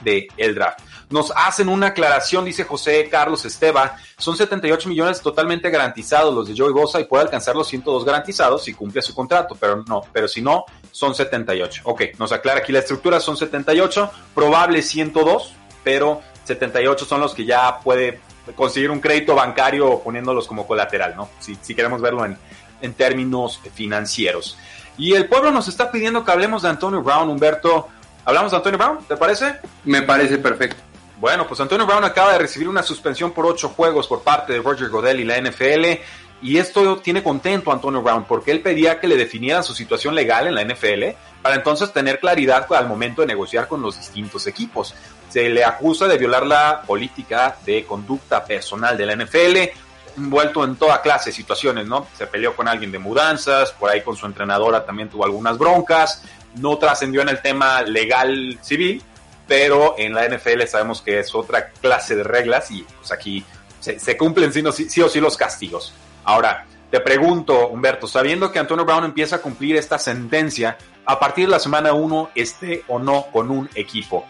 de 0.04 0.28
el 0.36 0.54
draft. 0.54 0.78
Nos 1.12 1.30
hacen 1.36 1.68
una 1.68 1.88
aclaración, 1.88 2.44
dice 2.44 2.64
José 2.64 3.06
Carlos 3.10 3.44
Esteba, 3.44 3.96
son 4.16 4.36
78 4.36 4.88
millones 4.88 5.20
totalmente 5.20 5.68
garantizados 5.68 6.34
los 6.34 6.48
de 6.48 6.56
Joey 6.56 6.72
Bosa 6.72 7.00
y 7.00 7.04
puede 7.04 7.24
alcanzar 7.24 7.54
los 7.54 7.68
102 7.68 8.04
garantizados 8.04 8.64
si 8.64 8.72
cumple 8.72 9.02
su 9.02 9.14
contrato, 9.14 9.54
pero 9.60 9.84
no, 9.86 10.02
pero 10.10 10.26
si 10.26 10.40
no, 10.40 10.64
son 10.90 11.14
78. 11.14 11.82
Ok, 11.84 12.02
nos 12.18 12.32
aclara 12.32 12.60
aquí 12.60 12.72
la 12.72 12.78
estructura, 12.78 13.20
son 13.20 13.36
78, 13.36 14.10
probable 14.34 14.80
102, 14.80 15.54
pero 15.84 16.22
78 16.44 17.04
son 17.04 17.20
los 17.20 17.34
que 17.34 17.44
ya 17.44 17.78
puede 17.80 18.20
conseguir 18.56 18.90
un 18.90 19.00
crédito 19.00 19.34
bancario 19.34 20.00
poniéndolos 20.00 20.46
como 20.46 20.66
colateral, 20.66 21.14
¿no? 21.14 21.28
Si, 21.38 21.56
si 21.60 21.74
queremos 21.74 22.00
verlo 22.00 22.24
en, 22.24 22.38
en 22.80 22.94
términos 22.94 23.60
financieros. 23.74 24.56
Y 24.96 25.12
el 25.12 25.26
pueblo 25.26 25.50
nos 25.50 25.68
está 25.68 25.90
pidiendo 25.90 26.24
que 26.24 26.32
hablemos 26.32 26.62
de 26.62 26.70
Antonio 26.70 27.02
Brown, 27.02 27.28
Humberto. 27.28 27.88
¿Hablamos 28.24 28.50
de 28.50 28.56
Antonio 28.56 28.78
Brown? 28.78 28.98
¿Te 29.06 29.16
parece? 29.16 29.56
Me 29.84 30.02
parece 30.02 30.38
perfecto. 30.38 30.91
Bueno, 31.22 31.46
pues 31.46 31.60
Antonio 31.60 31.86
Brown 31.86 32.02
acaba 32.02 32.32
de 32.32 32.40
recibir 32.40 32.68
una 32.68 32.82
suspensión 32.82 33.30
por 33.30 33.46
ocho 33.46 33.68
juegos 33.68 34.08
por 34.08 34.22
parte 34.22 34.54
de 34.54 34.58
Roger 34.60 34.88
Godel 34.88 35.20
y 35.20 35.24
la 35.24 35.40
NFL. 35.40 36.00
Y 36.42 36.58
esto 36.58 36.96
tiene 36.96 37.22
contento 37.22 37.70
a 37.70 37.74
Antonio 37.74 38.02
Brown 38.02 38.24
porque 38.24 38.50
él 38.50 38.60
pedía 38.60 38.98
que 38.98 39.06
le 39.06 39.16
definieran 39.16 39.62
su 39.62 39.72
situación 39.72 40.16
legal 40.16 40.48
en 40.48 40.56
la 40.56 40.64
NFL 40.64 41.16
para 41.40 41.54
entonces 41.54 41.92
tener 41.92 42.18
claridad 42.18 42.66
al 42.72 42.88
momento 42.88 43.20
de 43.20 43.28
negociar 43.28 43.68
con 43.68 43.80
los 43.80 43.98
distintos 43.98 44.48
equipos. 44.48 44.96
Se 45.28 45.48
le 45.48 45.64
acusa 45.64 46.08
de 46.08 46.18
violar 46.18 46.44
la 46.44 46.82
política 46.84 47.56
de 47.64 47.84
conducta 47.84 48.44
personal 48.44 48.98
de 48.98 49.06
la 49.06 49.14
NFL, 49.14 49.70
envuelto 50.16 50.64
en 50.64 50.74
toda 50.74 51.02
clase 51.02 51.30
de 51.30 51.36
situaciones, 51.36 51.86
¿no? 51.86 52.08
Se 52.18 52.26
peleó 52.26 52.56
con 52.56 52.66
alguien 52.66 52.90
de 52.90 52.98
mudanzas, 52.98 53.70
por 53.70 53.90
ahí 53.90 54.00
con 54.00 54.16
su 54.16 54.26
entrenadora 54.26 54.84
también 54.84 55.08
tuvo 55.08 55.24
algunas 55.24 55.56
broncas, 55.56 56.24
no 56.56 56.78
trascendió 56.78 57.22
en 57.22 57.28
el 57.28 57.40
tema 57.40 57.82
legal 57.82 58.58
civil, 58.60 59.04
pero 59.52 59.96
en 59.98 60.14
la 60.14 60.26
NFL 60.26 60.62
sabemos 60.66 61.02
que 61.02 61.18
es 61.18 61.34
otra 61.34 61.72
clase 61.72 62.16
de 62.16 62.24
reglas 62.24 62.70
y 62.70 62.84
pues 62.84 63.12
aquí 63.12 63.44
se, 63.80 64.16
cumplen 64.16 64.50
sí, 64.50 65.02
o 65.02 65.08
sí 65.10 65.20
los 65.20 65.36
castigos. 65.36 65.92
Ahora, 66.24 66.64
te 66.90 67.00
pregunto, 67.00 67.68
Humberto, 67.68 68.06
sabiendo 68.06 68.50
que 68.50 68.58
Antonio 68.58 68.86
Brown 68.86 69.04
empieza 69.04 69.36
a 69.36 69.38
cumplir 69.42 69.76
esta 69.76 69.98
sentencia, 69.98 70.78
a 71.04 71.20
partir 71.20 71.44
de 71.44 71.50
la 71.50 71.58
semana 71.58 71.92
1, 71.92 72.30
esté 72.34 72.82
o 72.88 72.98
no 72.98 73.26
con 73.30 73.50
un 73.50 73.68
equipo, 73.74 74.24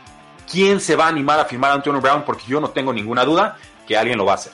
¿quién 0.51 0.81
se 0.81 0.97
va 0.97 1.05
a 1.05 1.11
animar 1.11 1.39
a 1.39 1.45
firmar 1.45 1.71
a 1.71 1.75
Antonio 1.75 2.01
Brown? 2.01 2.25
Porque 2.25 2.47
yo 2.49 2.61
no 2.61 2.71
tengo 2.71 2.93
ninguna 2.93 3.25
duda 3.25 3.59
que 3.87 3.97
alguien 3.97 4.19
lo 4.19 4.25
va 4.25 4.33
a 4.33 4.35
hacer. 4.35 4.53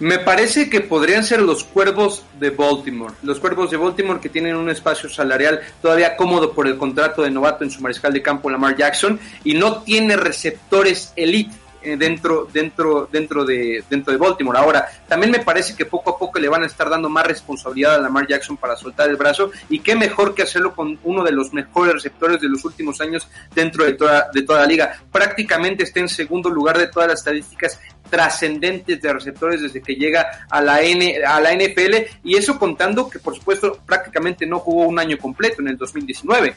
Me 0.00 0.18
parece 0.18 0.70
que 0.70 0.80
podrían 0.80 1.24
ser 1.24 1.42
los 1.42 1.62
cuervos 1.62 2.24
de 2.38 2.48
Baltimore. 2.48 3.12
Los 3.22 3.38
cuervos 3.38 3.70
de 3.70 3.76
Baltimore 3.76 4.18
que 4.18 4.30
tienen 4.30 4.56
un 4.56 4.70
espacio 4.70 5.10
salarial 5.10 5.60
todavía 5.82 6.16
cómodo 6.16 6.54
por 6.54 6.66
el 6.66 6.78
contrato 6.78 7.20
de 7.20 7.30
novato 7.30 7.64
en 7.64 7.70
su 7.70 7.82
mariscal 7.82 8.14
de 8.14 8.22
campo 8.22 8.48
Lamar 8.48 8.76
Jackson 8.76 9.20
y 9.44 9.52
no 9.52 9.82
tiene 9.82 10.16
receptores 10.16 11.12
elite 11.16 11.54
dentro, 11.82 12.48
dentro, 12.52 13.08
dentro, 13.10 13.44
de, 13.44 13.82
dentro 13.88 14.12
de 14.12 14.18
Baltimore. 14.18 14.58
Ahora, 14.58 14.88
también 15.08 15.32
me 15.32 15.40
parece 15.40 15.74
que 15.74 15.86
poco 15.86 16.10
a 16.10 16.18
poco 16.18 16.38
le 16.38 16.48
van 16.48 16.62
a 16.62 16.66
estar 16.66 16.88
dando 16.88 17.08
más 17.08 17.26
responsabilidad 17.26 17.94
a 17.94 17.98
Lamar 17.98 18.26
Jackson 18.26 18.56
para 18.56 18.76
soltar 18.76 19.08
el 19.08 19.16
brazo 19.16 19.50
y 19.68 19.80
qué 19.80 19.94
mejor 19.96 20.34
que 20.34 20.42
hacerlo 20.42 20.74
con 20.74 20.98
uno 21.04 21.24
de 21.24 21.32
los 21.32 21.52
mejores 21.52 21.94
receptores 21.94 22.40
de 22.40 22.48
los 22.48 22.64
últimos 22.64 23.00
años 23.00 23.28
dentro 23.54 23.84
de 23.84 23.94
toda, 23.94 24.30
de 24.32 24.42
toda 24.42 24.60
la 24.60 24.66
liga. 24.66 24.98
Prácticamente 25.10 25.84
está 25.84 26.00
en 26.00 26.08
segundo 26.08 26.50
lugar 26.50 26.78
de 26.78 26.88
todas 26.88 27.08
las 27.08 27.20
estadísticas 27.20 27.80
trascendentes 28.10 29.00
de 29.00 29.12
receptores 29.12 29.62
desde 29.62 29.80
que 29.80 29.94
llega 29.94 30.46
a 30.50 30.60
la, 30.60 30.82
N, 30.82 31.22
a 31.24 31.40
la 31.40 31.54
NFL 31.54 31.94
y 32.24 32.36
eso 32.36 32.58
contando 32.58 33.08
que 33.08 33.20
por 33.20 33.34
supuesto 33.36 33.78
prácticamente 33.86 34.46
no 34.46 34.58
jugó 34.58 34.86
un 34.86 34.98
año 34.98 35.16
completo 35.16 35.62
en 35.62 35.68
el 35.68 35.76
2019. 35.76 36.54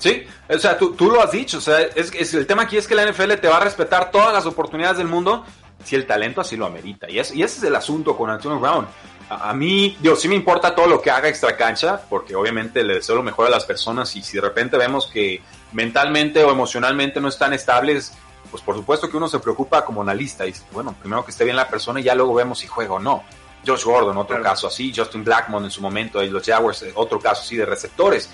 Sí, 0.00 0.26
o 0.48 0.58
sea, 0.58 0.78
tú, 0.78 0.94
tú 0.94 1.10
lo 1.10 1.22
has 1.22 1.30
dicho, 1.30 1.58
o 1.58 1.60
sea, 1.60 1.78
es, 1.82 2.32
el 2.32 2.46
tema 2.46 2.62
aquí 2.62 2.78
es 2.78 2.88
que 2.88 2.94
la 2.94 3.04
NFL 3.04 3.34
te 3.34 3.48
va 3.48 3.58
a 3.58 3.60
respetar 3.60 4.10
todas 4.10 4.32
las 4.32 4.46
oportunidades 4.46 4.96
del 4.96 5.08
mundo 5.08 5.44
si 5.84 5.94
el 5.94 6.06
talento 6.06 6.40
así 6.40 6.56
lo 6.56 6.64
amerita. 6.64 7.08
Y, 7.10 7.18
es, 7.18 7.34
y 7.34 7.42
ese 7.42 7.58
es 7.58 7.64
el 7.64 7.76
asunto 7.76 8.16
con 8.16 8.30
Antonio 8.30 8.58
Brown. 8.58 8.86
A, 9.28 9.52
mí, 9.52 9.96
digo, 10.00 10.16
sí 10.16 10.26
me 10.26 10.34
importa 10.34 10.74
todo 10.74 10.86
lo 10.86 11.02
que 11.02 11.10
haga 11.10 11.28
extra 11.28 11.54
cancha, 11.54 12.00
porque 12.08 12.34
obviamente 12.34 12.82
le 12.82 12.94
deseo 12.94 13.14
lo 13.14 13.22
mejor 13.22 13.46
a 13.46 13.50
las 13.50 13.64
personas 13.66 14.16
y 14.16 14.22
si 14.22 14.36
de 14.36 14.40
repente 14.40 14.78
vemos 14.78 15.06
que 15.06 15.42
mentalmente 15.72 16.42
o 16.44 16.50
emocionalmente 16.50 17.20
no 17.20 17.28
están 17.28 17.52
estables, 17.52 18.12
pues 18.50 18.62
por 18.62 18.74
supuesto 18.74 19.08
que 19.08 19.18
uno 19.18 19.28
se 19.28 19.38
preocupa 19.38 19.84
como 19.84 20.00
analista 20.00 20.46
y 20.46 20.54
bueno, 20.72 20.96
primero 20.98 21.24
que 21.24 21.30
esté 21.30 21.44
bien 21.44 21.56
la 21.56 21.68
persona 21.68 22.00
y 22.00 22.04
ya 22.04 22.14
luego 22.14 22.34
vemos 22.34 22.58
si 22.58 22.66
juega 22.66 22.94
o 22.94 22.98
no. 22.98 23.22
Josh 23.66 23.84
Gordon, 23.84 24.16
otro 24.16 24.42
caso 24.42 24.66
así, 24.66 24.92
Justin 24.96 25.22
Blackmon 25.22 25.64
en 25.64 25.70
su 25.70 25.82
momento, 25.82 26.22
y 26.22 26.30
los 26.30 26.44
Jaguars, 26.44 26.82
eh, 26.82 26.92
otro 26.94 27.20
caso 27.20 27.42
así 27.42 27.56
de 27.56 27.66
receptores. 27.66 28.30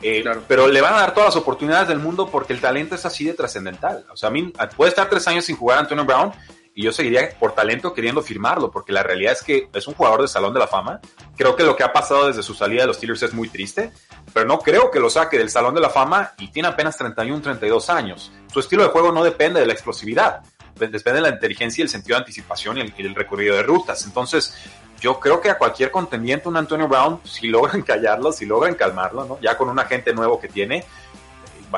Eh, 0.00 0.24
pero 0.46 0.68
le 0.68 0.80
van 0.80 0.94
a 0.94 1.00
dar 1.00 1.14
todas 1.14 1.34
las 1.34 1.36
oportunidades 1.36 1.88
del 1.88 1.98
mundo 1.98 2.28
porque 2.30 2.52
el 2.52 2.60
talento 2.60 2.94
es 2.94 3.04
así 3.04 3.24
de 3.24 3.34
trascendental. 3.34 4.04
O 4.12 4.16
sea, 4.16 4.28
a 4.28 4.32
mí 4.32 4.52
puede 4.76 4.90
estar 4.90 5.08
tres 5.08 5.26
años 5.26 5.44
sin 5.44 5.56
jugar 5.56 5.78
Antonio 5.78 6.04
Brown 6.04 6.32
y 6.74 6.84
yo 6.84 6.92
seguiría 6.92 7.30
por 7.40 7.56
talento 7.56 7.92
queriendo 7.92 8.22
firmarlo 8.22 8.70
porque 8.70 8.92
la 8.92 9.02
realidad 9.02 9.32
es 9.32 9.42
que 9.42 9.68
es 9.72 9.88
un 9.88 9.94
jugador 9.94 10.22
de 10.22 10.28
Salón 10.28 10.54
de 10.54 10.60
la 10.60 10.68
Fama. 10.68 11.00
Creo 11.36 11.56
que 11.56 11.64
lo 11.64 11.74
que 11.74 11.82
ha 11.82 11.92
pasado 11.92 12.28
desde 12.28 12.44
su 12.44 12.54
salida 12.54 12.82
de 12.82 12.86
los 12.86 12.96
Steelers 12.98 13.24
es 13.24 13.34
muy 13.34 13.48
triste, 13.48 13.90
pero 14.32 14.46
no 14.46 14.60
creo 14.60 14.88
que 14.90 15.00
lo 15.00 15.10
saque 15.10 15.36
del 15.36 15.50
Salón 15.50 15.74
de 15.74 15.80
la 15.80 15.90
Fama 15.90 16.34
y 16.38 16.52
tiene 16.52 16.68
apenas 16.68 16.96
31, 16.96 17.42
32 17.42 17.90
años. 17.90 18.30
Su 18.52 18.60
estilo 18.60 18.84
de 18.84 18.90
juego 18.90 19.10
no 19.10 19.24
depende 19.24 19.58
de 19.58 19.66
la 19.66 19.72
explosividad, 19.72 20.42
depende 20.76 21.14
de 21.14 21.20
la 21.20 21.30
inteligencia 21.30 21.82
y 21.82 21.84
el 21.84 21.88
sentido 21.88 22.16
de 22.16 22.20
anticipación 22.20 22.78
y 22.78 22.82
el, 22.82 22.94
y 22.96 23.06
el 23.06 23.14
recorrido 23.16 23.56
de 23.56 23.64
rutas. 23.64 24.06
Entonces, 24.06 24.54
yo 25.00 25.20
creo 25.20 25.40
que 25.40 25.50
a 25.50 25.58
cualquier 25.58 25.90
contendiente, 25.90 26.48
un 26.48 26.56
Antonio 26.56 26.88
Brown, 26.88 27.20
si 27.24 27.48
logran 27.48 27.82
callarlo, 27.86 28.32
si 28.32 28.46
logran 28.46 28.74
calmarlo, 28.74 29.24
¿no? 29.24 29.40
ya 29.40 29.56
con 29.56 29.68
un 29.68 29.78
agente 29.78 30.12
nuevo 30.12 30.40
que 30.40 30.48
tiene, 30.48 30.78
eh, 30.78 30.84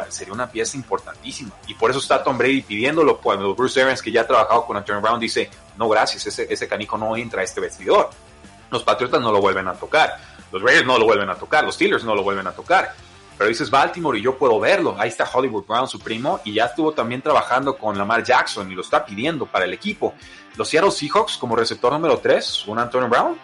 sería 0.08 0.32
una 0.32 0.50
pieza 0.50 0.76
importantísima. 0.76 1.52
Y 1.66 1.74
por 1.74 1.90
eso 1.90 1.98
está 1.98 2.22
Tom 2.22 2.38
Brady 2.38 2.62
pidiéndolo 2.62 3.18
cuando 3.18 3.54
Bruce 3.54 3.82
Arians, 3.82 4.02
que 4.02 4.12
ya 4.12 4.22
ha 4.22 4.26
trabajado 4.26 4.64
con 4.64 4.76
Antonio 4.76 5.02
Brown, 5.02 5.20
dice, 5.20 5.50
no, 5.76 5.88
gracias, 5.88 6.26
ese, 6.26 6.46
ese 6.52 6.68
canico 6.68 6.96
no 6.96 7.16
entra 7.16 7.40
a 7.40 7.44
este 7.44 7.60
vestidor. 7.60 8.10
Los 8.70 8.84
Patriotas 8.84 9.20
no 9.20 9.32
lo 9.32 9.40
vuelven 9.40 9.66
a 9.68 9.74
tocar, 9.74 10.16
los 10.52 10.62
Raiders 10.62 10.86
no 10.86 10.98
lo 10.98 11.04
vuelven 11.04 11.28
a 11.28 11.34
tocar, 11.34 11.64
los 11.64 11.74
Steelers 11.74 12.04
no 12.04 12.14
lo 12.14 12.22
vuelven 12.22 12.46
a 12.46 12.52
tocar. 12.52 12.94
pero 13.36 13.48
dices 13.48 13.70
Baltimore 13.70 14.18
y 14.18 14.22
yo 14.22 14.36
puedo 14.36 14.60
verlo. 14.60 14.94
Ahí 14.98 15.08
está 15.08 15.28
Hollywood 15.32 15.64
Brown, 15.66 15.88
su 15.88 15.98
primo, 15.98 16.40
y 16.44 16.54
ya 16.54 16.66
estuvo 16.66 16.92
también 16.92 17.20
trabajando 17.20 17.76
con 17.76 17.98
Lamar 17.98 18.22
Jackson 18.22 18.70
y 18.70 18.74
lo 18.74 18.82
está 18.82 19.04
pidiendo 19.04 19.46
para 19.46 19.64
el 19.64 19.72
equipo. 19.72 20.14
Los 20.56 20.68
Seattle 20.68 20.90
Seahawks 20.90 21.36
como 21.36 21.56
receptor 21.56 21.92
número 21.92 22.18
3, 22.18 22.66
un 22.68 22.78
Antonio 22.78 23.08
Brown 23.08 23.36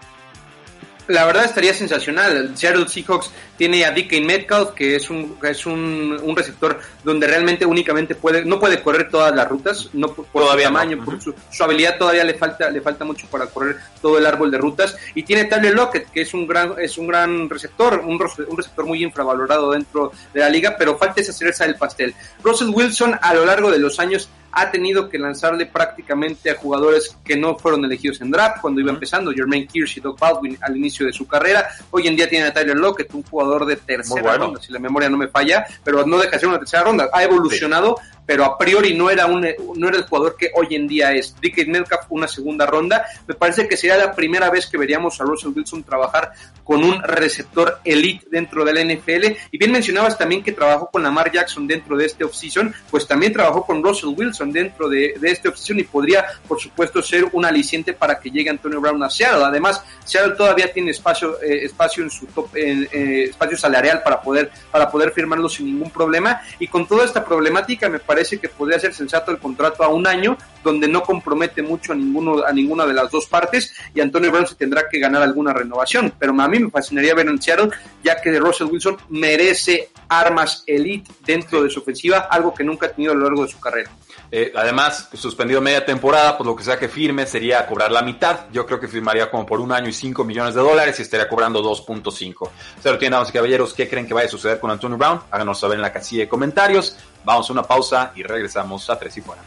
la 1.09 1.24
verdad 1.24 1.44
estaría 1.44 1.72
sensacional. 1.72 2.57
Seattle 2.57 2.88
Seahawks 2.88 3.30
tiene 3.57 3.84
a 3.84 3.90
DK 3.90 4.20
Metcalf, 4.24 4.70
que 4.70 4.96
es 4.96 5.11
un 5.11 5.36
es 5.42 5.66
un, 5.66 6.18
un, 6.22 6.36
receptor 6.36 6.78
donde 7.02 7.26
realmente 7.26 7.64
únicamente 7.66 8.14
puede 8.14 8.44
no 8.44 8.61
puede 8.61 8.82
correr 8.82 9.09
todas 9.11 9.34
las 9.34 9.48
rutas, 9.48 9.90
no 9.92 10.12
por, 10.12 10.26
todavía 10.26 10.68
su 10.68 10.72
tamaño, 10.72 11.04
por 11.04 11.20
su, 11.20 11.34
su, 11.50 11.64
habilidad 11.64 11.98
todavía 11.98 12.24
le 12.24 12.34
falta 12.34 12.70
le 12.70 12.80
falta 12.80 13.04
mucho 13.04 13.26
para 13.28 13.46
correr 13.46 13.76
todo 14.00 14.18
el 14.18 14.26
árbol 14.26 14.50
de 14.50 14.59
rutas 14.59 14.96
y 15.14 15.22
tiene 15.22 15.44
Tyler 15.44 15.74
Lockett, 15.74 16.11
que 16.11 16.22
es 16.22 16.34
un 16.34 16.46
gran 16.46 16.74
es 16.78 16.98
un 16.98 17.07
gran 17.07 17.48
receptor, 17.48 18.00
un, 18.00 18.20
un 18.48 18.57
receptor 18.57 18.86
muy 18.86 19.02
infravalorado 19.02 19.70
dentro 19.70 20.12
de 20.32 20.40
la 20.40 20.48
liga, 20.48 20.76
pero 20.78 20.98
falta 20.98 21.20
esa 21.20 21.32
cereza 21.32 21.64
del 21.64 21.76
pastel. 21.76 22.14
Russell 22.42 22.68
Wilson 22.68 23.18
a 23.20 23.34
lo 23.34 23.44
largo 23.44 23.70
de 23.70 23.78
los 23.78 23.98
años 23.98 24.28
ha 24.57 24.70
tenido 24.70 25.11
que 25.11 25.18
lanzarle 25.18 25.66
prácticamente 25.66 26.50
a 26.50 26.57
jugadores 26.57 27.14
que 27.22 27.36
no 27.36 27.57
fueron 27.57 27.84
elegidos 27.84 28.22
en 28.22 28.30
draft 28.30 28.62
cuando 28.62 28.80
iba 28.80 28.90
empezando, 28.90 29.30
Jermaine 29.30 29.66
Kirsch 29.66 29.98
y 29.98 30.00
Doug 30.00 30.18
Baldwin 30.18 30.57
al 30.62 30.74
inicio 30.74 31.04
de 31.04 31.12
su 31.12 31.26
carrera. 31.26 31.68
Hoy 31.90 32.07
en 32.07 32.16
día 32.16 32.26
tiene 32.26 32.46
a 32.46 32.54
Tyler 32.54 32.74
Lockett, 32.74 33.12
un 33.12 33.22
jugador 33.22 33.45
de 33.66 33.76
tercera 33.76 34.22
bueno. 34.22 34.47
ronda, 34.47 34.61
si 34.61 34.72
la 34.72 34.78
memoria 34.78 35.09
no 35.09 35.16
me 35.16 35.28
falla, 35.28 35.66
pero 35.84 36.05
no 36.07 36.18
deja 36.18 36.32
de 36.32 36.38
ser 36.40 36.49
una 36.49 36.59
tercera 36.59 36.84
ronda. 36.84 37.09
Ha 37.12 37.22
evolucionado, 37.22 37.97
sí 38.01 38.16
pero 38.27 38.45
a 38.45 38.59
priori 38.59 38.95
no 38.95 39.09
era, 39.09 39.27
un, 39.27 39.47
no 39.77 39.89
era 39.89 39.99
el 39.99 40.05
jugador 40.05 40.37
que 40.37 40.51
hoy 40.55 40.74
en 40.74 40.89
día 40.89 41.12
es. 41.12 41.35
Dick 41.41 41.66
Metcalf, 41.68 42.07
una 42.11 42.27
segunda 42.27 42.66
ronda. 42.66 43.07
Me 43.27 43.35
parece 43.35 43.68
que 43.68 43.77
sería 43.77 43.97
la 43.97 44.14
primera 44.14 44.51
vez 44.51 44.66
que 44.66 44.77
veríamos 44.77 45.20
a 45.20 45.24
Russell 45.24 45.53
Wilson 45.55 45.85
trabajar 45.85 46.33
con 46.64 46.83
un 46.83 47.01
receptor 47.05 47.79
elite 47.85 48.27
dentro 48.29 48.64
de 48.64 48.74
la 48.74 48.83
NFL. 48.83 49.37
Y 49.53 49.59
bien 49.59 49.70
mencionabas 49.70 50.18
también 50.18 50.43
que 50.43 50.51
trabajó 50.51 50.91
con 50.91 51.05
Lamar 51.05 51.31
Jackson 51.31 51.66
dentro 51.66 51.97
de 51.97 52.07
este 52.07 52.24
offseason, 52.24 52.74
pues 52.91 53.07
también 53.07 53.33
trabajó 53.33 53.64
con 53.64 53.83
Russell 53.83 54.14
Wilson 54.16 54.51
dentro 54.51 54.89
de, 54.89 55.14
de 55.20 55.31
este 55.31 55.49
offseason 55.49 55.79
y 55.79 55.85
podría, 55.85 56.27
por 56.49 56.61
supuesto, 56.61 57.01
ser 57.03 57.27
un 57.33 57.45
aliciente 57.45 57.93
para 57.93 58.18
que 58.18 58.31
llegue 58.31 58.51
Antonio 58.51 58.81
Brown 58.81 59.03
a 59.05 59.11
Seattle. 59.11 59.45
Además, 59.45 59.83
Seattle 60.05 60.35
todavía 60.35 60.72
tiene 60.72 60.91
espacio, 60.91 61.41
eh, 61.41 61.64
espacio 61.64 62.03
en 62.03 62.11
su 62.11 62.27
top, 62.27 62.49
eh, 62.57 63.29
espacio 63.31 63.57
salarial 63.57 64.03
para 64.03 64.20
poder, 64.20 64.51
para 64.72 64.91
poder 64.91 65.12
firmarlo 65.12 65.49
sin 65.49 65.66
ningún 65.66 65.91
problema. 65.91 66.43
Y 66.59 66.66
con 66.66 66.89
toda 66.89 67.05
esta 67.05 67.24
problemática, 67.24 67.89
me 67.89 68.01
parece 68.01 68.16
parece 68.17 68.39
que 68.39 68.49
podría 68.49 68.81
ser 68.81 68.95
sensato 68.95 69.31
el 69.31 69.37
contrato 69.37 69.85
a 69.85 69.89
un 69.89 70.07
año, 70.07 70.39
donde 70.64 70.89
no 70.89 71.03
compromete 71.03 71.61
mucho 71.61 71.93
a 71.93 71.95
ninguno 71.95 72.43
a 72.47 72.51
ninguna 72.51 72.87
de 72.87 72.95
las 72.95 73.11
dos 73.11 73.27
partes 73.27 73.75
y 73.95 74.01
Antonio 74.01 74.33
Brown 74.33 74.47
se 74.47 74.55
tendrá 74.55 74.89
que 74.91 74.99
ganar 74.99 75.23
alguna 75.23 75.53
renovación. 75.53 76.14
Pero 76.19 76.33
a 76.41 76.49
mí 76.49 76.59
me 76.59 76.71
fascinaría 76.71 77.14
ver 77.14 77.29
en 77.29 77.43
Seattle, 77.43 77.69
ya 78.03 78.19
que 78.19 78.39
Russell 78.39 78.69
Wilson 78.69 78.97
merece 79.11 79.91
armas 80.09 80.64
elite 80.67 81.12
dentro 81.27 81.62
de 81.62 81.69
su 81.69 81.81
ofensiva, 81.81 82.29
algo 82.31 82.55
que 82.55 82.64
nunca 82.64 82.87
ha 82.87 82.89
tenido 82.91 83.12
a 83.12 83.17
lo 83.17 83.25
largo 83.25 83.43
de 83.45 83.51
su 83.51 83.61
carrera. 83.61 83.91
Eh, 84.31 84.53
además, 84.57 85.09
suspendido 85.12 85.61
media 85.61 85.85
temporada, 85.85 86.37
pues 86.37 86.47
lo 86.47 86.57
que 86.57 86.64
sea 86.64 86.79
que 86.79 86.89
firme 86.89 87.27
sería 87.27 87.67
cobrar 87.67 87.93
la 87.93 88.03
mitad. 88.03 88.47
Yo 88.51 88.64
creo 88.64 88.81
que 88.81 88.89
firmaría 88.89 89.31
como 89.31 89.45
por 89.45 89.61
un 89.61 89.73
año 89.73 89.89
y 89.89 89.93
5 89.93 90.25
millones 90.25 90.55
de 90.55 90.62
dólares 90.62 90.99
y 90.99 91.03
estaría 91.03 91.29
cobrando 91.29 91.62
2.5. 91.62 92.51
Se 92.83 92.91
lo 92.91 92.99
tienen, 92.99 93.12
damas 93.12 93.29
y 93.29 93.33
caballeros, 93.33 93.75
¿qué 93.75 93.89
creen 93.89 94.07
que 94.07 94.14
vaya 94.14 94.27
a 94.27 94.31
suceder 94.31 94.59
con 94.59 94.71
Antonio 94.71 94.97
Brown? 94.97 95.21
Háganos 95.31 95.61
saber 95.61 95.77
en 95.77 95.83
la 95.83 95.93
casilla 95.93 96.23
de 96.23 96.29
comentarios. 96.29 96.97
Vamos 97.27 97.51
a 97.51 97.53
una 97.53 97.64
pausa 97.64 98.12
y 98.14 98.22
regresamos 98.22 98.89
a 98.89 98.97
Tres 98.97 99.16
y 99.16 99.20
Fuera. 99.20 99.43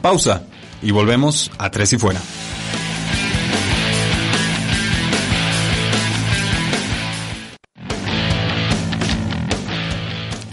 Pausa 0.00 0.44
y 0.80 0.90
volvemos 0.90 1.50
a 1.58 1.70
Tres 1.70 1.92
y 1.92 1.98
Fuera. 1.98 2.20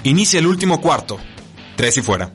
Inicia 0.03 0.39
el 0.39 0.47
último 0.47 0.81
cuarto. 0.81 1.17
Tres 1.77 1.95
y 1.97 2.01
fuera. 2.01 2.29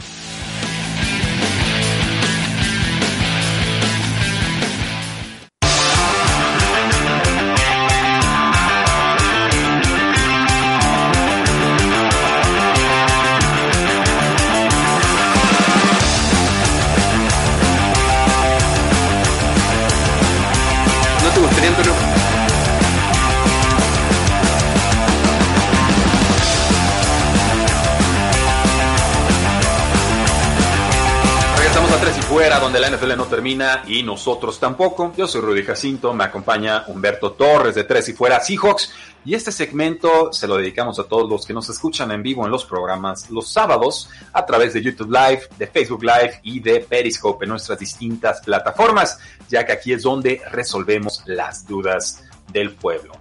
La 32.82 32.90
NFL 32.90 33.16
no 33.16 33.26
termina 33.26 33.84
y 33.86 34.02
nosotros 34.02 34.58
tampoco. 34.58 35.12
Yo 35.16 35.28
soy 35.28 35.40
Rudy 35.40 35.62
Jacinto, 35.62 36.12
me 36.14 36.24
acompaña 36.24 36.82
Humberto 36.88 37.30
Torres 37.30 37.76
de 37.76 37.84
Tres 37.84 38.08
y 38.08 38.12
Fuera 38.12 38.40
Seahawks 38.40 38.92
y 39.24 39.34
este 39.34 39.52
segmento 39.52 40.32
se 40.32 40.48
lo 40.48 40.56
dedicamos 40.56 40.98
a 40.98 41.04
todos 41.04 41.30
los 41.30 41.46
que 41.46 41.54
nos 41.54 41.68
escuchan 41.68 42.10
en 42.10 42.24
vivo 42.24 42.44
en 42.44 42.50
los 42.50 42.64
programas 42.64 43.30
los 43.30 43.52
sábados 43.52 44.10
a 44.32 44.44
través 44.44 44.74
de 44.74 44.82
YouTube 44.82 45.12
Live, 45.12 45.42
de 45.56 45.68
Facebook 45.68 46.02
Live 46.02 46.40
y 46.42 46.58
de 46.58 46.80
Periscope 46.80 47.44
en 47.44 47.50
nuestras 47.50 47.78
distintas 47.78 48.40
plataformas, 48.40 49.20
ya 49.48 49.64
que 49.64 49.70
aquí 49.70 49.92
es 49.92 50.02
donde 50.02 50.42
resolvemos 50.50 51.22
las 51.26 51.64
dudas 51.64 52.24
del 52.52 52.72
pueblo. 52.72 53.12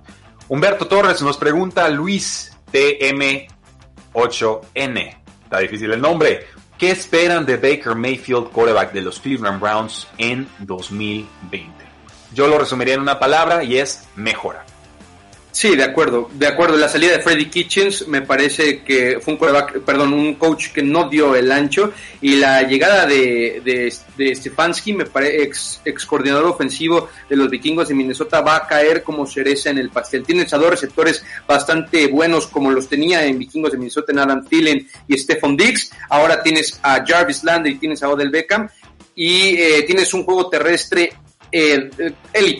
Humberto 0.47 0.87
Torres 0.87 1.21
nos 1.21 1.37
pregunta 1.37 1.87
Luis 1.87 2.51
TM8N. 2.73 5.17
Está 5.43 5.59
difícil 5.59 5.91
el 5.91 6.01
nombre. 6.01 6.47
¿Qué 6.81 6.89
esperan 6.89 7.45
de 7.45 7.57
Baker 7.57 7.93
Mayfield, 7.93 8.49
quarterback 8.49 8.91
de 8.91 9.01
los 9.01 9.19
Cleveland 9.19 9.61
Browns, 9.61 10.07
en 10.17 10.47
2020? 10.57 11.71
Yo 12.33 12.47
lo 12.47 12.57
resumiría 12.57 12.95
en 12.95 13.01
una 13.01 13.19
palabra 13.19 13.63
y 13.63 13.77
es 13.77 14.07
mejora. 14.15 14.65
Sí, 15.51 15.75
de 15.75 15.83
acuerdo, 15.83 16.29
de 16.33 16.47
acuerdo. 16.47 16.77
La 16.77 16.87
salida 16.87 17.11
de 17.11 17.19
Freddy 17.19 17.47
Kitchens 17.47 18.07
me 18.07 18.21
parece 18.21 18.83
que 18.83 19.19
fue 19.19 19.33
un 19.33 19.39
perdón, 19.85 20.13
un 20.13 20.35
coach 20.35 20.71
que 20.71 20.81
no 20.81 21.09
dio 21.09 21.35
el 21.35 21.51
ancho 21.51 21.91
y 22.21 22.35
la 22.35 22.61
llegada 22.63 23.05
de, 23.05 23.61
de, 23.63 23.93
de 24.17 24.93
me 24.93 25.05
parece 25.05 25.43
ex, 25.43 25.81
ex, 25.83 26.05
coordinador 26.05 26.45
ofensivo 26.45 27.09
de 27.29 27.35
los 27.35 27.49
vikingos 27.49 27.89
de 27.89 27.95
Minnesota, 27.95 28.39
va 28.39 28.55
a 28.55 28.67
caer 28.67 29.03
como 29.03 29.27
cereza 29.27 29.69
en 29.69 29.77
el 29.77 29.89
pastel. 29.89 30.23
Tienes 30.23 30.53
a 30.53 30.57
dos 30.57 30.69
receptores 30.69 31.23
bastante 31.45 32.07
buenos 32.07 32.47
como 32.47 32.71
los 32.71 32.87
tenía 32.87 33.25
en 33.25 33.37
vikingos 33.37 33.73
de 33.73 33.77
Minnesota, 33.77 34.13
en 34.13 34.19
Adam 34.19 34.45
Thielen 34.45 34.87
y 35.07 35.17
Stephon 35.17 35.57
Diggs. 35.57 35.91
Ahora 36.09 36.41
tienes 36.41 36.79
a 36.81 37.03
Jarvis 37.05 37.43
Landry 37.43 37.75
tienes 37.75 38.01
a 38.03 38.09
Odell 38.09 38.29
Beckham 38.29 38.69
y 39.15 39.55
eh, 39.57 39.83
tienes 39.85 40.13
un 40.13 40.23
juego 40.23 40.49
terrestre 40.49 41.11
élite. 41.51 42.05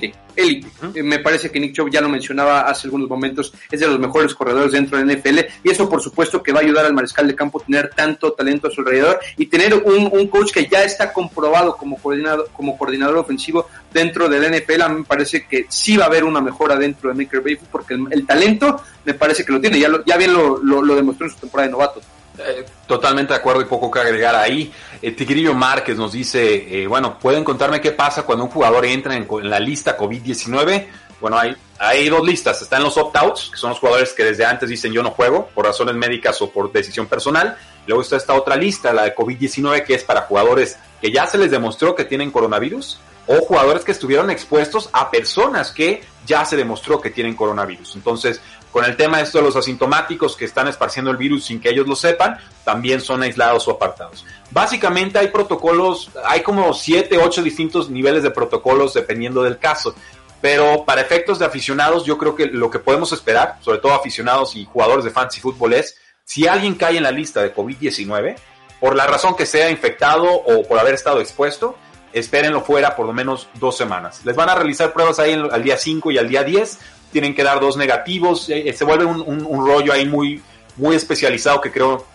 Eh, 0.06 0.14
élite. 0.34 0.68
Eh, 0.94 1.04
me 1.04 1.20
parece 1.20 1.52
que 1.52 1.60
Nick 1.60 1.74
Chubb 1.74 1.90
ya 1.90 2.02
lo 2.02 2.10
mencionaba 2.10 2.62
hace 2.62 2.88
algunos 2.88 3.10
momentos, 3.10 3.54
es 3.70 3.80
de 3.80 3.88
los 3.88 4.00
mejores 4.00 4.34
corredores 4.34 4.72
dentro 4.72 4.98
de 4.98 5.06
la 5.06 5.14
NFL 5.14 5.40
y 5.64 5.70
eso 5.70 5.90
por 5.90 6.02
supuesto 6.02 6.42
que 6.42 6.52
va 6.52 6.60
a 6.60 6.64
ayudar 6.64 6.86
al 6.86 6.94
mariscal 6.94 7.28
de 7.28 7.36
campo 7.36 7.62
a 7.62 7.66
tener 7.66 7.90
tanto 7.90 8.32
talento 8.34 8.68
a 8.68 8.72
su 8.72 8.82
alrededor 8.82 9.20
y 9.38 9.48
tener 9.48 9.74
un, 9.74 10.10
un 10.12 10.28
coach 10.28 10.52
que 10.52 10.68
ya 10.68 10.84
está 10.84 11.12
comprobado 11.12 11.76
como 11.76 11.98
coordinador, 11.98 12.50
como 12.54 12.78
coordinador 12.78 13.18
ofensivo 13.18 13.68
dentro 13.94 14.30
de 14.30 14.40
la 14.40 14.58
NFL. 14.58 14.82
A 14.82 14.90
mí 14.90 15.00
me 15.00 15.06
parece 15.06 15.46
que 15.46 15.66
sí 15.70 15.98
va 15.98 16.06
a 16.06 16.08
haber 16.08 16.24
una 16.24 16.42
mejora 16.42 16.76
dentro 16.76 17.10
de 17.10 17.24
Maker 17.24 17.42
Bayfield 17.42 17.70
porque 17.72 17.94
el, 17.96 18.08
el, 18.12 18.26
talento 18.26 18.82
me 19.06 19.14
parece 19.14 19.44
que 19.44 19.52
lo 19.52 19.60
tiene, 19.60 19.80
ya, 19.80 19.90
lo, 19.90 20.04
ya 20.06 20.18
bien 20.18 20.34
lo, 20.34 20.58
lo, 20.64 20.82
lo 20.82 20.96
demostró 20.96 21.26
en 21.26 21.34
su 21.34 21.40
temporada 21.40 21.68
de 21.68 21.72
novato. 21.72 22.02
Eh, 22.38 22.66
totalmente 22.88 23.34
de 23.34 23.40
acuerdo 23.40 23.62
y 23.62 23.66
poco 23.66 23.92
que 23.92 24.00
agregar 24.00 24.36
ahí. 24.36 24.72
Eh, 25.02 25.12
Tigrillo 25.12 25.54
Márquez 25.54 25.98
nos 25.98 26.14
dice, 26.14 26.82
eh, 26.82 26.88
bueno, 26.88 27.20
¿pueden 27.20 27.44
contarme 27.44 27.82
qué 27.82 27.92
pasa 27.92 28.24
cuando 28.24 28.46
un 28.46 28.52
jugador 28.52 28.86
entra 28.86 29.16
en, 29.16 29.28
la 29.50 29.60
lista 29.60 29.98
COVID-19? 29.98 30.88
Bueno, 31.20 31.38
hay, 31.38 31.56
hay 31.78 32.10
dos 32.10 32.26
listas. 32.26 32.62
Están 32.62 32.84
los 32.84 32.98
opt-outs, 32.98 33.50
que 33.52 33.58
son 33.58 33.72
los 33.72 33.80
jugadores 33.80 34.14
que 34.14 34.24
desde 34.24 34.46
antes 34.46 34.70
dicen 34.70 34.92
yo 34.94 35.04
no 35.04 35.12
juego 35.12 35.50
por 35.54 35.66
razones 35.66 35.96
médicas 35.96 36.42
o 36.42 36.50
por 36.50 36.72
decisión 36.72 37.06
personal. 37.08 37.58
Luego 37.86 38.02
está 38.02 38.16
esta 38.16 38.34
otra 38.34 38.56
lista, 38.56 38.94
la 38.94 39.04
de 39.04 39.16
COVID-19, 39.16 39.84
que 39.84 39.96
es 39.96 40.04
para 40.04 40.22
jugadores 40.22 40.78
que 41.02 41.12
ya 41.12 41.28
se 41.28 41.38
les 41.38 41.52
demostró 41.52 41.96
que 41.96 42.06
tienen 42.06 42.32
coronavirus 42.32 43.00
o 43.28 43.36
jugadores 43.42 43.84
que 43.84 43.92
estuvieron 43.92 44.30
expuestos 44.30 44.90
a 44.94 45.12
personas 45.12 45.72
que 45.72 46.02
ya 46.26 46.46
se 46.46 46.56
demostró 46.56 47.02
que 47.02 47.10
tienen 47.10 47.36
coronavirus. 47.36 47.96
Entonces, 47.96 48.42
con 48.72 48.86
el 48.86 48.96
tema 48.96 49.22
de 49.22 49.42
los 49.42 49.56
asintomáticos 49.56 50.36
que 50.36 50.46
están 50.46 50.68
esparciendo 50.68 51.12
el 51.12 51.18
virus 51.18 51.46
sin 51.46 51.60
que 51.60 51.70
ellos 51.70 51.88
lo 51.88 51.96
sepan, 51.96 52.38
también 52.64 53.02
son 53.02 53.22
aislados 53.22 53.68
o 53.68 53.72
apartados. 53.72 54.26
Básicamente 54.50 55.20
hay 55.20 55.28
protocolos, 55.28 56.10
hay 56.26 56.42
como 56.42 56.74
7, 56.74 57.18
8 57.18 57.44
distintos 57.44 57.90
niveles 57.90 58.24
de 58.24 58.32
protocolos 58.32 58.94
dependiendo 58.94 59.44
del 59.44 59.58
caso. 59.58 59.94
Pero 60.40 60.86
para 60.86 61.02
efectos 61.02 61.38
de 61.38 61.46
aficionados, 61.46 62.06
yo 62.06 62.18
creo 62.18 62.36
que 62.36 62.48
lo 62.48 62.72
que 62.72 62.80
podemos 62.80 63.12
esperar, 63.12 63.58
sobre 63.62 63.78
todo 63.78 63.94
aficionados 63.94 64.56
y 64.56 64.66
jugadores 64.66 65.06
de 65.06 65.12
fantasy 65.12 65.40
fútbol, 65.40 65.74
es 65.74 65.98
si 66.24 66.48
alguien 66.48 66.76
cae 66.76 66.98
en 66.98 67.04
la 67.04 67.12
lista 67.12 67.44
de 67.44 67.54
COVID-19, 67.54 68.36
por 68.80 68.96
la 68.96 69.06
razón 69.06 69.36
que 69.36 69.46
sea 69.46 69.70
infectado 69.70 70.26
o 70.26 70.64
por 70.64 70.80
haber 70.80 70.96
estado 70.96 71.22
expuesto, 71.22 71.76
espérenlo 72.14 72.62
fuera 72.62 72.96
por 72.96 73.06
lo 73.06 73.14
menos 73.14 73.48
dos 73.56 73.78
semanas. 73.78 74.22
Les 74.26 74.36
van 74.36 74.50
a 74.50 74.56
realizar 74.56 74.94
pruebas 74.94 75.20
ahí 75.20 75.34
al 75.34 75.64
día 75.64 75.78
5 75.78 76.12
y 76.12 76.18
al 76.18 76.28
día 76.28 76.44
10 76.44 76.80
tienen 77.12 77.36
que 77.36 77.44
dar 77.44 77.60
dos 77.60 77.78
negativos, 77.78 78.50
eh, 78.50 78.72
se 78.74 78.84
vuelve 78.84 79.06
un, 79.06 79.66
rollo 79.66 79.94
ahí 79.94 80.08
muy, 80.08 80.42
muy 80.78 80.96
especializado 80.96 81.62
que 81.62 81.72
creo 81.72 82.06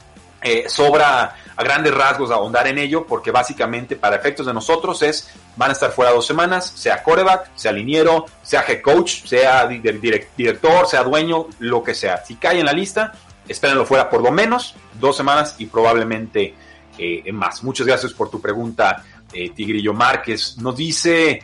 eh, 0.43 0.65
sobra 0.69 1.35
a 1.57 1.65
grandes 1.65 1.95
rasgos 1.95 2.31
ahondar 2.31 2.67
en 2.67 2.79
ello, 2.79 3.07
porque 3.07 3.31
básicamente 3.31 3.97
para 3.97 4.17
efectos 4.17 4.47
de 4.47 4.53
nosotros 4.53 5.03
es, 5.03 5.31
van 5.57 5.71
a 5.71 5.73
estar 5.73 5.91
fuera 5.91 6.13
dos 6.13 6.27
semanas, 6.27 6.71
sea 6.77 7.03
coreback, 7.03 7.51
sea 7.55 7.73
liniero, 7.73 8.27
sea 8.43 8.65
head 8.69 8.83
coach, 8.83 9.25
sea 9.25 9.67
director, 9.67 10.87
sea 10.87 11.03
dueño, 11.03 11.47
lo 11.61 11.83
que 11.83 11.95
sea. 11.95 12.23
Si 12.25 12.37
cae 12.37 12.61
en 12.61 12.67
la 12.67 12.73
lista, 12.73 13.13
espérenlo 13.49 13.87
fuera 13.87 14.11
por 14.11 14.23
lo 14.23 14.31
menos 14.31 14.75
dos 15.01 15.17
semanas 15.17 15.57
y 15.59 15.67
probablemente 15.67 16.55
eh, 16.99 17.33
más. 17.33 17.63
Muchas 17.63 17.87
gracias 17.87 18.13
por 18.13 18.31
tu 18.31 18.41
pregunta, 18.41 19.03
eh, 19.33 19.51
Tigrillo 19.51 19.95
Márquez. 19.95 20.59
Nos 20.59 20.77
dice 20.77 21.43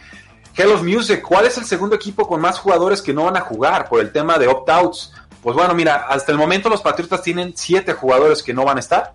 Hello 0.54 0.82
Music, 0.82 1.22
¿cuál 1.22 1.46
es 1.46 1.56
el 1.56 1.64
segundo 1.64 1.96
equipo 1.96 2.28
con 2.28 2.40
más 2.40 2.58
jugadores 2.58 3.00
que 3.00 3.14
no 3.14 3.24
van 3.24 3.36
a 3.36 3.40
jugar 3.40 3.88
por 3.88 4.00
el 4.00 4.12
tema 4.12 4.38
de 4.38 4.48
opt-outs? 4.48 5.12
Pues 5.42 5.56
bueno, 5.56 5.74
mira, 5.74 6.06
hasta 6.08 6.30
el 6.30 6.38
momento 6.38 6.68
los 6.68 6.82
Patriotas 6.82 7.22
tienen 7.22 7.54
siete 7.56 7.94
jugadores 7.94 8.42
que 8.42 8.52
no 8.52 8.64
van 8.64 8.76
a 8.76 8.80
estar 8.80 9.14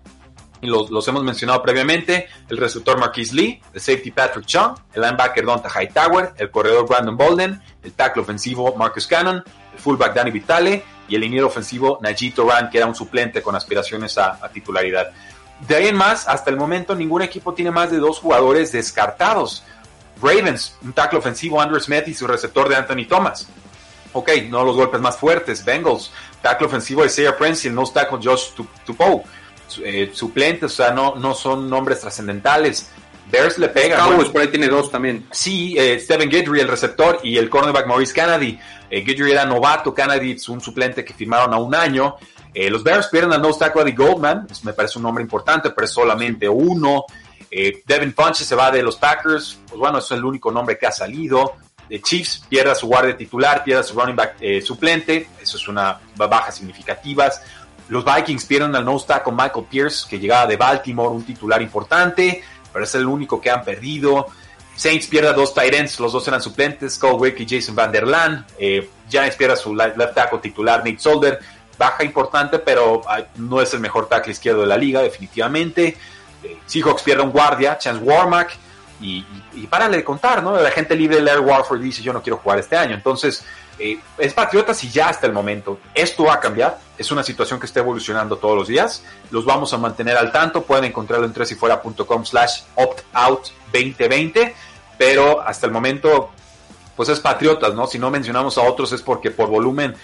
y 0.61 0.67
los, 0.67 1.07
hemos 1.07 1.23
mencionado 1.23 1.61
previamente, 1.61 2.27
el 2.49 2.57
receptor 2.57 2.97
Marquis 2.97 3.33
Lee, 3.33 3.61
el 3.73 3.79
safety 3.79 4.11
Patrick 4.11 4.45
Chung, 4.45 4.75
el 4.93 5.01
linebacker 5.01 5.45
Donta 5.45 5.69
Hightower, 5.69 6.33
el 6.37 6.49
corredor 6.49 6.87
Brandon 6.87 7.15
Bolden, 7.15 7.61
el 7.83 7.93
tackle 7.93 8.23
ofensivo 8.23 8.75
Marcus 8.75 9.05
Cannon, 9.05 9.43
el 9.73 9.79
fullback 9.79 10.15
Danny 10.15 10.31
Vitale 10.31 10.83
y 11.07 11.15
el 11.15 11.21
liniero 11.21 11.47
ofensivo 11.47 11.99
Najee 12.01 12.31
Toran, 12.31 12.69
que 12.69 12.77
era 12.77 12.87
un 12.87 12.95
suplente 12.95 13.41
con 13.41 13.55
aspiraciones 13.55 14.17
a, 14.17 14.39
titularidad. 14.51 15.11
De 15.67 15.75
ahí 15.75 15.87
en 15.87 15.95
más, 15.95 16.27
hasta 16.27 16.49
el 16.49 16.57
momento 16.57 16.95
ningún 16.95 17.21
equipo 17.21 17.53
tiene 17.53 17.71
más 17.71 17.89
de 17.91 17.97
dos 17.97 18.19
jugadores 18.19 18.71
descartados. 18.71 19.63
Ravens, 20.21 20.75
un 20.83 20.93
tackle 20.93 21.19
ofensivo 21.19 21.61
Andrew 21.61 21.79
Smith 21.79 22.07
y 22.07 22.13
su 22.13 22.27
receptor 22.27 22.69
de 22.69 22.75
Anthony 22.75 23.05
Thomas. 23.07 23.47
Ok, 24.13 24.31
no 24.49 24.63
los 24.63 24.75
golpes 24.75 24.99
más 25.01 25.17
fuertes. 25.17 25.63
Bengals, 25.63 26.11
tackle 26.41 26.67
ofensivo 26.67 27.05
Isaiah 27.05 27.37
Prince 27.37 27.67
y 27.67 27.69
el 27.69 27.75
nose 27.75 27.93
tackle 27.93 28.19
Josh 28.21 28.51
Tupou 28.85 29.23
eh, 29.83 30.11
suplentes, 30.13 30.71
o 30.71 30.75
sea, 30.75 30.91
no, 30.91 31.15
no 31.15 31.33
son 31.33 31.69
nombres 31.69 31.99
trascendentales. 31.99 32.89
Bears 33.29 33.57
le 33.57 33.67
pega. 33.67 33.97
Cowboys 33.97 34.29
por 34.29 34.41
ahí 34.41 34.47
tiene 34.47 34.67
dos 34.67 34.89
también. 34.89 35.27
Sí, 35.31 35.75
eh, 35.77 35.99
Steven 35.99 36.29
Guidry, 36.29 36.61
el 36.61 36.67
receptor, 36.67 37.19
y 37.23 37.37
el 37.37 37.49
cornerback 37.49 37.85
Maurice 37.85 38.13
Kennedy. 38.13 38.57
Eh, 38.89 39.01
Guidry 39.01 39.31
era 39.31 39.45
novato, 39.45 39.93
Kennedy 39.93 40.31
es 40.31 40.47
un 40.47 40.61
suplente 40.61 41.03
que 41.03 41.13
firmaron 41.13 41.53
a 41.53 41.57
un 41.57 41.75
año. 41.75 42.15
Eh, 42.53 42.69
los 42.69 42.83
Bears 42.83 43.07
pierden 43.07 43.33
a 43.33 43.37
no 43.37 43.53
tackle 43.53 43.91
Goldman, 43.91 44.47
me 44.63 44.73
parece 44.73 44.97
un 44.97 45.03
nombre 45.03 45.21
importante, 45.21 45.71
pero 45.71 45.85
es 45.85 45.91
solamente 45.91 46.47
uno. 46.47 47.05
Devin 47.49 48.13
Funches 48.13 48.47
se 48.47 48.55
va 48.55 48.71
de 48.71 48.83
los 48.83 48.97
Packers, 48.97 49.59
pues 49.67 49.79
bueno, 49.79 49.99
es 49.99 50.11
el 50.11 50.23
único 50.23 50.51
nombre 50.51 50.77
que 50.77 50.87
ha 50.87 50.91
salido. 50.91 51.55
Chiefs 52.03 52.43
pierde 52.49 52.71
a 52.71 52.75
su 52.75 52.87
guardia 52.87 53.15
titular, 53.15 53.63
pierde 53.63 53.81
a 53.81 53.83
su 53.83 53.97
running 53.97 54.15
back 54.15 54.35
suplente, 54.61 55.29
eso 55.41 55.57
es 55.57 55.67
una 55.67 55.99
baja 56.15 56.51
significativa. 56.51 57.31
Los 57.89 58.03
Vikings 58.03 58.45
pierden 58.45 58.75
al 58.75 58.83
no 58.83 58.97
con 59.23 59.35
Michael 59.35 59.65
Pierce, 59.69 60.05
que 60.09 60.19
llegaba 60.19 60.45
de 60.45 60.57
Baltimore, 60.57 61.09
un 61.09 61.23
titular 61.23 61.61
importante, 61.61 62.43
pero 62.73 62.83
es 62.83 62.93
el 62.95 63.05
único 63.05 63.39
que 63.39 63.49
han 63.49 63.63
perdido. 63.63 64.27
Saints 64.75 65.07
pierde 65.07 65.29
a 65.29 65.33
dos 65.33 65.53
tight 65.53 65.73
los 65.99 66.11
dos 66.11 66.27
eran 66.27 66.41
suplentes, 66.41 66.97
Cole 66.99 67.33
y 67.35 67.47
Jason 67.47 67.75
Van 67.75 67.91
Der 67.91 68.05
Laan. 68.05 68.45
Eh, 68.59 68.87
Giants 69.09 69.35
pierde 69.35 69.53
a 69.53 69.57
su 69.57 69.73
left 69.73 70.13
tackle 70.13 70.39
titular, 70.39 70.83
Nick 70.83 70.99
Solder. 70.99 71.39
Baja 71.77 72.03
importante, 72.03 72.59
pero 72.59 73.01
no 73.35 73.61
es 73.61 73.73
el 73.73 73.79
mejor 73.79 74.07
tackle 74.07 74.33
izquierdo 74.33 74.61
de 74.61 74.67
la 74.67 74.77
liga, 74.77 75.01
definitivamente. 75.01 75.97
Seahawks 76.65 77.03
pierde 77.03 77.23
un 77.23 77.31
guardia, 77.31 77.77
Chance 77.77 78.03
Warmack. 78.03 78.57
Y, 78.99 79.23
y, 79.53 79.67
párale 79.67 79.97
de 79.97 80.03
contar, 80.03 80.41
¿no? 80.41 80.59
La 80.59 80.71
gente 80.71 80.95
libre, 80.95 81.21
Larry 81.21 81.41
Warford 81.41 81.79
dice: 81.79 82.01
Yo 82.01 82.13
no 82.13 82.21
quiero 82.21 82.37
jugar 82.37 82.59
este 82.59 82.75
año. 82.75 82.95
Entonces, 82.95 83.45
eh, 83.79 83.99
es 84.17 84.33
Patriotas 84.33 84.83
y 84.83 84.89
ya 84.89 85.09
hasta 85.09 85.27
el 85.27 85.33
momento. 85.33 85.79
Esto 85.93 86.25
va 86.25 86.35
a 86.35 86.39
cambiar. 86.39 86.79
Es 86.97 87.11
una 87.11 87.21
situación 87.23 87.59
que 87.59 87.67
está 87.67 87.79
evolucionando 87.79 88.37
todos 88.37 88.57
los 88.57 88.67
días. 88.67 89.03
Los 89.29 89.45
vamos 89.45 89.71
a 89.73 89.77
mantener 89.77 90.17
al 90.17 90.31
tanto. 90.31 90.63
Pueden 90.63 90.85
encontrarlo 90.85 91.27
en 91.27 91.33
tresifuera.com 91.33 92.25
slash 92.25 92.61
opt-out 92.75 93.49
2020. 93.71 94.55
Pero 94.97 95.41
hasta 95.41 95.67
el 95.67 95.71
momento, 95.71 96.31
pues 96.95 97.09
es 97.09 97.19
Patriotas, 97.19 97.75
¿no? 97.75 97.85
Si 97.85 97.99
no 97.99 98.09
mencionamos 98.09 98.57
a 98.57 98.61
otros 98.61 98.91
es 98.93 99.03
porque 99.03 99.29
por 99.29 99.47
volumen 99.49 99.95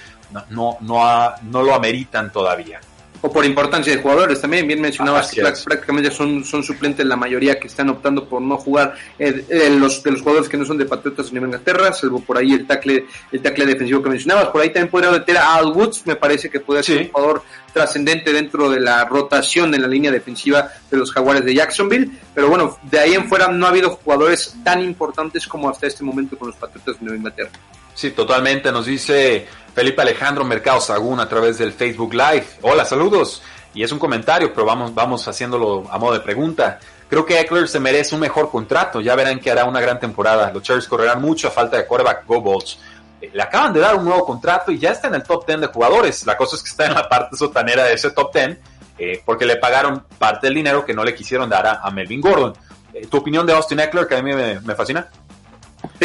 no, 0.51 0.77
no, 0.81 1.33
no 1.41 1.63
lo 1.63 1.73
ameritan 1.73 2.31
todavía 2.31 2.79
o 3.23 3.31
por 3.31 3.45
importancia 3.45 3.95
de 3.95 4.01
jugadores. 4.01 4.41
También 4.41 4.67
bien 4.67 4.81
mencionabas 4.81 5.31
que 5.31 5.41
prácticamente 5.41 6.11
son, 6.11 6.43
son 6.43 6.61
suplentes 6.61 7.05
la 7.05 7.15
mayoría 7.15 7.57
que 7.57 7.67
están 7.67 7.89
optando 7.89 8.25
por 8.25 8.41
no 8.41 8.57
jugar 8.57 8.95
eh, 9.17 9.45
eh, 9.47 9.69
los, 9.69 10.03
de 10.03 10.11
los 10.11 10.21
jugadores 10.21 10.49
que 10.49 10.57
no 10.57 10.65
son 10.65 10.77
de 10.77 10.85
Patriotas 10.85 11.31
en 11.31 11.37
Inglaterra, 11.37 11.93
salvo 11.93 12.19
por 12.19 12.37
ahí 12.37 12.51
el 12.51 12.67
tackle, 12.67 13.05
el 13.31 13.41
tackle 13.41 13.65
defensivo 13.65 14.03
que 14.03 14.09
mencionabas. 14.09 14.47
Por 14.47 14.61
ahí 14.61 14.67
también 14.69 14.89
podría 14.89 15.09
meter 15.09 15.37
a 15.37 15.55
Al 15.55 15.67
Woods, 15.67 16.05
me 16.05 16.17
parece 16.17 16.49
que 16.49 16.59
puede 16.59 16.83
ser 16.83 16.97
un 17.01 17.11
jugador 17.11 17.43
trascendente 17.71 18.33
dentro 18.33 18.69
de 18.69 18.81
la 18.81 19.05
rotación 19.05 19.73
en 19.73 19.81
la 19.81 19.87
línea 19.87 20.11
defensiva 20.11 20.69
de 20.91 20.97
los 20.97 21.11
Jaguares 21.13 21.45
de 21.45 21.55
Jacksonville. 21.55 22.11
Pero 22.35 22.49
bueno, 22.49 22.77
de 22.83 22.99
ahí 22.99 23.13
en 23.13 23.29
fuera 23.29 23.47
no 23.47 23.65
ha 23.65 23.69
habido 23.69 23.91
jugadores 23.91 24.53
tan 24.65 24.81
importantes 24.81 25.47
como 25.47 25.69
hasta 25.69 25.87
este 25.87 26.03
momento 26.03 26.37
con 26.37 26.49
los 26.49 26.57
Patriotas 26.57 26.99
de 26.99 27.05
Nueva 27.05 27.17
Inglaterra. 27.17 27.51
Sí, 27.95 28.11
totalmente. 28.11 28.71
Nos 28.71 28.85
dice 28.85 29.47
Felipe 29.73 30.01
Alejandro 30.01 30.45
Mercado 30.45 30.79
Sagún 30.79 31.19
a 31.19 31.27
través 31.27 31.57
del 31.57 31.73
Facebook 31.73 32.13
Live. 32.13 32.45
Hola, 32.61 32.85
saludos. 32.85 33.41
Y 33.73 33.81
es 33.81 33.91
un 33.91 33.97
comentario, 33.97 34.53
pero 34.53 34.65
vamos, 34.65 34.93
vamos 34.93 35.27
haciéndolo 35.27 35.85
a 35.89 35.97
modo 35.97 36.13
de 36.13 36.19
pregunta. 36.19 36.79
Creo 37.09 37.25
que 37.25 37.39
Eckler 37.39 37.67
se 37.67 37.79
merece 37.79 38.13
un 38.13 38.21
mejor 38.21 38.51
contrato. 38.51 39.01
Ya 39.01 39.15
verán 39.15 39.39
que 39.39 39.49
hará 39.49 39.65
una 39.65 39.81
gran 39.81 39.99
temporada. 39.99 40.51
Los 40.51 40.61
Cherries 40.61 40.87
correrán 40.87 41.21
mucho 41.21 41.47
a 41.47 41.51
falta 41.51 41.77
de 41.77 41.87
quarterback 41.87 42.25
Go 42.27 42.41
Balls. 42.41 42.77
Eh, 43.19 43.31
le 43.33 43.41
acaban 43.41 43.73
de 43.73 43.79
dar 43.79 43.95
un 43.95 44.05
nuevo 44.05 44.23
contrato 44.25 44.71
y 44.71 44.77
ya 44.77 44.91
está 44.91 45.07
en 45.07 45.15
el 45.15 45.23
top 45.23 45.47
10 45.47 45.61
de 45.61 45.67
jugadores. 45.67 46.23
La 46.27 46.37
cosa 46.37 46.55
es 46.55 46.61
que 46.61 46.69
está 46.69 46.85
en 46.85 46.93
la 46.93 47.09
parte 47.09 47.35
sotanera 47.35 47.85
de 47.85 47.93
ese 47.93 48.11
top 48.11 48.31
10 48.31 48.57
eh, 48.99 49.23
porque 49.25 49.45
le 49.45 49.55
pagaron 49.55 50.05
parte 50.19 50.45
del 50.47 50.53
dinero 50.53 50.85
que 50.85 50.93
no 50.93 51.03
le 51.03 51.15
quisieron 51.15 51.49
dar 51.49 51.65
a, 51.81 51.89
Melvin 51.89 52.21
Gordon. 52.21 52.53
Eh, 52.93 53.07
¿Tu 53.07 53.17
opinión 53.17 53.43
de 53.47 53.53
Austin 53.53 53.79
Eckler, 53.79 54.07
que 54.07 54.15
a 54.15 54.21
mí 54.21 54.33
me 54.33 54.75
fascina? 54.75 55.09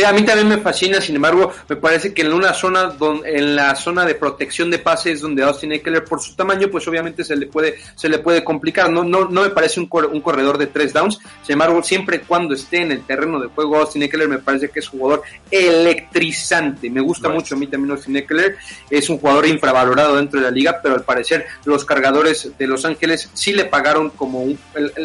A 0.06 0.12
mí 0.12 0.22
también 0.24 0.48
me 0.48 0.58
fascina, 0.58 1.00
sin 1.00 1.16
embargo, 1.16 1.52
me 1.68 1.76
parece 1.76 2.14
que 2.14 2.22
en 2.22 2.32
una 2.32 2.52
zona 2.52 2.84
donde, 2.84 3.36
en 3.36 3.56
la 3.56 3.74
zona 3.74 4.04
de 4.04 4.14
protección 4.14 4.70
de 4.70 4.78
pases 4.78 5.20
donde 5.20 5.42
Austin 5.42 5.72
Eckler 5.72 6.04
por 6.04 6.20
su 6.20 6.34
tamaño, 6.34 6.68
pues 6.70 6.86
obviamente 6.86 7.24
se 7.24 7.36
le 7.36 7.46
puede, 7.46 7.76
se 7.94 8.08
le 8.08 8.18
puede 8.18 8.44
complicar. 8.44 8.90
No, 8.90 9.04
no, 9.04 9.28
no 9.28 9.42
me 9.42 9.50
parece 9.50 9.80
un, 9.80 9.88
un 10.12 10.20
corredor 10.20 10.58
de 10.58 10.68
tres 10.68 10.92
downs. 10.92 11.18
Sin 11.42 11.54
embargo, 11.54 11.82
siempre 11.82 12.20
cuando 12.20 12.54
esté 12.54 12.82
en 12.82 12.92
el 12.92 13.02
terreno 13.02 13.40
de 13.40 13.48
juego, 13.48 13.78
Austin 13.78 14.02
Eckler 14.02 14.28
me 14.28 14.38
parece 14.38 14.68
que 14.68 14.80
es 14.80 14.92
un 14.92 15.00
jugador 15.00 15.22
electrizante. 15.50 16.90
Me 16.90 17.00
gusta 17.00 17.28
mucho 17.28 17.54
a 17.54 17.58
mí 17.58 17.66
también 17.66 17.92
Austin 17.92 18.16
Eckler. 18.16 18.56
Es 18.90 19.08
un 19.10 19.18
jugador 19.18 19.46
infravalorado 19.46 20.16
dentro 20.16 20.40
de 20.40 20.46
la 20.46 20.52
liga, 20.52 20.80
pero 20.82 20.94
al 20.94 21.04
parecer 21.04 21.46
los 21.64 21.84
cargadores 21.84 22.50
de 22.56 22.66
Los 22.66 22.84
Ángeles 22.84 23.30
sí 23.34 23.52
le 23.52 23.64
pagaron 23.64 24.10
como 24.10 24.46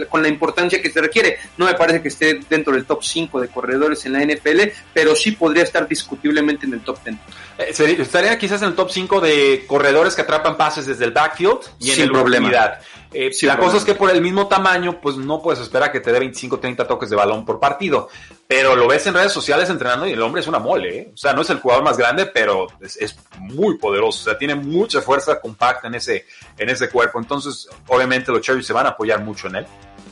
con 0.09 0.21
la 0.21 0.27
importancia 0.27 0.81
que 0.81 0.91
se 0.91 1.01
requiere. 1.01 1.37
No 1.57 1.65
me 1.65 1.73
parece 1.73 2.01
que 2.01 2.09
esté 2.09 2.39
dentro 2.49 2.73
del 2.73 2.85
top 2.85 3.03
5 3.03 3.41
de 3.41 3.47
corredores 3.47 4.05
en 4.05 4.13
la 4.13 4.23
NFL, 4.23 4.72
pero 4.93 5.15
sí 5.15 5.31
podría 5.31 5.63
estar 5.63 5.87
discutiblemente 5.87 6.65
en 6.65 6.73
el 6.73 6.81
top 6.81 6.97
10. 7.03 7.17
Eh, 7.57 7.97
estaría 7.99 8.37
quizás 8.37 8.61
en 8.61 8.69
el 8.69 8.75
top 8.75 8.89
5 8.89 9.21
de 9.21 9.65
corredores 9.67 10.15
que 10.15 10.21
atrapan 10.21 10.57
pases 10.57 10.85
desde 10.85 11.05
el 11.05 11.11
backfield 11.11 11.59
y 11.79 11.91
en 11.91 12.01
el 12.01 12.11
problema. 12.11 12.79
Eh, 13.13 13.31
la 13.43 13.57
cosa 13.57 13.77
es 13.77 13.85
que 13.85 13.93
por 13.93 14.09
el 14.09 14.21
mismo 14.21 14.47
tamaño, 14.47 14.99
pues 14.99 15.17
no 15.17 15.41
puedes 15.41 15.61
esperar 15.61 15.91
que 15.91 15.99
te 15.99 16.11
dé 16.11 16.19
25 16.19 16.59
30 16.59 16.87
toques 16.87 17.09
de 17.09 17.15
balón 17.15 17.45
por 17.45 17.59
partido. 17.59 18.09
Pero 18.47 18.75
lo 18.75 18.87
ves 18.87 19.05
en 19.07 19.13
redes 19.13 19.31
sociales 19.31 19.69
entrenando 19.69 20.07
y 20.07 20.11
el 20.11 20.21
hombre 20.21 20.41
es 20.41 20.47
una 20.47 20.59
mole. 20.59 20.97
¿eh? 20.97 21.11
O 21.13 21.17
sea, 21.17 21.33
no 21.33 21.41
es 21.41 21.49
el 21.49 21.59
jugador 21.59 21.83
más 21.83 21.97
grande, 21.97 22.25
pero 22.25 22.67
es, 22.81 23.15
muy 23.39 23.77
poderoso. 23.77 24.21
O 24.21 24.23
sea, 24.25 24.37
tiene 24.37 24.55
mucha 24.55 25.01
fuerza 25.01 25.39
compacta 25.39 25.87
en 25.87 25.95
ese, 25.95 26.25
en 26.57 26.69
ese 26.69 26.89
cuerpo. 26.89 27.19
Entonces, 27.19 27.67
obviamente 27.87 28.31
los 28.31 28.41
Cherries 28.41 28.65
se 28.65 28.73
van 28.73 28.87
a 28.87 28.89
apoyar 28.89 29.23
mucho 29.23 29.47
en 29.47 29.57
él. 29.57 29.65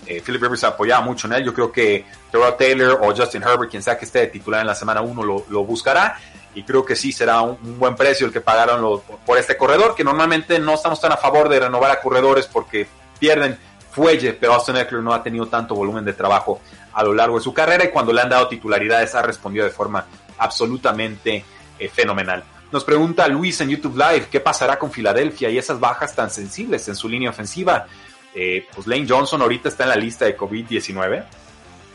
Eh, 0.05 0.21
Philip 0.21 0.41
Rivers 0.41 0.63
apoyaba 0.63 1.01
mucho 1.01 1.27
en 1.27 1.33
él. 1.33 1.43
Yo 1.43 1.53
creo 1.53 1.71
que 1.71 2.05
Terrell 2.31 2.55
Taylor 2.57 2.99
o 3.01 3.15
Justin 3.15 3.43
Herbert, 3.43 3.69
quien 3.69 3.83
sea 3.83 3.97
que 3.97 4.05
esté 4.05 4.19
de 4.19 4.27
titular 4.27 4.61
en 4.61 4.67
la 4.67 4.75
semana 4.75 5.01
1, 5.01 5.23
lo, 5.23 5.63
buscará. 5.63 6.17
Y 6.53 6.63
creo 6.63 6.83
que 6.83 6.95
sí 6.95 7.11
será 7.11 7.41
un, 7.41 7.79
buen 7.79 7.95
precio 7.95 8.25
el 8.27 8.33
que 8.33 8.41
pagaron 8.41 9.01
por 9.25 9.37
este 9.37 9.55
corredor, 9.55 9.95
que 9.95 10.03
normalmente 10.03 10.59
no 10.59 10.73
estamos 10.73 10.99
tan 10.99 11.11
a 11.11 11.17
favor 11.17 11.47
de 11.47 11.59
renovar 11.59 11.91
a 11.91 12.01
corredores 12.01 12.47
porque 12.47 12.87
pierden 13.19 13.57
fuelle, 13.91 14.33
pero 14.33 14.53
Austin 14.53 14.77
Eckler 14.77 15.01
no 15.01 15.13
ha 15.13 15.21
tenido 15.21 15.47
tanto 15.47 15.75
volumen 15.75 16.03
de 16.03 16.13
trabajo 16.13 16.61
a 16.93 17.03
lo 17.03 17.13
largo 17.13 17.37
de 17.37 17.43
su 17.43 17.53
carrera 17.53 17.85
y 17.85 17.89
cuando 17.89 18.11
le 18.11 18.21
han 18.21 18.29
dado 18.29 18.47
titularidades 18.47 19.13
ha 19.15 19.21
respondido 19.21 19.65
de 19.65 19.71
forma 19.71 20.05
absolutamente 20.37 21.45
eh, 21.77 21.89
fenomenal. 21.89 22.43
Nos 22.71 22.85
pregunta 22.85 23.27
Luis 23.27 23.59
en 23.59 23.69
YouTube 23.69 23.97
Live, 23.97 24.27
¿qué 24.31 24.39
pasará 24.39 24.79
con 24.79 24.91
Filadelfia 24.91 25.49
y 25.49 25.57
esas 25.57 25.79
bajas 25.79 26.15
tan 26.15 26.29
sensibles 26.29 26.87
en 26.87 26.95
su 26.95 27.09
línea 27.09 27.29
ofensiva? 27.29 27.85
Eh, 28.33 28.67
pues 28.73 28.87
Lane 28.87 29.05
Johnson 29.07 29.41
ahorita 29.41 29.69
está 29.69 29.83
en 29.83 29.89
la 29.89 29.95
lista 29.95 30.25
de 30.25 30.37
COVID-19 30.37 31.25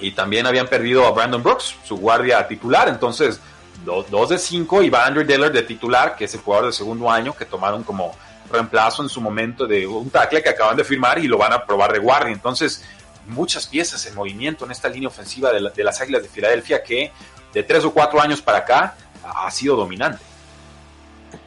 y 0.01 0.13
también 0.13 0.47
habían 0.47 0.67
perdido 0.67 1.07
a 1.07 1.11
Brandon 1.13 1.43
Brooks, 1.43 1.77
su 1.85 1.97
guardia 1.97 2.47
titular, 2.47 2.89
entonces 2.89 3.41
dos, 3.85 4.29
de 4.29 4.39
cinco 4.39 4.83
y 4.83 4.91
va 4.91 5.07
Andrew 5.07 5.25
Diller 5.25 5.53
de 5.53 5.63
titular, 5.63 6.17
que 6.17 6.27
es 6.27 6.35
el 6.35 6.41
jugador 6.41 6.67
de 6.67 6.73
segundo 6.73 7.11
año 7.11 7.35
que 7.35 7.47
tomaron 7.47 7.83
como 7.85 8.15
reemplazo 8.51 9.03
en 9.03 9.09
su 9.09 9.21
momento 9.21 9.67
de 9.67 9.87
un 9.87 10.11
tackle 10.11 10.43
que 10.43 10.51
acaban 10.51 10.77
de 10.77 10.85
firmar 10.85 11.19
y 11.19 11.27
lo 11.27 11.39
van 11.39 11.53
a 11.53 11.65
probar 11.65 11.93
de 11.93 11.99
guardia, 11.99 12.33
entonces 12.33 12.85
muchas 13.27 13.67
piezas 13.67 14.05
en 14.07 14.15
movimiento 14.15 14.65
en 14.65 14.71
esta 14.71 14.89
línea 14.89 15.09
ofensiva 15.09 15.53
de, 15.53 15.71
de 15.75 15.85
las 15.85 16.01
Águilas 16.01 16.23
de 16.23 16.29
Filadelfia 16.29 16.83
que 16.83 17.11
de 17.53 17.63
tres 17.63 17.85
o 17.85 17.93
cuatro 17.93 18.21
años 18.21 18.43
para 18.43 18.59
acá 18.59 18.95
ha 19.25 19.51
sido 19.51 19.77
dominante. 19.77 20.23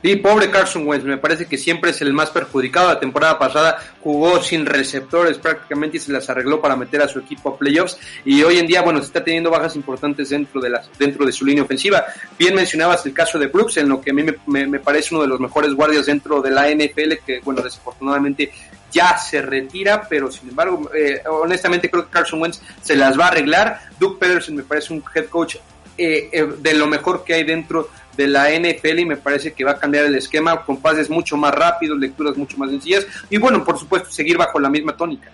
Sí, 0.02 0.16
pobre 0.16 0.50
Carson 0.50 0.88
Wentz, 0.88 1.06
me 1.06 1.18
parece 1.18 1.46
que 1.46 1.58
siempre 1.58 1.92
es 1.92 2.02
el 2.02 2.14
más 2.14 2.30
perjudicado. 2.30 2.90
La 2.90 3.00
temporada 3.00 3.38
pasada 3.38 3.78
jugó 4.02 4.42
sin 4.42 4.66
receptores 4.66 5.38
prácticamente 5.38 5.98
y 5.98 6.00
se 6.00 6.12
las 6.12 6.30
arregló 6.30 6.62
para 6.62 6.76
meter 6.76 7.02
a 7.02 7.08
su 7.08 7.20
equipo 7.20 7.50
a 7.50 7.58
playoffs. 7.58 7.98
Y 8.24 8.42
hoy 8.44 8.60
en 8.60 8.68
día, 8.68 8.82
bueno, 8.82 9.00
se 9.00 9.08
está 9.08 9.24
teniendo 9.24 9.52
bajas 9.52 9.76
importantes 9.76 10.30
dentro 10.30 10.62
de, 10.62 10.70
las, 10.70 10.90
dentro 10.98 11.26
de 11.26 11.32
su 11.32 11.46
línea 11.46 11.64
ofensiva. 11.64 12.06
Bien 12.38 12.56
mencionabas 12.56 13.06
el 13.06 13.14
caso 13.14 13.38
de 13.38 13.48
Brooks, 13.48 13.78
en 13.78 13.90
lo 13.90 14.00
que 14.02 14.12
a 14.12 14.14
mí 14.14 14.24
me, 14.48 14.68
me 14.68 14.80
parece 14.80 15.14
uno 15.14 15.24
de 15.24 15.30
los 15.30 15.40
mejores 15.40 15.74
guardias 15.74 16.06
dentro 16.06 16.42
de 16.42 16.52
la 16.52 16.70
NFL, 16.70 17.26
que, 17.26 17.42
bueno, 17.44 17.62
desafortunadamente 17.62 18.52
ya 18.92 19.18
se 19.18 19.42
retira, 19.42 20.08
pero 20.10 20.32
sin 20.32 20.50
embargo, 20.50 20.90
eh, 20.96 21.22
honestamente 21.30 21.90
creo 21.90 22.06
que 22.06 22.12
Carson 22.12 22.42
Wentz 22.42 22.62
se 22.82 22.96
las 22.96 23.20
va 23.20 23.26
a 23.26 23.28
arreglar. 23.30 23.82
Doug 24.00 24.18
Pederson 24.18 24.56
me 24.56 24.64
parece 24.64 24.94
un 24.94 25.04
head 25.14 25.26
coach 25.26 25.58
eh, 26.00 26.30
eh, 26.32 26.47
de 26.60 26.74
lo 26.74 26.88
mejor 26.88 27.24
que 27.24 27.34
hay 27.34 27.43
dentro 27.43 27.89
de 28.16 28.28
la 28.28 28.50
NFL 28.50 29.00
y 29.00 29.06
me 29.06 29.18
parece 29.18 29.54
que 29.54 29.64
va 29.64 29.72
a 29.72 29.78
cambiar 29.78 30.06
el 30.06 30.16
esquema 30.16 30.66
con 30.66 30.78
pases 30.78 31.10
mucho 31.10 31.38
más 31.38 31.54
rápidos, 31.54 32.00
lecturas 32.00 32.38
mucho 32.38 32.58
más 32.58 32.70
sencillas 32.70 33.06
y 33.30 33.38
bueno, 33.38 33.64
por 33.64 33.78
supuesto, 33.78 34.10
seguir 34.10 34.38
bajo 34.38 34.60
la 34.60 34.70
misma 34.70 34.95
tónica. 34.95 35.30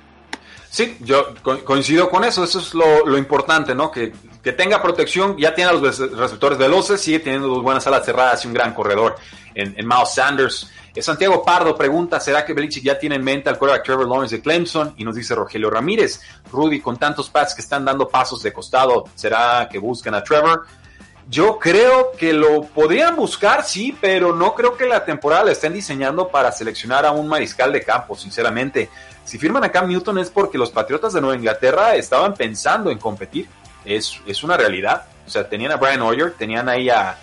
Sí, 0.69 0.97
yo 0.99 1.33
coincido 1.63 2.09
con 2.09 2.25
eso, 2.25 2.43
eso 2.43 2.59
es 2.59 2.73
lo, 2.73 3.17
importante, 3.17 3.73
¿no? 3.73 3.89
Que, 3.89 4.11
que, 4.45 4.53
tenga 4.53 4.81
protección, 4.81 5.35
ya 5.37 5.53
tiene 5.53 5.71
a 5.71 5.73
los 5.73 5.97
receptores 5.97 6.57
veloces, 6.57 7.01
sigue 7.01 7.19
teniendo 7.19 7.47
dos 7.47 7.63
buenas 7.63 7.85
alas 7.87 8.05
cerradas 8.05 8.45
y 8.45 8.47
un 8.47 8.53
gran 8.53 8.73
corredor 8.73 9.15
en, 9.53 9.73
en 9.77 9.87
Miles 9.87 10.13
Sanders. 10.13 10.69
Eh, 10.95 11.01
Santiago 11.01 11.43
Pardo 11.43 11.75
pregunta, 11.75 12.19
¿será 12.21 12.45
que 12.45 12.53
Belichick 12.53 12.83
ya 12.83 12.97
tiene 12.97 13.15
en 13.15 13.23
mente 13.23 13.49
al 13.49 13.57
quarterback 13.57 13.85
Trevor 13.85 14.07
Lawrence 14.07 14.37
de 14.37 14.41
Clemson? 14.41 14.93
Y 14.95 15.03
nos 15.03 15.15
dice 15.15 15.35
Rogelio 15.35 15.69
Ramírez, 15.69 16.21
Rudy, 16.51 16.79
con 16.79 16.97
tantos 16.97 17.29
pads 17.29 17.53
que 17.53 17.61
están 17.61 17.83
dando 17.83 18.07
pasos 18.07 18.41
de 18.41 18.53
costado, 18.53 19.05
¿será 19.13 19.67
que 19.69 19.77
buscan 19.77 20.15
a 20.15 20.23
Trevor? 20.23 20.65
Yo 21.27 21.57
creo 21.57 22.11
que 22.17 22.31
lo 22.31 22.61
podrían 22.61 23.15
buscar, 23.15 23.63
sí, 23.63 23.97
pero 23.99 24.33
no 24.33 24.53
creo 24.53 24.77
que 24.77 24.85
la 24.85 25.03
temporada 25.03 25.45
la 25.45 25.51
estén 25.53 25.73
diseñando 25.73 26.27
para 26.29 26.51
seleccionar 26.51 27.05
a 27.05 27.11
un 27.11 27.27
mariscal 27.27 27.73
de 27.73 27.83
campo, 27.83 28.15
sinceramente. 28.15 28.89
Si 29.23 29.39
firman 29.39 29.63
a 29.63 29.71
Cam 29.71 29.89
Newton 29.89 30.19
es 30.19 30.29
porque 30.29 30.57
los 30.57 30.69
Patriotas 30.69 31.13
de 31.13 31.21
Nueva 31.21 31.35
Inglaterra 31.35 31.95
estaban 31.95 32.35
pensando 32.35 32.91
en 32.91 32.99
competir. 32.99 33.49
Es, 33.85 34.19
es 34.25 34.43
una 34.43 34.57
realidad. 34.57 35.05
O 35.25 35.29
sea, 35.29 35.47
tenían 35.47 35.71
a 35.71 35.77
Brian 35.77 36.01
Hoyer, 36.01 36.33
tenían 36.33 36.69
ahí 36.69 36.89
a, 36.89 37.17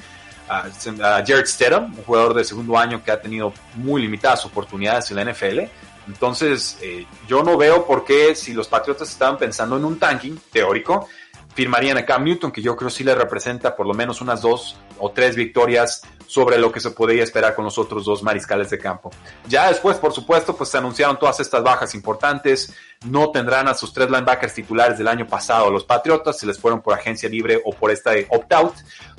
Jared 0.49 1.47
Stedham, 1.47 1.95
un 1.97 2.05
jugador 2.05 2.35
de 2.35 2.45
segundo 2.45 2.77
año 2.77 3.03
que 3.03 3.11
ha 3.11 3.21
tenido 3.21 3.55
muy 3.75 4.03
limitadas 4.03 4.45
oportunidades 4.45 5.11
en 5.11 5.17
la 5.17 5.33
NFL. 5.33 5.61
Entonces, 6.07 6.77
eh, 6.83 7.07
yo 7.27 7.43
no 7.43 7.57
veo 7.57 7.87
por 7.87 8.05
qué, 8.05 8.35
si 8.35 8.53
los 8.53 8.69
Patriotas 8.69 9.09
estaban 9.09 9.39
pensando 9.39 9.77
en 9.77 9.85
un 9.85 9.99
tanking 9.99 10.39
teórico, 10.51 11.09
firmarían 11.55 11.99
a 11.99 12.05
Cam 12.05 12.25
Newton, 12.25 12.51
que 12.51 12.63
yo 12.63 12.77
creo 12.77 12.91
sí 12.91 13.05
le 13.05 13.15
representa 13.15 13.77
por 13.77 13.87
lo 13.87 13.95
menos 13.95 14.21
unas 14.21 14.41
dos 14.41 14.77
o 14.99 15.11
tres 15.11 15.37
victorias 15.37 16.03
sobre 16.27 16.59
lo 16.59 16.73
que 16.73 16.81
se 16.81 16.91
podría 16.91 17.23
esperar 17.23 17.55
con 17.55 17.65
los 17.65 17.77
otros 17.77 18.05
dos 18.05 18.23
mariscales 18.23 18.71
de 18.71 18.79
campo. 18.79 19.11
Ya 19.49 19.69
después, 19.69 19.99
por 19.99 20.13
supuesto, 20.13 20.57
pues 20.57 20.71
se 20.71 20.79
anunciaron 20.79 21.19
todas 21.19 21.41
estas 21.41 21.63
bajas 21.63 21.95
importantes. 21.95 22.73
No 23.05 23.31
tendrán 23.31 23.69
a 23.69 23.75
sus 23.75 23.93
tres 23.93 24.09
linebackers 24.09 24.55
titulares 24.55 24.97
del 24.97 25.09
año 25.09 25.27
pasado 25.27 25.71
los 25.71 25.85
Patriotas, 25.85 26.39
se 26.39 26.47
les 26.47 26.59
fueron 26.59 26.81
por 26.81 26.95
agencia 26.95 27.29
libre 27.29 27.61
o 27.65 27.73
por 27.73 27.91
esta 27.91 28.13
opt-out, 28.31 28.75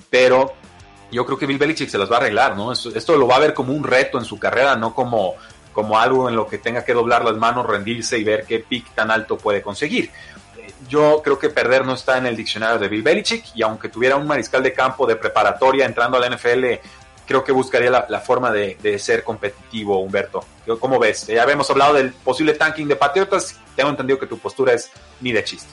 pero 0.09 0.53
yo 1.11 1.25
creo 1.25 1.37
que 1.37 1.45
Bill 1.45 1.59
Belichick 1.59 1.89
se 1.89 1.97
las 1.97 2.11
va 2.11 2.15
a 2.15 2.19
arreglar, 2.19 2.57
¿no? 2.57 2.71
Esto, 2.71 2.89
esto, 2.95 3.15
lo 3.17 3.27
va 3.27 3.35
a 3.35 3.39
ver 3.39 3.53
como 3.53 3.73
un 3.73 3.83
reto 3.83 4.17
en 4.17 4.25
su 4.25 4.39
carrera, 4.39 4.75
no 4.75 4.95
como, 4.95 5.35
como 5.71 5.99
algo 5.99 6.27
en 6.27 6.35
lo 6.35 6.47
que 6.47 6.57
tenga 6.57 6.83
que 6.83 6.93
doblar 6.93 7.23
las 7.23 7.35
manos, 7.35 7.67
rendirse 7.67 8.17
y 8.17 8.23
ver 8.23 8.45
qué 8.45 8.59
pick 8.59 8.95
tan 8.95 9.11
alto 9.11 9.37
puede 9.37 9.61
conseguir 9.61 10.09
yo 10.93 11.21
creo 11.23 11.39
que 11.39 11.49
perder 11.49 11.83
no 11.85 11.95
está 11.95 12.19
en 12.19 12.27
el 12.27 12.35
diccionario 12.35 12.77
de 12.77 12.87
Bill 12.87 13.01
Belichick 13.01 13.45
y 13.55 13.63
aunque 13.63 13.89
tuviera 13.89 14.15
un 14.15 14.27
mariscal 14.27 14.61
de 14.61 14.73
campo 14.73 15.07
de 15.07 15.15
preparatoria 15.15 15.87
entrando 15.87 16.17
a 16.17 16.19
la 16.19 16.29
NFL, 16.29 16.65
creo 17.25 17.43
que 17.43 17.51
buscaría 17.51 17.89
la, 18.07 18.19
forma 18.19 18.51
de, 18.51 18.99
ser 18.99 19.23
competitivo, 19.23 19.99
Humberto. 20.03 20.45
¿Cómo 20.79 20.99
ves? 20.99 21.25
Ya 21.25 21.41
habíamos 21.41 21.67
hablado 21.71 21.95
del 21.95 22.11
posible 22.11 22.53
tanking 22.53 22.87
de 22.87 22.95
Patriotas, 22.95 23.59
tengo 23.75 23.89
entendido 23.89 24.19
que 24.19 24.27
tu 24.27 24.37
postura 24.37 24.73
es 24.73 24.91
ni 25.19 25.31
de 25.31 25.43
chiste. 25.43 25.69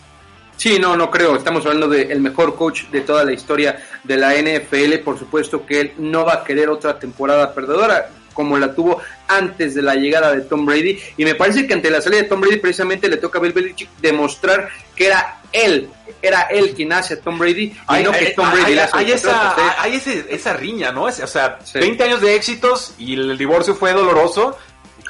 Sí, 0.57 0.79
no, 0.79 0.97
no 0.97 1.11
creo. 1.11 1.37
Estamos 1.37 1.67
hablando 1.67 1.89
del 1.89 2.21
mejor 2.21 2.57
coach 2.57 2.85
de 2.91 3.03
toda 3.03 3.23
la 3.23 3.33
historia 3.33 3.79
de 4.05 4.17
la 4.17 4.35
NFL. 4.35 5.03
Por 5.05 5.19
supuesto 5.19 5.67
que 5.67 5.81
él 5.81 5.93
no 5.99 6.25
va 6.25 6.35
a 6.35 6.45
querer 6.45 6.71
otra 6.71 6.99
temporada 6.99 7.55
perdedora 7.55 8.11
como 8.41 8.59
la 8.59 8.75
tuvo 8.75 9.01
antes 9.29 9.75
de 9.75 9.83
la 9.83 9.95
llegada 9.95 10.35
de 10.35 10.43
Tom 10.43 10.65
Brady. 10.65 10.99
Y 11.17 11.25
me 11.25 11.35
parece 11.35 11.67
que 11.67 11.75
ante 11.75 11.91
la 11.91 12.01
salida 12.01 12.23
de 12.23 12.29
Tom 12.29 12.41
Brady 12.41 12.57
precisamente 12.57 13.09
le 13.09 13.19
toca 13.19 13.39
a 13.39 13.43
Bill 13.43 13.53
Belichick 13.53 13.91
demostrar 14.01 14.71
que 15.01 15.07
era 15.07 15.41
él, 15.51 15.89
era 16.21 16.43
él 16.43 16.75
quien 16.75 16.93
hace 16.93 17.15
a 17.15 17.21
Tom 17.23 17.39
Brady 17.39 17.75
y 17.89 18.03
no 18.03 18.13
que 18.13 18.35
Tom 18.37 18.51
Brady 18.51 18.79
hay, 18.93 19.13
esa, 19.13 19.81
hay 19.81 20.03
esa 20.29 20.53
riña, 20.53 20.93
¿no? 20.93 21.05
O 21.05 21.11
sea, 21.11 21.59
20 21.73 22.05
años 22.05 22.21
de 22.21 22.35
éxitos 22.35 22.93
y 22.99 23.15
el 23.15 23.39
divorcio 23.39 23.75
fue 23.75 23.95
doloroso 23.95 24.59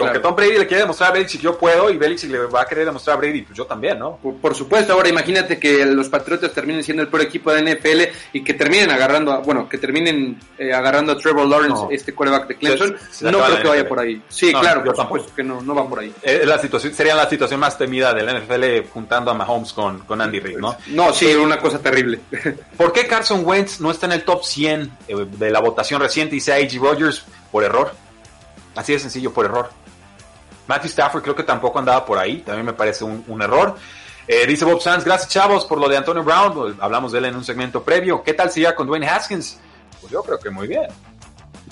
que 0.07 0.19
Tom 0.19 0.35
Brady 0.35 0.59
le 0.59 0.67
quiere 0.67 0.83
demostrar 0.83 1.11
a 1.11 1.13
Belichick 1.13 1.41
yo 1.41 1.59
puedo 1.59 1.91
y 1.91 1.97
Belichick 1.97 2.31
le 2.31 2.39
va 2.47 2.63
a 2.63 2.67
querer 2.67 2.87
demostrar 2.87 3.17
a 3.17 3.21
Brady, 3.21 3.43
pues 3.43 3.57
yo 3.57 3.67
también, 3.67 3.99
¿no? 3.99 4.17
Por, 4.17 4.55
supuesto, 4.55 4.93
ahora 4.93 5.09
imagínate 5.09 5.59
que 5.59 5.85
los 5.87 6.09
Patriotas 6.09 6.53
terminen 6.53 6.83
siendo 6.83 7.03
el 7.03 7.09
peor 7.09 7.23
equipo 7.23 7.53
de 7.53 7.63
NFL 7.63 8.17
y 8.33 8.45
que 8.45 8.55
terminen 8.55 8.91
agarrando, 8.91 9.33
a, 9.33 9.39
bueno, 9.39 9.69
que 9.69 9.79
terminen 9.79 10.39
eh, 10.59 10.73
agarrando 10.73 11.13
a 11.13 11.19
Trevor 11.19 11.47
Lawrence, 11.47 11.87
este 11.91 12.15
quarterback 12.15 12.49
de 12.49 12.57
Clemson. 12.57 12.97
no 13.23 13.45
creo 13.45 13.63
que 13.63 13.69
vaya 13.69 13.89
por 13.89 14.01
ahí. 14.01 14.23
Sí, 14.29 14.53
claro, 14.53 14.85
por 14.85 14.97
supuesto 14.97 15.33
que 15.35 15.43
no, 15.43 15.61
no 15.61 15.75
va 15.75 15.89
por 15.89 16.01
ahí. 16.01 16.13
Eh, 16.23 16.43
la 16.45 16.59
situación, 16.59 16.95
sería 16.95 17.15
la 17.15 17.29
situación 17.29 17.61
más 17.61 17.77
temida 17.77 18.13
del 18.15 18.27
NFL 18.27 18.89
juntando 18.93 19.31
a 19.31 19.35
Mahomes 19.35 19.73
con, 19.73 20.01
con 20.01 20.21
Andy 20.21 20.41
Reid, 20.41 20.59
¿no? 20.59 20.77
No, 20.89 21.13
sí, 21.13 21.35
una 21.35 21.59
cosa 21.59 21.79
terrible. 21.79 22.21
¿Por 22.77 22.93
qué 22.93 23.07
Carson 23.07 23.45
Wentz 23.45 23.81
no 23.81 23.91
está 23.91 24.07
en 24.07 24.13
el 24.13 24.25
top 24.25 24.45
100 24.45 24.91
eh, 25.09 25.27
de 25.39 25.51
la 25.51 25.61
votación 25.61 26.01
reciente 26.01 26.37
y 26.37 26.41
sea 26.41 26.57
A.G. 26.57 26.81
Rogers 26.81 27.25
por 27.51 27.65
error? 27.65 27.93
Así 28.77 28.93
de 28.93 28.99
sencillo, 28.99 29.33
por 29.33 29.47
error. 29.47 29.71
Matthew 30.71 30.91
Stafford 30.91 31.23
creo 31.23 31.35
que 31.35 31.43
tampoco 31.43 31.81
andaba 31.81 32.07
por 32.07 32.17
ahí, 32.17 32.43
también 32.43 32.65
me 32.65 32.73
parece 32.73 33.03
un, 33.05 33.43
error. 33.43 33.75
Eh, 34.29 34.47
dice 34.47 34.65
Bob 34.65 34.81
Sanz, 34.81 35.05
gracias 35.05 35.29
chavos 35.29 35.65
por 35.65 35.81
lo 35.81 35.89
de 35.89 35.97
Antonio 35.97 36.23
Brown, 36.23 36.77
hablamos 36.79 37.11
de 37.11 37.19
él 37.19 37.25
en 37.25 37.35
un 37.35 37.45
segmento 37.45 37.83
previo. 37.83 38.23
¿Qué 38.23 38.35
tal 38.35 38.53
sería 38.53 38.77
con 38.77 38.87
Dwayne 38.87 39.09
Haskins? 39.09 39.59
Pues 40.01 40.13
yo 40.13 40.23
creo 40.23 40.39
que 40.39 40.49
muy 40.49 40.69
bien. 40.69 40.87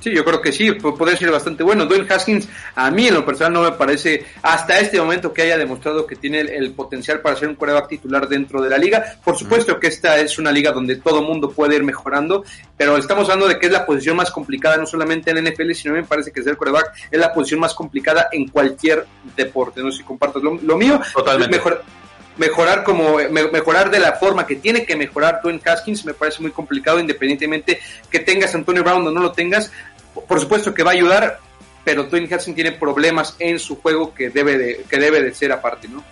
Sí, 0.00 0.14
yo 0.14 0.24
creo 0.24 0.40
que 0.40 0.52
sí, 0.52 0.72
puede 0.72 1.16
ser 1.16 1.30
bastante 1.30 1.64
bueno. 1.64 1.84
Dwayne 1.86 2.06
Haskins, 2.08 2.48
a 2.74 2.90
mí 2.90 3.08
en 3.08 3.14
lo 3.14 3.24
personal 3.24 3.52
no 3.52 3.62
me 3.62 3.72
parece 3.72 4.24
hasta 4.42 4.78
este 4.78 5.00
momento 5.00 5.32
que 5.32 5.42
haya 5.42 5.58
demostrado 5.58 6.06
que 6.06 6.14
tiene 6.16 6.40
el, 6.40 6.72
potencial 6.72 7.20
para 7.20 7.34
ser 7.34 7.48
un 7.48 7.56
quarterback 7.56 7.88
titular 7.88 8.28
dentro 8.28 8.62
de 8.62 8.70
la 8.70 8.78
liga. 8.78 9.04
Por 9.24 9.36
supuesto 9.36 9.80
que 9.80 9.88
esta 9.88 10.18
es 10.18 10.38
una 10.38 10.52
liga 10.52 10.70
donde 10.70 10.96
todo 10.96 11.22
mundo 11.22 11.50
puede 11.50 11.76
ir 11.76 11.82
mejorando, 11.82 12.44
pero 12.76 12.96
estamos 12.96 13.28
hablando 13.28 13.48
de 13.48 13.58
que 13.58 13.66
es 13.66 13.72
la 13.72 13.84
posición 13.84 14.16
más 14.16 14.30
complicada 14.30 14.76
no 14.76 14.86
solamente 14.86 15.30
en 15.30 15.42
la 15.42 15.50
NFL, 15.50 15.72
sino 15.72 15.94
me 15.94 16.04
parece 16.04 16.30
que 16.30 16.42
ser 16.42 16.56
quarterback 16.56 16.92
es 17.10 17.18
la 17.18 17.32
posición 17.32 17.60
más 17.60 17.74
complicada 17.74 18.28
en 18.30 18.48
cualquier 18.48 19.04
deporte. 19.36 19.82
No 19.82 19.90
sé 19.90 19.98
si 19.98 20.04
comparto 20.04 20.38
lo, 20.38 20.76
mío. 20.76 21.00
Totalmente. 21.12 21.56
Mejor, 21.56 21.82
mejorar 22.38 22.84
como 22.84 23.16
mejorar 23.30 23.90
de 23.90 23.98
la 23.98 24.12
forma 24.12 24.46
que 24.46 24.56
tiene 24.56 24.86
que 24.86 24.96
mejorar 24.96 25.40
Dwayne 25.42 25.60
Haskins 25.64 26.04
me 26.04 26.14
parece 26.14 26.40
muy 26.40 26.52
complicado 26.52 27.00
independientemente 27.00 27.80
que 28.10 28.20
tengas 28.20 28.54
Antonio 28.54 28.82
Brown 28.82 29.06
o 29.06 29.10
no 29.10 29.20
lo 29.20 29.32
tengas 29.32 29.70
por 30.26 30.40
supuesto 30.40 30.74
que 30.74 30.82
va 30.82 30.90
a 30.90 30.94
ayudar 30.94 31.40
pero 31.84 32.04
Dwayne 32.04 32.34
Haskins 32.34 32.54
tiene 32.54 32.72
problemas 32.72 33.36
en 33.38 33.58
su 33.58 33.80
juego 33.80 34.12
que 34.12 34.30
debe 34.30 34.58
de 34.58 34.84
que 34.88 34.98
debe 34.98 35.22
de 35.22 35.34
ser 35.34 35.52
aparte 35.52 35.88
no 35.88 36.04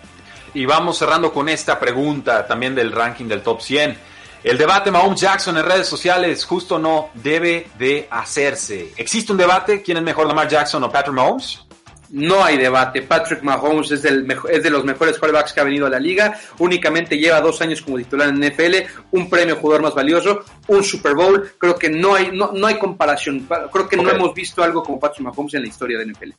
y 0.53 0.65
vamos 0.65 0.97
cerrando 0.97 1.31
con 1.31 1.49
esta 1.49 1.79
pregunta 1.79 2.45
también 2.47 2.73
del 2.73 2.91
ranking 2.91 3.25
del 3.25 3.41
top 3.41 3.61
100 3.61 3.97
el 4.43 4.57
debate 4.57 4.91
Mahomes 4.91 5.21
Jackson 5.21 5.57
en 5.57 5.65
redes 5.65 5.87
sociales 5.87 6.45
justo 6.45 6.79
no 6.79 7.09
debe 7.13 7.67
de 7.77 8.07
hacerse 8.09 8.93
existe 8.97 9.31
un 9.31 9.37
debate 9.37 9.81
quién 9.81 9.97
es 9.97 10.03
mejor 10.03 10.27
Lamar 10.27 10.47
Jackson 10.47 10.83
o 10.83 10.91
Patrick 10.91 11.15
Mahomes 11.15 11.66
no 12.09 12.43
hay 12.43 12.57
debate. 12.57 13.01
Patrick 13.01 13.43
Mahomes 13.43 13.91
es, 13.91 14.01
del 14.01 14.27
es 14.49 14.63
de 14.63 14.69
los 14.69 14.83
mejores 14.83 15.17
quarterbacks 15.17 15.53
que 15.53 15.59
ha 15.59 15.63
venido 15.63 15.85
a 15.85 15.89
la 15.89 15.99
liga. 15.99 16.39
Únicamente 16.59 17.17
lleva 17.17 17.41
dos 17.41 17.61
años 17.61 17.81
como 17.81 17.97
titular 17.97 18.29
en 18.29 18.39
NFL, 18.39 18.75
un 19.11 19.29
premio 19.29 19.55
jugador 19.57 19.83
más 19.83 19.95
valioso, 19.95 20.43
un 20.67 20.83
Super 20.83 21.13
Bowl. 21.13 21.51
Creo 21.57 21.75
que 21.75 21.89
no 21.89 22.15
hay, 22.15 22.31
no, 22.31 22.51
no 22.53 22.67
hay 22.67 22.77
comparación. 22.77 23.47
Creo 23.71 23.87
que 23.87 23.97
no 23.97 24.09
hemos 24.09 24.33
visto 24.33 24.63
algo 24.63 24.83
como 24.83 24.99
Patrick 24.99 25.25
Mahomes 25.25 25.53
en 25.53 25.61
la 25.61 25.67
historia 25.67 25.99
de 25.99 26.05
NFL. 26.05 26.31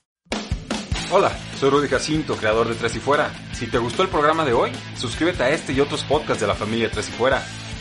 Hola, 1.10 1.32
soy 1.58 1.70
Rudy 1.70 1.88
Jacinto, 1.88 2.36
creador 2.36 2.68
de 2.68 2.74
Tres 2.74 2.94
y 2.96 3.00
Fuera. 3.00 3.30
Si 3.52 3.66
te 3.66 3.78
gustó 3.78 4.02
el 4.02 4.10
programa 4.10 4.44
de 4.44 4.52
hoy, 4.52 4.70
suscríbete 4.94 5.42
a 5.42 5.50
este 5.50 5.72
y 5.72 5.80
otros 5.80 6.04
podcasts 6.04 6.42
de 6.42 6.46
la 6.46 6.54
familia 6.54 6.90
Tres 6.90 7.08
y 7.08 7.12
Fuera. 7.12 7.42